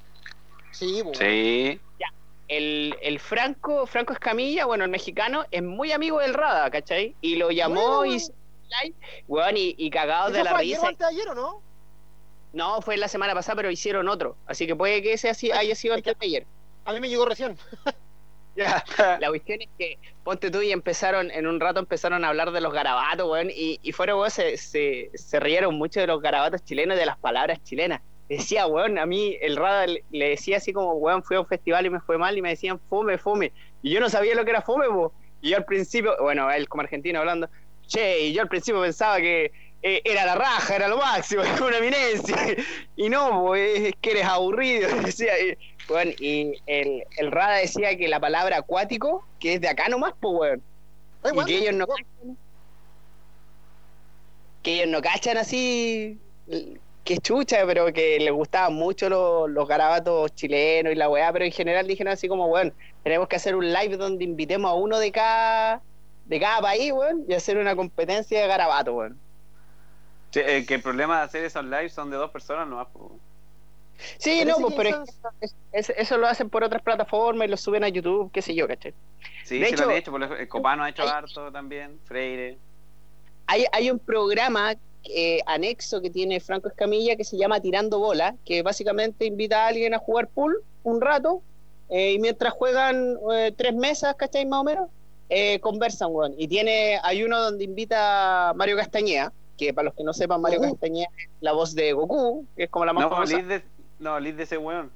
Sí, 0.71 1.01
weón. 1.01 1.15
Sí. 1.15 1.79
El, 2.47 2.95
el 3.01 3.19
Franco, 3.19 3.87
Franco 3.87 4.13
Escamilla, 4.13 4.65
bueno, 4.65 4.83
el 4.83 4.91
mexicano, 4.91 5.45
es 5.49 5.63
muy 5.63 5.91
amigo 5.91 6.19
del 6.19 6.35
Rada, 6.35 6.69
¿cachai? 6.69 7.15
Y 7.19 7.37
lo 7.37 7.49
llamó 7.49 7.97
Bueno. 7.99 8.05
y 8.05 8.15
hizo 8.17 8.33
live, 8.83 8.95
weón, 9.27 9.57
y, 9.57 9.73
y 9.79 9.89
cagados 9.89 10.29
¿Eso 10.29 10.37
de 10.37 10.43
la 10.43 10.51
fue 10.51 10.59
ayer 10.59 10.75
risa. 10.77 10.87
antes 10.89 10.99
de 10.99 11.13
ayer 11.15 11.27
o 11.29 11.33
no? 11.35 11.61
No, 12.53 12.81
fue 12.83 12.97
la 12.97 13.07
semana 13.07 13.33
pasada, 13.33 13.55
pero 13.55 13.71
hicieron 13.71 14.07
otro. 14.07 14.37
Así 14.45 14.67
que 14.67 14.75
puede 14.75 15.01
que 15.01 15.13
ese 15.13 15.27
así 15.29 15.51
Ay, 15.51 15.67
haya 15.67 15.75
sido 15.75 15.95
antes 15.95 16.17
de 16.19 16.25
ayer. 16.25 16.45
A 16.85 16.93
mí 16.93 16.99
me 16.99 17.09
llegó 17.09 17.25
recién. 17.25 17.57
La 18.55 19.27
cuestión 19.27 19.61
es 19.61 19.69
que, 19.77 19.97
ponte 20.23 20.49
tú 20.49 20.61
y 20.61 20.71
empezaron, 20.71 21.29
en 21.29 21.45
un 21.45 21.59
rato 21.59 21.79
empezaron 21.79 22.23
a 22.23 22.29
hablar 22.29 22.51
de 22.51 22.61
los 22.61 22.71
garabatos, 22.73 23.29
weón, 23.29 23.49
y, 23.49 23.79
y 23.83 23.91
fuera, 23.91 24.15
weón, 24.15 24.31
se, 24.31 24.55
se, 24.55 25.11
se 25.13 25.39
rieron 25.41 25.75
mucho 25.75 25.99
de 25.99 26.07
los 26.07 26.21
garabatos 26.21 26.63
chilenos 26.63 26.95
y 26.95 26.99
de 26.99 27.05
las 27.05 27.17
palabras 27.17 27.61
chilenas. 27.63 28.01
Decía, 28.29 28.65
weón, 28.65 28.97
a 28.97 29.05
mí 29.05 29.37
el 29.41 29.57
Rada 29.57 29.87
le 29.87 30.03
le 30.09 30.29
decía 30.29 30.57
así 30.57 30.71
como, 30.71 30.93
weón, 30.93 31.21
fui 31.21 31.35
a 31.35 31.41
un 31.41 31.45
festival 31.47 31.85
y 31.85 31.89
me 31.89 31.99
fue 31.99 32.17
mal 32.17 32.37
y 32.37 32.41
me 32.41 32.49
decían, 32.49 32.79
fome, 32.89 33.17
fome. 33.17 33.51
Y 33.83 33.91
yo 33.91 33.99
no 33.99 34.09
sabía 34.09 34.35
lo 34.35 34.45
que 34.45 34.51
era 34.51 34.61
fome, 34.61 34.87
po. 34.87 35.11
Y 35.41 35.49
yo 35.49 35.57
al 35.57 35.65
principio, 35.65 36.15
bueno, 36.21 36.49
él 36.49 36.69
como 36.69 36.81
argentino 36.81 37.19
hablando, 37.19 37.49
che, 37.87 38.21
y 38.21 38.33
yo 38.33 38.41
al 38.41 38.47
principio 38.47 38.81
pensaba 38.81 39.17
que 39.17 39.51
eh, 39.83 40.01
era 40.03 40.25
la 40.25 40.33
raja, 40.33 40.75
era 40.75 40.87
lo 40.87 40.97
máximo, 40.97 41.43
era 41.43 41.63
una 41.63 41.77
eminencia. 41.77 42.35
Y 42.95 43.09
no, 43.09 43.29
po, 43.29 43.55
es 43.55 43.93
que 44.01 44.11
eres 44.11 44.25
aburrido. 44.25 44.89
Decía, 45.03 45.39
y, 45.39 45.55
weón, 45.89 46.13
y 46.19 46.53
el, 46.65 47.03
el 47.17 47.31
Rada 47.31 47.57
decía 47.57 47.95
que 47.97 48.07
la 48.07 48.19
palabra 48.19 48.57
acuático, 48.57 49.25
que 49.39 49.55
es 49.55 49.61
de 49.61 49.69
acá 49.69 49.89
nomás, 49.89 50.13
pues, 50.19 50.33
weón. 50.37 50.63
Ay, 51.23 51.31
Y 51.31 51.35
weón, 51.35 51.47
que 51.47 51.57
ellos 51.57 51.73
no 51.75 51.87
cachan. 51.87 52.37
Que 54.63 54.73
ellos 54.75 54.87
no 54.87 55.01
cachan 55.01 55.37
así. 55.37 56.19
Que 57.03 57.17
chucha, 57.19 57.65
pero 57.67 57.93
que 57.93 58.19
les 58.19 58.31
gustaban 58.33 58.73
mucho 58.73 59.09
los, 59.09 59.49
los 59.49 59.67
garabatos 59.67 60.33
chilenos 60.33 60.91
y 60.93 60.95
la 60.95 61.09
weá, 61.09 61.31
pero 61.31 61.45
en 61.45 61.51
general 61.51 61.87
dijeron 61.87 62.13
así 62.13 62.27
como, 62.27 62.47
weón, 62.47 62.73
tenemos 63.03 63.27
que 63.27 63.35
hacer 63.35 63.55
un 63.55 63.71
live 63.71 63.97
donde 63.97 64.23
invitemos 64.23 64.69
a 64.71 64.73
uno 64.73 64.97
de 64.99 65.11
cada 65.11 65.81
de 66.25 66.39
cada 66.39 66.59
país, 66.61 66.91
weón, 66.91 67.23
y 67.27 67.33
hacer 67.33 67.57
una 67.57 67.75
competencia 67.75 68.41
de 68.41 68.47
garabato, 68.47 68.93
weón. 68.95 69.19
Sí, 70.31 70.39
eh, 70.43 70.65
que 70.65 70.75
el 70.75 70.81
problema 70.81 71.19
de 71.19 71.23
hacer 71.25 71.45
esos 71.45 71.63
lives 71.63 71.93
son 71.93 72.09
de 72.09 72.17
dos 72.17 72.31
personas 72.31 72.67
nomás. 72.67 72.87
po. 72.87 73.19
Sí, 74.17 74.39
Pero 74.43 74.51
no, 74.59 74.67
pues, 74.67 74.73
que 74.73 74.77
pero 74.77 75.03
esas- 75.03 75.15
es- 75.41 75.55
es- 75.71 75.89
eso 75.97 76.17
lo 76.17 76.27
hacen 76.27 76.49
por 76.49 76.63
otras 76.63 76.81
plataformas 76.81 77.47
y 77.47 77.51
lo 77.51 77.57
suben 77.57 77.83
a 77.83 77.89
YouTube, 77.89 78.31
qué 78.31 78.41
sé 78.41 78.53
yo, 78.53 78.67
¿cachai? 78.67 78.93
Sí, 79.45 79.59
De 79.59 79.67
sí 79.67 79.73
hecho, 79.73 79.85
lo 79.85 79.91
han 79.91 79.97
hecho. 79.97 80.11
por 80.11 80.21
ejemplo, 80.21 80.41
el 80.41 80.47
Copano 80.47 80.83
ha 80.83 80.89
hecho 80.89 81.03
hay- 81.03 81.09
harto 81.09 81.51
también. 81.51 81.99
Freire. 82.05 82.57
hay, 83.47 83.65
hay 83.71 83.91
un 83.91 83.99
programa 83.99 84.73
eh, 85.07 85.39
anexo 85.45 86.01
que 86.01 86.09
tiene 86.09 86.39
Franco 86.39 86.67
Escamilla 86.67 87.15
que 87.15 87.23
se 87.23 87.37
llama 87.37 87.59
Tirando 87.59 87.99
Bola, 87.99 88.35
que 88.43 88.63
básicamente 88.63 89.25
invita 89.27 89.63
a 89.63 89.67
alguien 89.67 89.93
a 89.93 89.99
jugar 89.99 90.27
pool 90.29 90.63
un 90.83 90.99
rato, 90.99 91.43
eh, 91.89 92.13
y 92.13 92.19
mientras 92.19 92.53
juegan 92.53 93.15
eh, 93.33 93.53
tres 93.55 93.75
mesas, 93.75 94.15
¿cachai? 94.15 94.47
Más 94.47 94.61
o 94.61 94.63
menos, 94.63 94.89
eh, 95.29 95.59
conversan, 95.59 96.09
weón. 96.11 96.33
Y 96.39 96.47
tiene, 96.47 96.99
hay 97.03 97.23
uno 97.23 97.39
donde 97.39 97.63
invita 97.65 98.49
a 98.49 98.53
Mario 98.55 98.77
Castañeda, 98.77 99.31
que 99.57 99.75
para 99.75 99.85
los 99.85 99.93
que 99.93 100.03
no 100.03 100.11
sepan, 100.11 100.41
Mario. 100.41 100.59
Castañeda 100.59 101.07
es 101.15 101.29
la 101.39 101.51
voz 101.53 101.75
de 101.75 101.93
Goku, 101.93 102.47
que 102.57 102.63
es 102.63 102.69
como 102.71 102.85
la 102.85 102.93
más 102.93 103.03
No, 103.03 103.09
famosa. 103.11 103.37
de, 103.37 103.61
no, 103.99 104.19
lead 104.19 104.35
de 104.35 104.43
ese 104.43 104.57
weón. 104.57 104.91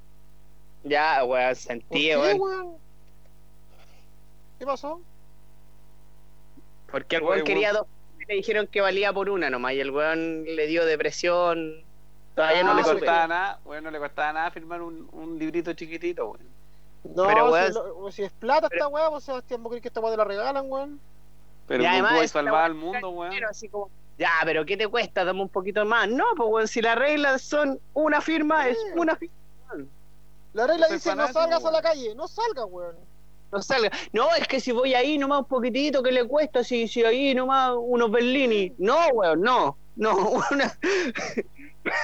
Ya, 0.84 1.24
weón, 1.26 1.48
¿Por 1.48 1.56
sentí, 1.56 2.08
qué, 2.08 2.18
weón. 2.18 2.40
weón? 2.40 2.78
¿Qué 4.60 4.66
pasó? 4.66 5.02
Porque 6.92 7.18
el 7.18 7.24
weón 7.24 7.44
quería 7.44 7.72
weón. 7.72 7.78
dos 7.84 7.88
y 8.22 8.26
le 8.26 8.36
dijeron 8.36 8.68
que 8.68 8.82
valía 8.82 9.14
por 9.14 9.30
una 9.30 9.50
nomás, 9.50 9.74
y 9.74 9.80
el 9.80 9.92
weón 9.92 10.44
le 10.44 10.68
dio 10.68 10.86
depresión. 10.86 11.84
Todavía 12.36 12.64
no 12.64 12.74
no 12.74 12.80
le 12.80 12.84
costaba 12.84 13.28
nada, 13.28 13.60
weón, 13.66 13.84
no 13.84 13.92
le 13.92 14.00
costaba 14.00 14.34
nada 14.34 14.52
firmar 14.52 14.82
un, 14.82 15.10
un 15.12 15.38
librito 15.40 15.74
chiquitito, 15.74 16.28
weón. 16.32 16.48
No, 17.04 17.28
Pero, 17.28 17.46
si, 17.48 17.52
weón- 17.54 17.74
lo- 17.74 18.12
si 18.12 18.24
es 18.24 18.32
plata 18.32 18.68
pero- 18.70 18.80
esta 18.84 18.88
weá, 18.90 19.10
pues 19.10 19.24
Sebastián, 19.24 19.64
¿vos 19.64 19.70
crees 19.72 19.82
que 19.82 19.88
esta 19.88 20.00
weá 20.00 20.12
te 20.12 20.18
la 20.18 20.24
regalan, 20.26 20.66
weón? 20.70 21.00
Pero 21.68 21.84
Y 21.84 21.86
además 21.86 22.34
weá 22.34 22.66
al 22.66 22.74
mundo, 22.76 23.10
weón. 23.10 23.32
Pero 23.32 23.50
así 23.50 23.70
como, 23.70 23.90
ya, 24.20 24.30
pero 24.44 24.66
¿qué 24.66 24.76
te 24.76 24.86
cuesta? 24.90 25.24
Dame 25.24 25.42
un 25.42 25.50
poquito 25.50 25.86
más. 25.86 26.10
No, 26.10 26.26
pues 26.36 26.50
weón, 26.52 26.68
si 26.68 26.82
las 26.82 26.98
reglas 26.98 27.42
son 27.42 27.80
una 27.94 28.20
firma, 28.20 28.68
es 28.68 28.78
una 28.98 29.16
firma. 29.16 29.34
La 30.52 30.68
regla 30.68 30.88
dice, 30.90 31.16
no 31.16 31.26
salgas 31.32 31.64
a 31.64 31.72
la 31.72 31.82
calle, 31.82 32.14
no 32.16 32.28
salgas, 32.28 32.66
weón. 32.70 32.98
No 33.50 33.62
salga. 33.62 33.90
No, 34.12 34.36
es 34.36 34.46
que 34.46 34.60
si 34.60 34.74
voy 34.74 34.94
ahí 34.94 35.18
nomás 35.18 35.40
un 35.40 35.46
poquitito, 35.46 36.04
¿qué 36.04 36.12
le 36.12 36.28
cuesta? 36.28 36.66
Si, 36.66 36.88
si 36.90 37.04
ahí 37.04 37.34
nomás 37.34 37.72
unos 37.78 38.12
Berlini. 38.12 38.74
No, 38.78 39.08
weón, 39.14 39.42
no. 39.42 39.78
No, 39.96 40.16
una. 40.52 40.78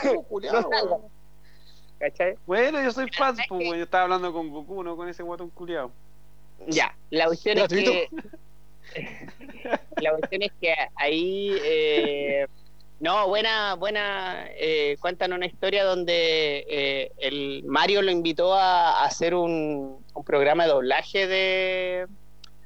No 0.03 0.22
weón. 0.30 1.01
¿Cachai? 1.99 2.38
Bueno, 2.45 2.82
yo 2.82 2.91
soy 2.91 3.11
fan, 3.11 3.38
es 3.38 3.45
pues, 3.49 3.59
weón. 3.59 3.78
Yo 3.78 3.84
estaba 3.84 4.05
hablando 4.05 4.32
con 4.32 4.49
Goku, 4.51 4.84
no 4.84 4.95
con 4.95 5.09
ese 5.09 5.22
guatón 5.22 5.49
culiado. 5.49 5.91
Ya, 6.68 6.95
la 7.09 7.26
cuestión 7.26 7.57
es 7.57 7.68
que. 7.68 8.09
la 10.02 10.12
cuestión 10.12 10.41
es 10.43 10.52
que 10.60 10.74
ahí. 10.96 11.56
eh, 11.64 12.48
no, 13.00 13.28
buena, 13.28 13.76
buena. 13.76 14.48
Eh, 14.58 14.96
cuentan 15.02 15.34
una 15.34 15.46
historia 15.46 15.84
donde 15.84 16.66
eh, 16.70 17.12
el 17.18 17.64
Mario 17.66 18.02
lo 18.02 18.12
invitó 18.12 18.54
a, 18.54 19.02
a 19.02 19.06
hacer 19.06 19.36
un, 19.36 20.04
un 20.14 20.24
programa 20.24 20.64
de 20.64 20.70
doblaje 20.70 21.28
de. 21.28 22.08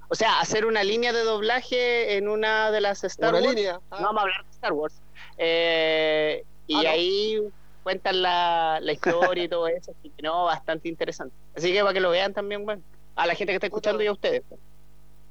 O 0.08 0.16
sea, 0.16 0.40
hacer 0.40 0.66
una 0.66 0.84
línea 0.84 1.14
de 1.14 1.24
doblaje 1.24 2.16
en 2.18 2.28
una 2.30 2.72
de 2.72 2.82
las 2.82 3.04
Star 3.04 3.34
Una 3.34 3.44
Wars. 3.44 3.56
línea. 3.56 3.80
ah. 3.92 3.98
No 4.00 4.06
vamos 4.08 4.20
a 4.20 4.22
hablar 4.24 4.44
de 4.46 4.52
Star 4.52 4.74
Wars. 4.74 5.02
Eh, 5.38 6.44
y 6.68 6.76
Ah, 6.76 6.84
¿no? 6.84 6.90
ahí 6.90 7.40
cuentan 7.84 8.22
la, 8.22 8.80
la 8.82 8.92
historia 8.92 9.44
y 9.44 9.48
todo 9.50 9.68
eso. 9.68 9.92
Así 9.98 10.10
que 10.12 10.22
no, 10.22 10.46
bastante 10.46 10.90
interesante. 10.90 11.34
Así 11.56 11.72
que 11.74 11.82
para 11.82 11.94
que 11.94 12.00
lo 12.02 12.12
vean 12.12 12.34
también, 12.34 12.66
bueno. 12.66 12.82
A 13.16 13.26
la 13.28 13.36
gente 13.36 13.52
que 13.52 13.56
está 13.56 13.68
escuchando 13.68 14.02
y 14.04 14.08
a 14.08 14.12
ustedes. 14.14 14.44
pues, 14.48 14.62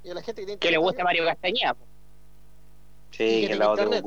Y 0.08 0.10
a 0.10 0.14
la 0.14 0.22
gente 0.22 0.40
que 0.40 0.46
tiene 0.46 0.58
Que 0.58 0.70
le 0.70 0.78
guste 0.78 1.04
Mario 1.04 1.26
Castañeda. 1.26 1.76
Y 3.12 3.16
Sí, 3.16 3.46
que 3.46 3.56
la 3.56 3.70
otra. 3.70 3.86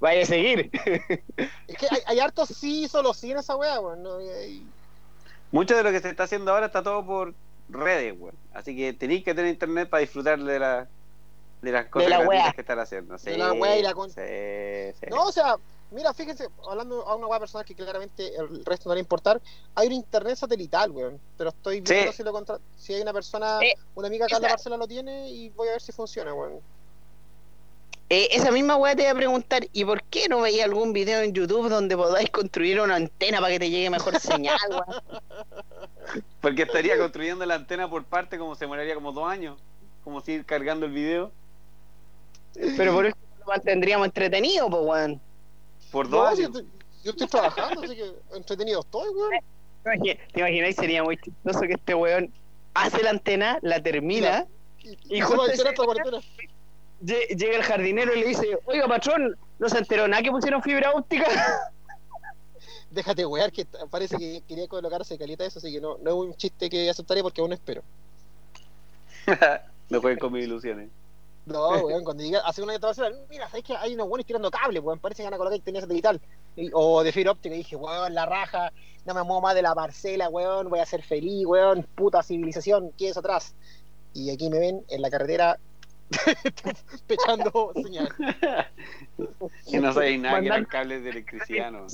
Vaya 0.00 0.22
a 0.22 0.26
seguir. 0.26 0.70
Es 1.66 1.78
que 1.78 1.86
hay, 1.90 2.00
hay 2.04 2.20
hartos 2.20 2.50
sí, 2.50 2.86
solo 2.88 3.14
sí 3.14 3.32
en 3.32 3.38
esa 3.38 3.56
weá, 3.56 3.80
weón. 3.80 4.02
No, 4.02 4.18
Mucho 5.50 5.74
de 5.74 5.82
lo 5.82 5.90
que 5.90 6.00
se 6.00 6.10
está 6.10 6.24
haciendo 6.24 6.52
ahora 6.52 6.66
está 6.66 6.82
todo 6.82 7.06
por 7.06 7.32
redes, 7.70 8.14
weón. 8.18 8.34
Así 8.52 8.76
que 8.76 8.92
tenéis 8.92 9.24
que 9.24 9.32
tener 9.34 9.50
internet 9.50 9.88
para 9.88 10.02
disfrutar 10.02 10.38
de 10.38 10.58
la 10.58 10.86
de 11.62 11.72
las 11.72 11.86
cosas 11.86 12.10
la 12.10 12.20
wea. 12.20 12.52
que 12.52 12.60
están 12.60 12.80
haciendo. 12.80 13.16
Sí, 13.16 13.30
De 13.30 13.38
la 13.38 13.54
wea 13.54 13.78
y 13.78 13.82
la 13.82 13.94
con- 13.94 14.10
sí, 14.10 14.20
sí. 15.00 15.06
No, 15.08 15.24
o 15.24 15.32
sea, 15.32 15.56
mira, 15.92 16.12
fíjense, 16.14 16.48
hablando 16.68 17.06
a 17.06 17.14
una 17.16 17.26
weá 17.26 17.38
personal 17.38 17.64
que 17.64 17.74
claramente 17.74 18.34
el 18.34 18.64
resto 18.64 18.88
no 18.88 18.94
le 18.94 18.98
va 18.98 19.00
a 19.00 19.06
importar, 19.06 19.40
hay 19.74 19.86
un 19.88 19.92
internet 19.94 20.36
satelital, 20.36 20.90
weón. 20.90 21.20
Pero 21.36 21.50
estoy 21.50 21.80
viendo 21.80 22.10
Sí. 22.10 22.16
si 22.18 22.22
lo 22.22 22.32
contra... 22.32 22.58
si 22.76 22.94
hay 22.94 23.02
una 23.02 23.12
persona, 23.12 23.58
Eh, 23.62 23.74
una 23.94 24.08
amiga 24.08 24.26
acá 24.26 24.36
en 24.36 24.42
la 24.42 24.48
parcela 24.48 24.76
lo 24.76 24.86
tiene 24.88 25.30
y 25.30 25.48
voy 25.50 25.68
a 25.68 25.72
ver 25.72 25.80
si 25.82 25.92
funciona, 25.92 26.34
weón. 26.34 26.60
Eh, 28.10 28.28
esa 28.32 28.50
misma 28.50 28.76
weá 28.76 28.94
te 28.94 29.02
iba 29.02 29.12
a 29.12 29.14
preguntar, 29.14 29.66
¿y 29.72 29.84
por 29.86 30.02
qué 30.02 30.28
no 30.28 30.42
veía 30.42 30.64
algún 30.64 30.92
video 30.92 31.22
en 31.22 31.32
YouTube 31.32 31.70
donde 31.70 31.96
podáis 31.96 32.28
construir 32.30 32.78
una 32.80 32.96
antena 32.96 33.40
para 33.40 33.54
que 33.54 33.60
te 33.60 33.70
llegue 33.70 33.88
mejor 33.88 34.18
señal, 34.20 34.58
weón? 34.70 35.02
Porque 36.42 36.62
estaría 36.62 36.98
construyendo 36.98 37.46
la 37.46 37.54
antena 37.54 37.88
por 37.88 38.04
parte 38.04 38.36
como 38.36 38.54
se 38.54 38.66
moraría 38.66 38.94
como 38.94 39.12
dos 39.12 39.28
años. 39.30 39.58
Como 40.04 40.20
si 40.20 40.32
ir 40.32 40.44
cargando 40.44 40.84
el 40.84 40.92
video 40.92 41.30
Pero 42.76 42.92
por 42.92 43.06
eso 43.06 43.16
lo 43.38 43.46
mantendríamos 43.46 44.06
entretenido, 44.06 44.68
pues, 44.68 44.82
weón. 44.84 45.20
Por 45.92 46.08
dos 46.08 46.30
No, 46.30 46.36
si 46.36 46.42
yo, 46.42 46.48
estoy, 46.48 46.66
yo 47.04 47.10
estoy 47.12 47.26
trabajando, 47.28 47.82
así 47.82 47.94
que 47.94 48.12
entretenido 48.34 48.80
estoy, 48.80 49.08
weón. 49.10 49.30
¿Te 49.84 49.90
imagi- 49.90 50.18
¿Te 50.32 50.40
imagináis? 50.40 50.76
Sería 50.76 51.02
muy 51.04 51.16
chistoso 51.18 51.60
que 51.60 51.74
este 51.74 51.94
weón 51.94 52.32
hace 52.74 53.02
la 53.02 53.10
antena, 53.10 53.58
la 53.62 53.80
termina, 53.82 54.46
Y, 54.80 54.88
Y 54.88 54.96
y 55.10 55.16
se 55.18 55.22
justo 55.22 55.36
va 55.38 55.42
a 55.44 55.46
ese- 55.46 55.52
enterar 55.54 55.72
esta 55.74 55.84
cuarentena. 55.84 56.18
lle- 57.04 57.28
llega 57.36 57.56
el 57.56 57.62
jardinero 57.62 58.14
y 58.16 58.20
le 58.20 58.26
dice, 58.26 58.58
oiga, 58.64 58.88
patrón, 58.88 59.36
no 59.60 59.68
se 59.68 59.78
enteró 59.78 60.08
nada 60.08 60.22
que 60.22 60.30
pusieron 60.32 60.60
fibra 60.62 60.90
óptica. 60.92 61.24
Déjate 62.90 63.24
wear, 63.26 63.50
que 63.52 63.64
parece 63.90 64.16
que 64.18 64.42
quería 64.46 64.66
colocarse 64.68 65.16
calita 65.16 65.44
eso, 65.46 65.58
así 65.60 65.72
que 65.72 65.80
no, 65.80 65.98
no 66.02 66.10
es 66.10 66.16
un 66.28 66.34
chiste 66.36 66.68
que 66.68 66.90
aceptaré 66.90 67.22
porque 67.22 67.40
aún 67.40 67.50
no 67.50 67.54
espero. 67.54 67.82
no 69.88 70.00
jueguen 70.00 70.18
con 70.18 70.32
mis 70.32 70.44
ilusiones. 70.44 70.90
No, 71.46 71.68
weón, 71.70 72.04
cuando 72.04 72.22
llegué 72.22 72.38
hace 72.44 72.62
una 72.62 72.78
vez 72.78 72.98
mira, 73.28 73.48
sabes 73.48 73.64
que 73.64 73.76
hay 73.76 73.94
unos 73.94 74.08
buenos 74.08 74.26
tirando 74.26 74.50
cable, 74.50 74.78
weón, 74.80 74.98
parece 74.98 75.22
que 75.22 75.24
van 75.24 75.34
a 75.34 75.38
colocar 75.38 75.56
internet 75.56 75.82
satelital 75.82 76.20
Y- 76.56 76.70
o 76.72 77.02
de 77.02 77.12
fibra 77.12 77.32
óptica. 77.32 77.54
Y 77.54 77.58
dije, 77.58 77.76
weón, 77.76 78.14
la 78.14 78.26
raja, 78.26 78.72
no 79.04 79.14
me 79.14 79.22
muevo 79.22 79.40
más 79.40 79.54
de 79.54 79.62
la 79.62 79.74
parcela, 79.74 80.28
weón, 80.28 80.68
voy 80.68 80.80
a 80.80 80.86
ser 80.86 81.02
feliz, 81.02 81.44
weón, 81.46 81.86
puta 81.94 82.22
civilización, 82.22 82.92
¿qué 82.96 83.08
es 83.08 83.16
atrás? 83.16 83.54
Y 84.14 84.30
aquí 84.30 84.50
me 84.50 84.58
ven 84.58 84.84
en 84.88 85.02
la 85.02 85.10
carretera 85.10 85.58
pechando 87.06 87.72
señal. 87.82 88.08
Que 89.70 89.80
no 89.80 89.92
sabéis 89.92 90.20
nada 90.20 90.40
que 90.40 90.46
eran 90.46 90.64
cables 90.66 91.02
de 91.02 91.10
electricidad, 91.10 91.70
¿no? 91.72 91.86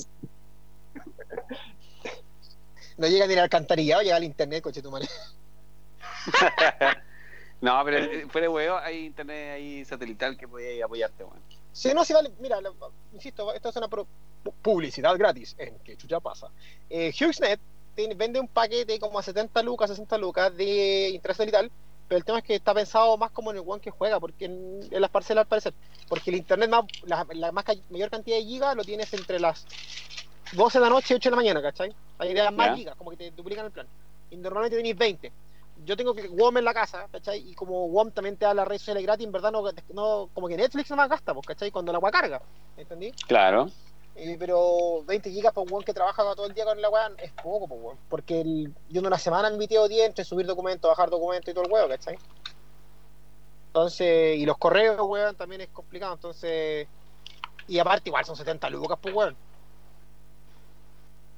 No 2.96 3.07
llega 3.07 3.28
ni 3.28 3.34
al 3.34 3.38
alcantarillado, 3.40 4.03
llega 4.03 4.16
al 4.16 4.24
internet, 4.24 4.61
coche 4.62 4.82
tu 4.82 4.90
madre. 4.90 5.07
No, 7.61 7.80
pero 7.84 7.98
eh, 7.98 8.26
fuera 8.28 8.46
de 8.46 8.48
huevo 8.48 8.76
hay 8.78 9.06
internet 9.06 9.54
ahí 9.54 9.84
satelital 9.84 10.36
que 10.36 10.46
podía 10.46 10.84
apoyarte, 10.84 11.24
weón. 11.24 11.42
Sí, 11.72 11.92
no, 11.94 12.04
sí, 12.04 12.12
vale. 12.12 12.30
Mira, 12.40 12.61
lo- 12.61 12.74
insisto, 13.12 13.52
esto 13.52 13.68
es 13.68 13.76
una 13.76 13.88
pro- 13.88 14.06
pu- 14.44 14.52
publicidad 14.62 15.16
gratis 15.16 15.54
en 15.59 15.78
que 15.80 15.96
chucha 15.96 16.20
pasa. 16.20 16.48
Eh, 16.88 17.12
HughesNet 17.12 17.61
vende 18.16 18.38
un 18.38 18.46
paquete 18.48 18.98
como 19.00 19.18
a 19.18 19.22
70 19.22 19.62
lucas, 19.62 19.90
60 19.90 20.16
lucas 20.18 20.56
de 20.56 21.09
internet 21.11 21.36
satelital, 21.36 21.70
pero 22.06 22.18
el 22.18 22.24
tema 22.24 22.38
es 22.38 22.44
que 22.44 22.54
está 22.54 22.72
pensado 22.74 23.16
más 23.18 23.32
como 23.32 23.50
en 23.50 23.56
el 23.59 23.64
one 23.66 23.80
que 23.80 23.90
juega, 23.90 24.20
porque 24.20 24.44
en, 24.44 24.80
en 24.90 25.00
las 25.00 25.11
parcelas 25.11 25.42
al 25.42 25.48
parecer. 25.48 25.74
Porque 26.09 26.30
el 26.30 26.36
internet 26.36 26.70
más, 26.70 26.84
la, 27.02 27.26
la 27.34 27.52
más 27.52 27.64
ca- 27.64 27.74
mayor 27.90 28.09
cantidad 28.09 28.36
de 28.36 28.44
gigas 28.44 28.76
lo 28.76 28.84
tienes 28.84 29.12
entre 29.14 29.40
las 29.40 29.66
12 30.52 30.78
de 30.78 30.84
la 30.84 30.90
noche 30.90 31.14
y 31.14 31.16
8 31.16 31.28
de 31.28 31.30
la 31.32 31.36
mañana, 31.36 31.61
¿cachai? 31.61 31.92
Hay 32.18 32.30
ideas 32.30 32.52
más 32.52 32.76
gigas, 32.76 32.94
como 32.96 33.11
que 33.11 33.16
te 33.16 33.30
duplican 33.32 33.66
el 33.66 33.72
plan. 33.72 33.86
Y 34.30 34.36
normalmente 34.36 34.76
tenéis 34.76 34.96
20 34.96 35.32
yo 35.89 35.97
tengo 35.97 36.14
que 36.14 36.28
WOM 36.28 36.59
en 36.59 36.64
la 36.66 36.74
casa, 36.74 37.09
¿cachai? 37.11 37.49
Y 37.49 37.55
como 37.55 37.89
WOM 37.89 38.11
también 38.11 38.36
te 38.36 38.45
da 38.45 38.53
las 38.53 38.68
redes 38.68 38.82
sociales 38.82 39.03
gratis, 39.05 39.24
en 39.24 39.32
verdad 39.32 39.51
no, 39.51 39.64
no 39.95 40.28
como 40.34 40.47
que 40.47 40.55
Netflix 40.55 40.91
no 40.91 40.97
más 40.97 41.09
gasta, 41.09 41.32
pues, 41.32 41.47
¿cachai? 41.47 41.70
Cuando 41.70 41.93
la 41.93 41.97
agua 41.97 42.11
carga, 42.11 42.43
¿entendí? 42.76 43.11
Claro. 43.26 43.70
Eh, 44.14 44.36
pero 44.39 45.03
20 45.07 45.30
gigas 45.30 45.55
por 45.55 45.66
WOM 45.66 45.82
que 45.82 45.95
trabaja 45.95 46.22
todo 46.34 46.45
el 46.45 46.53
día 46.53 46.66
con 46.66 46.78
la 46.82 46.91
weá 46.91 47.11
es 47.16 47.32
poco, 47.32 47.66
pues, 47.66 47.80
weón. 47.82 47.97
Porque 48.11 48.43
el, 48.43 48.74
yo 48.91 49.01
en 49.01 49.07
una 49.07 49.16
semana 49.16 49.51
invité 49.51 49.76
10 49.89 50.09
entre 50.09 50.26
subir 50.26 50.45
documentos, 50.45 50.91
bajar 50.91 51.09
documentos 51.09 51.51
y 51.51 51.55
todo 51.55 51.64
el 51.64 51.72
huevo, 51.72 51.89
¿cachai? 51.89 52.18
Entonces, 53.68 54.36
y 54.36 54.45
los 54.45 54.59
correos, 54.59 55.01
weón, 55.01 55.36
también 55.36 55.62
es 55.62 55.68
complicado, 55.68 56.12
entonces... 56.12 56.86
Y 57.66 57.78
aparte 57.78 58.11
igual 58.11 58.26
son 58.26 58.36
70 58.36 58.68
lucas, 58.68 58.99
pues, 59.01 59.14
weón. 59.14 59.34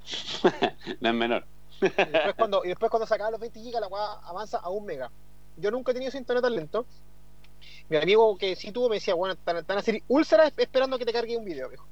No 1.01 1.09
es 1.09 1.15
menor. 1.15 1.45
Y 1.81 1.87
después 1.87 2.35
cuando, 2.37 2.65
y 2.65 2.69
después 2.69 2.91
cuando 2.91 3.07
sacaba 3.07 3.31
los 3.31 3.41
20 3.41 3.61
gigas 3.61 3.81
la 3.81 3.89
weá 3.89 4.13
avanza 4.25 4.59
a 4.59 4.69
un 4.71 4.85
mega. 4.85 5.11
Yo 5.57 5.71
nunca 5.71 5.91
he 5.91 5.95
tenido 5.95 6.09
ese 6.09 6.19
internet 6.19 6.43
tan 6.43 6.55
lento. 6.55 6.87
Mi 7.89 7.97
amigo 7.97 8.37
que 8.37 8.57
sí 8.57 8.73
tuvo 8.73 8.89
me 8.89 8.97
decía, 8.97 9.15
bueno, 9.15 9.35
están, 9.35 9.57
a 9.57 9.81
hacer 9.81 10.03
úlceras 10.09 10.53
esperando 10.57 10.99
que 10.99 11.05
te 11.05 11.13
cargue 11.13 11.37
un 11.37 11.45
video, 11.45 11.69
viejo. 11.69 11.85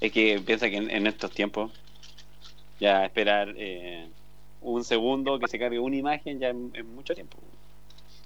Es 0.00 0.12
que 0.12 0.40
piensa 0.44 0.68
que 0.68 0.76
en, 0.76 0.90
en 0.90 1.06
estos 1.06 1.30
tiempos 1.30 1.70
ya 2.80 3.04
esperar 3.04 3.54
eh, 3.56 4.08
un 4.60 4.84
segundo 4.84 5.38
que 5.38 5.48
se 5.48 5.58
cargue 5.58 5.78
una 5.78 5.96
imagen 5.96 6.38
ya 6.38 6.48
es, 6.48 6.84
mucho 6.84 7.14
tiempo. 7.14 7.38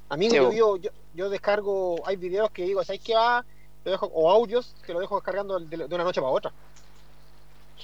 Amigo, 0.09 0.51
Sí, 0.51 0.59
yo, 0.59 0.77
yo, 0.77 0.91
yo 1.15 1.31
descargo, 1.31 2.07
hay 2.07 2.17
videos 2.17 2.51
que 2.51 2.65
digo, 2.65 2.85
¿sabes 2.85 3.03
qué 3.03 3.15
va? 3.15 3.45
Lo 3.85 3.91
dejo, 3.91 4.07
o 4.07 4.31
audios 4.31 4.75
que 4.85 4.93
lo 4.93 5.01
dejo 5.01 5.17
descargando 5.17 5.59
de, 5.59 5.77
de 5.77 5.95
una 5.95 6.05
noche 6.05 6.21
para 6.21 6.33
otra. 6.33 6.53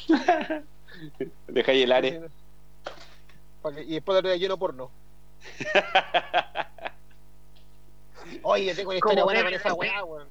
Dejáis 1.49 1.85
el 1.85 1.93
área. 1.93 2.21
Que- 3.63 3.83
y 3.83 3.95
después 3.95 4.23
de 4.23 4.39
lleno 4.39 4.59
porno. 4.59 4.91
Oye, 8.43 8.67
yo 8.67 8.77
tengo 8.77 8.91
una 8.91 8.99
historia 8.99 9.25
buena 9.25 9.43
con 9.45 9.55
esa 9.55 9.75
weá, 9.75 10.05
weón. 10.05 10.29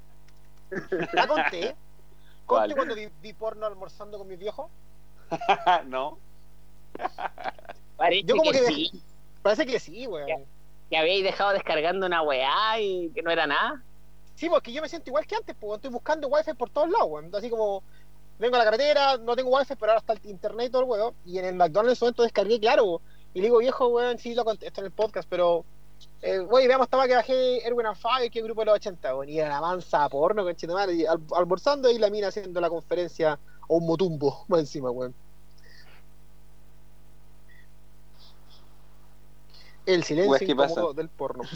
¿La 1.13 1.27
conté? 1.27 1.75
¿Conté 2.45 2.75
cuando 2.75 2.95
vi, 2.95 3.07
vi 3.21 3.33
porno 3.33 3.65
almorzando 3.65 4.17
con 4.17 4.27
mis 4.27 4.39
viejos? 4.39 4.69
no. 5.87 6.17
Parece 7.97 8.23
Yo 8.23 8.35
como 8.35 8.51
que 8.51 8.59
que- 8.59 8.65
sí. 8.65 9.03
Parece 9.41 9.65
que 9.65 9.79
sí, 9.79 10.05
weón. 10.07 10.45
que 10.89 10.97
habíais 10.97 11.23
dejado 11.23 11.53
descargando 11.53 12.05
una 12.05 12.21
weá 12.21 12.79
y 12.79 13.09
que 13.09 13.21
no 13.21 13.31
era 13.31 13.47
nada. 13.47 13.81
Sí, 14.35 14.49
porque 14.49 14.71
yo 14.73 14.81
me 14.81 14.89
siento 14.89 15.09
igual 15.09 15.25
que 15.25 15.35
antes, 15.35 15.55
pues 15.59 15.75
estoy 15.77 15.91
buscando 15.91 16.27
wifi 16.27 16.53
por 16.53 16.69
todos 16.69 16.89
lados, 16.89 17.07
weón. 17.09 17.33
Así 17.35 17.49
como 17.49 17.83
vengo 18.39 18.55
a 18.55 18.59
la 18.59 18.65
carretera, 18.65 19.17
no 19.17 19.35
tengo 19.35 19.55
wifi, 19.57 19.75
pero 19.75 19.91
ahora 19.93 19.99
está 19.99 20.13
el 20.13 20.19
internet 20.29 20.67
y 20.67 20.71
todo 20.71 20.81
el 20.83 20.89
weón. 20.89 21.13
Y 21.25 21.37
en 21.39 21.45
el 21.45 21.55
McDonald's 21.55 22.01
en 22.01 22.05
momento 22.05 22.23
descargué, 22.23 22.59
claro. 22.59 23.01
Y 23.33 23.39
le 23.39 23.45
digo, 23.45 23.59
viejo, 23.59 23.87
weón, 23.87 24.17
sí 24.17 24.35
lo 24.35 24.43
contesto 24.43 24.81
en 24.81 24.85
el 24.85 24.91
podcast, 24.91 25.27
pero. 25.29 25.63
Eh, 26.21 26.39
güey, 26.39 26.67
veamos, 26.67 26.85
estaba 26.85 27.07
que 27.07 27.15
bajé 27.15 27.65
Erwin 27.65 27.85
and 27.85 27.97
Fire, 27.97 28.29
que 28.31 28.41
grupo 28.41 28.61
de 28.61 28.65
los 28.65 28.75
80, 28.75 29.15
weón. 29.15 29.29
Y 29.29 29.39
era 29.39 29.49
la 29.49 29.61
mansa 29.61 30.09
porno, 30.09 30.43
con 30.43 30.55
y 30.95 31.05
al, 31.05 31.21
almorzando 31.35 31.89
y 31.89 31.97
la 31.97 32.09
mina 32.09 32.27
haciendo 32.27 32.59
la 32.59 32.69
conferencia 32.69 33.39
o 33.67 33.77
un 33.77 33.85
motumbo 33.85 34.45
más 34.49 34.61
encima, 34.61 34.91
weón. 34.91 35.13
El 39.85 40.03
silencio 40.03 40.47
incómodo 40.47 40.93
del 40.93 41.09
porno. 41.09 41.43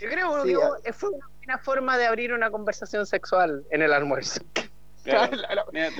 Yo 0.00 0.08
creo 0.10 0.44
que 0.44 0.50
sí, 0.50 0.92
fue 0.92 1.10
una 1.44 1.58
forma 1.58 1.96
de 1.96 2.06
abrir 2.06 2.32
una 2.32 2.50
conversación 2.50 3.06
sexual 3.06 3.64
en 3.70 3.80
el 3.82 3.92
almuerzo. 3.94 4.42
Mira, 5.72 5.90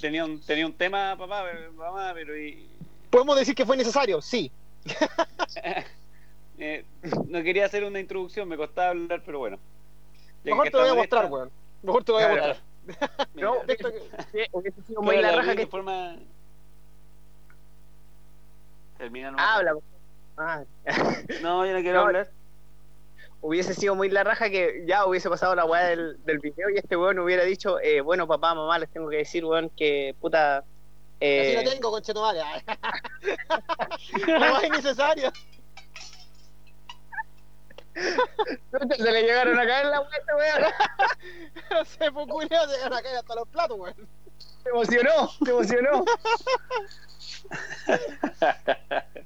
tenía, 0.00 0.24
un, 0.24 0.40
tenía 0.40 0.66
un 0.66 0.72
tema, 0.72 1.16
papá, 1.16 1.44
mamá, 1.74 2.12
pero... 2.14 2.36
Y... 2.36 2.68
¿Podemos 3.10 3.38
decir 3.38 3.54
que 3.54 3.64
fue 3.64 3.76
necesario? 3.76 4.20
Sí. 4.20 4.50
eh, 6.58 6.84
no 7.28 7.42
quería 7.42 7.66
hacer 7.66 7.84
una 7.84 8.00
introducción, 8.00 8.48
me 8.48 8.56
costaba 8.56 8.90
hablar, 8.90 9.22
pero 9.24 9.38
bueno. 9.38 9.58
Mejor 10.44 10.70
te 10.70 10.76
voy 10.76 10.88
a 10.88 10.94
mostrar, 10.94 11.30
weón. 11.30 11.50
Mejor 11.82 12.04
te 12.04 12.12
voy 12.12 12.22
a 12.22 12.28
mostrar. 12.28 12.56
no, 13.34 13.54
hubiese 14.52 14.82
sido 14.82 15.02
muy 15.02 15.16
la 15.18 15.32
raja 15.32 15.56
que... 15.56 15.66
Forma... 15.66 16.16
Termina 18.98 19.34
Habla. 19.36 19.76
Ah. 20.38 20.62
No, 21.42 21.66
yo 21.66 21.72
no 21.72 21.80
quiero 21.80 22.00
hablar 22.00 22.30
hubiese 23.40 23.74
sido 23.74 23.94
muy 23.94 24.08
la 24.10 24.24
raja 24.24 24.50
que 24.50 24.84
ya 24.86 25.06
hubiese 25.06 25.28
pasado 25.28 25.54
la 25.54 25.64
weá 25.64 25.84
del, 25.84 26.22
del 26.24 26.38
video 26.38 26.70
y 26.70 26.78
este 26.78 26.96
weón 26.96 27.18
hubiera 27.18 27.44
dicho, 27.44 27.78
eh, 27.80 28.00
bueno, 28.00 28.26
papá, 28.26 28.54
mamá, 28.54 28.78
les 28.78 28.90
tengo 28.90 29.08
que 29.08 29.18
decir, 29.18 29.44
weón, 29.44 29.70
que 29.70 30.14
puta... 30.20 30.64
Eh... 31.20 31.56
Así 31.56 31.64
lo 31.64 31.70
tengo, 31.70 31.90
conchetumare. 31.90 32.40
no 34.26 34.60
es 34.60 34.70
necesario. 34.70 35.32
Se 37.94 39.12
le 39.12 39.22
llegaron 39.22 39.58
a 39.58 39.66
caer 39.66 39.86
la 39.86 40.00
weá 40.00 40.10
este 40.18 40.34
weón. 40.34 41.86
se 41.86 42.10
fue 42.12 42.26
culiado, 42.26 42.68
se 42.68 42.76
llegaron 42.76 42.98
a 42.98 43.02
caer 43.02 43.16
hasta 43.16 43.34
los 43.34 43.48
platos, 43.48 43.78
weón. 43.78 44.08
Se 44.62 44.68
emocionó, 44.68 45.30
se 45.44 45.50
emocionó. 45.50 46.04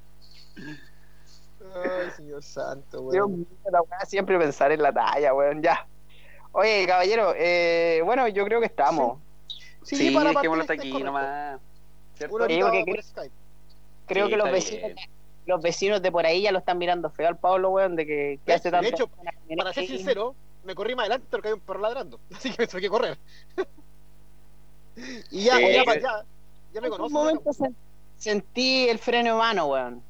Ay, 1.75 2.11
señor 2.17 2.43
santo, 2.43 3.03
weón. 3.03 3.47
la 3.71 3.83
weá 3.83 4.05
siempre 4.07 4.39
pensar 4.39 4.73
en 4.73 4.83
la 4.83 4.93
talla, 4.93 5.35
weón, 5.35 5.63
ya. 5.63 5.87
Oye, 6.53 6.87
caballero, 6.87 7.35
eh, 7.37 8.03
bueno, 8.05 8.27
yo 8.29 8.45
creo 8.45 8.61
que 8.61 8.67
estamos. 8.67 9.19
Sí, 9.83 9.97
sí, 9.97 10.09
sí 10.09 10.15
para 10.15 10.31
hasta 10.31 10.73
aquí 10.73 11.03
nomás. 11.03 11.61
creo, 12.19 12.39
creo 14.07 14.29
que 14.29 14.37
los 14.37 14.51
vecinos, 14.51 14.93
los 15.47 15.63
vecinos 15.63 16.03
de 16.03 16.13
por 16.13 16.27
ahí 16.27 16.43
ya 16.43 16.53
lo 16.53 16.59
están 16.59 16.79
mirando 16.79 17.11
feo 17.11 17.29
al 17.29 17.39
Pablo, 17.39 17.71
weón, 17.71 17.97
de 17.97 18.07
que, 18.07 18.41
que 18.45 18.53
hace 18.53 18.71
tanto. 18.71 18.85
De 18.85 18.91
hecho, 18.91 19.09
para 19.57 19.73
ser 19.73 19.87
sincero, 19.87 20.35
me 20.65 20.75
corrí 20.75 20.95
más 20.95 21.05
adelante 21.05 21.27
porque 21.31 21.49
hay 21.49 21.55
un 21.55 21.61
perro 21.61 21.81
ladrando. 21.81 22.21
Así 22.35 22.51
que 22.51 22.63
me 22.63 22.67
tuve 22.67 22.81
que 22.81 22.89
correr. 22.89 23.19
y 25.31 25.45
ya, 25.45 25.61
ya, 25.61 25.85
ya, 25.85 26.25
ya, 26.73 26.81
me 26.81 26.89
conocen. 26.89 26.93
En 26.93 27.03
un 27.03 27.13
momento 27.13 27.51
sentí 28.17 28.89
el 28.89 28.99
freno 28.99 29.37
humano, 29.37 29.67
weón. 29.67 30.10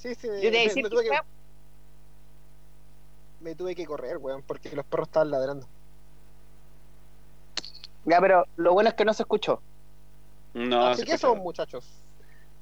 Sí, 0.00 0.14
sí, 0.14 0.28
me, 0.28 0.40
me, 0.82 0.88
tuve 0.88 1.04
que, 1.04 1.10
me 3.40 3.54
tuve 3.54 3.74
que 3.74 3.84
correr, 3.84 4.16
weón, 4.16 4.42
porque 4.42 4.74
los 4.74 4.86
perros 4.86 5.08
estaban 5.08 5.30
ladrando. 5.30 5.66
Ya, 8.06 8.18
pero 8.18 8.46
lo 8.56 8.72
bueno 8.72 8.88
es 8.88 8.94
que 8.94 9.04
no 9.04 9.12
se 9.12 9.24
escuchó. 9.24 9.60
No, 10.54 10.86
Así 10.86 11.04
que 11.04 11.18
son 11.18 11.40
muchachos. 11.40 11.84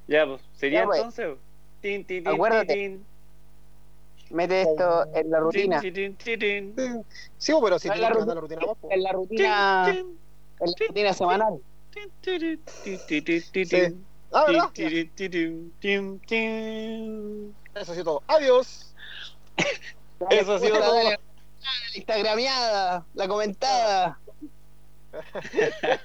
Ya, 0.09 0.25
pues, 0.25 0.41
sería 0.53 0.83
pues. 0.83 0.99
entonces. 0.99 1.37
Tin, 1.79 2.03
tin, 2.03 2.25
tin, 2.25 2.33
Acuérdate. 2.33 2.99
Mete 4.31 4.61
esto 4.61 5.07
en 5.15 5.31
la 5.31 5.39
rutina. 5.39 5.79
Sí, 5.79 5.91
pues, 5.91 7.63
pero 7.63 7.79
si 7.79 7.87
no, 7.87 7.93
tienes 7.93 8.25
la 8.27 8.33
rutina, 8.35 8.61
vos, 8.65 8.77
En 8.89 9.03
la 9.03 9.11
rutina. 9.13 9.89
En 9.89 10.17
la 10.59 10.73
rutina 10.87 11.13
semanal. 11.13 11.61
Sí. 12.83 13.95
Ah, 14.31 14.45
¿verdad? 14.45 14.69
Eso 17.75 17.91
ha 17.91 17.95
sido 17.95 18.03
todo. 18.03 18.23
Adiós. 18.27 18.93
Eso 20.29 20.53
ha 20.55 20.59
sido 20.59 20.79
todo. 20.79 21.03
La 21.03 21.17
instagramiada, 21.95 23.05
la 23.15 23.27
comentada. 23.27 24.19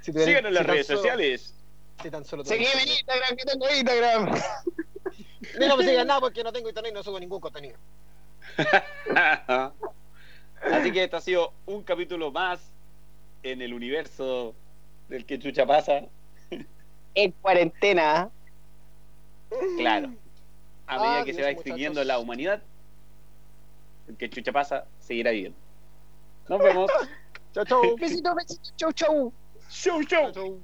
si 0.00 0.12
Síganos 0.12 0.48
en 0.48 0.54
las 0.54 0.66
redes 0.66 0.86
sociales. 0.86 1.54
Si 2.02 2.10
tan 2.10 2.24
solo 2.24 2.44
Seguime 2.44 2.82
en 2.82 2.88
Instagram, 2.88 3.36
que 3.36 3.44
tengo 3.44 3.68
Instagram. 3.70 4.40
no 5.68 5.76
me 5.76 5.84
sigan 5.84 6.06
nada 6.06 6.20
porque 6.20 6.44
no 6.44 6.52
tengo 6.52 6.68
internet 6.68 6.92
y 6.92 6.94
no 6.94 7.02
subo 7.02 7.18
ningún 7.18 7.40
contenido. 7.40 7.76
Así 10.62 10.92
que 10.92 11.04
este 11.04 11.16
ha 11.16 11.20
sido 11.20 11.52
un 11.66 11.82
capítulo 11.82 12.30
más 12.30 12.60
en 13.42 13.60
el 13.62 13.74
universo 13.74 14.54
del 15.08 15.26
que 15.26 15.38
Chucha 15.38 15.66
pasa 15.66 16.04
en 17.14 17.32
cuarentena. 17.32 18.30
Claro. 19.78 20.12
A 20.86 20.98
medida 20.98 21.24
que 21.24 21.34
se 21.34 21.42
va 21.42 21.50
extinguiendo 21.50 22.02
la 22.04 22.18
humanidad, 22.18 22.62
el 24.08 24.16
que 24.16 24.28
chucha 24.28 24.52
pasa 24.52 24.84
seguirá 24.98 25.30
viviendo. 25.30 25.58
Nos 26.48 26.60
vemos. 26.60 26.90
chau, 27.54 27.64
chau. 27.64 27.96
Besito, 28.00 28.34
besito. 28.34 28.70
Chau, 28.76 28.92
chau. 28.92 29.32
Chau, 29.70 30.04
chau. 30.04 30.32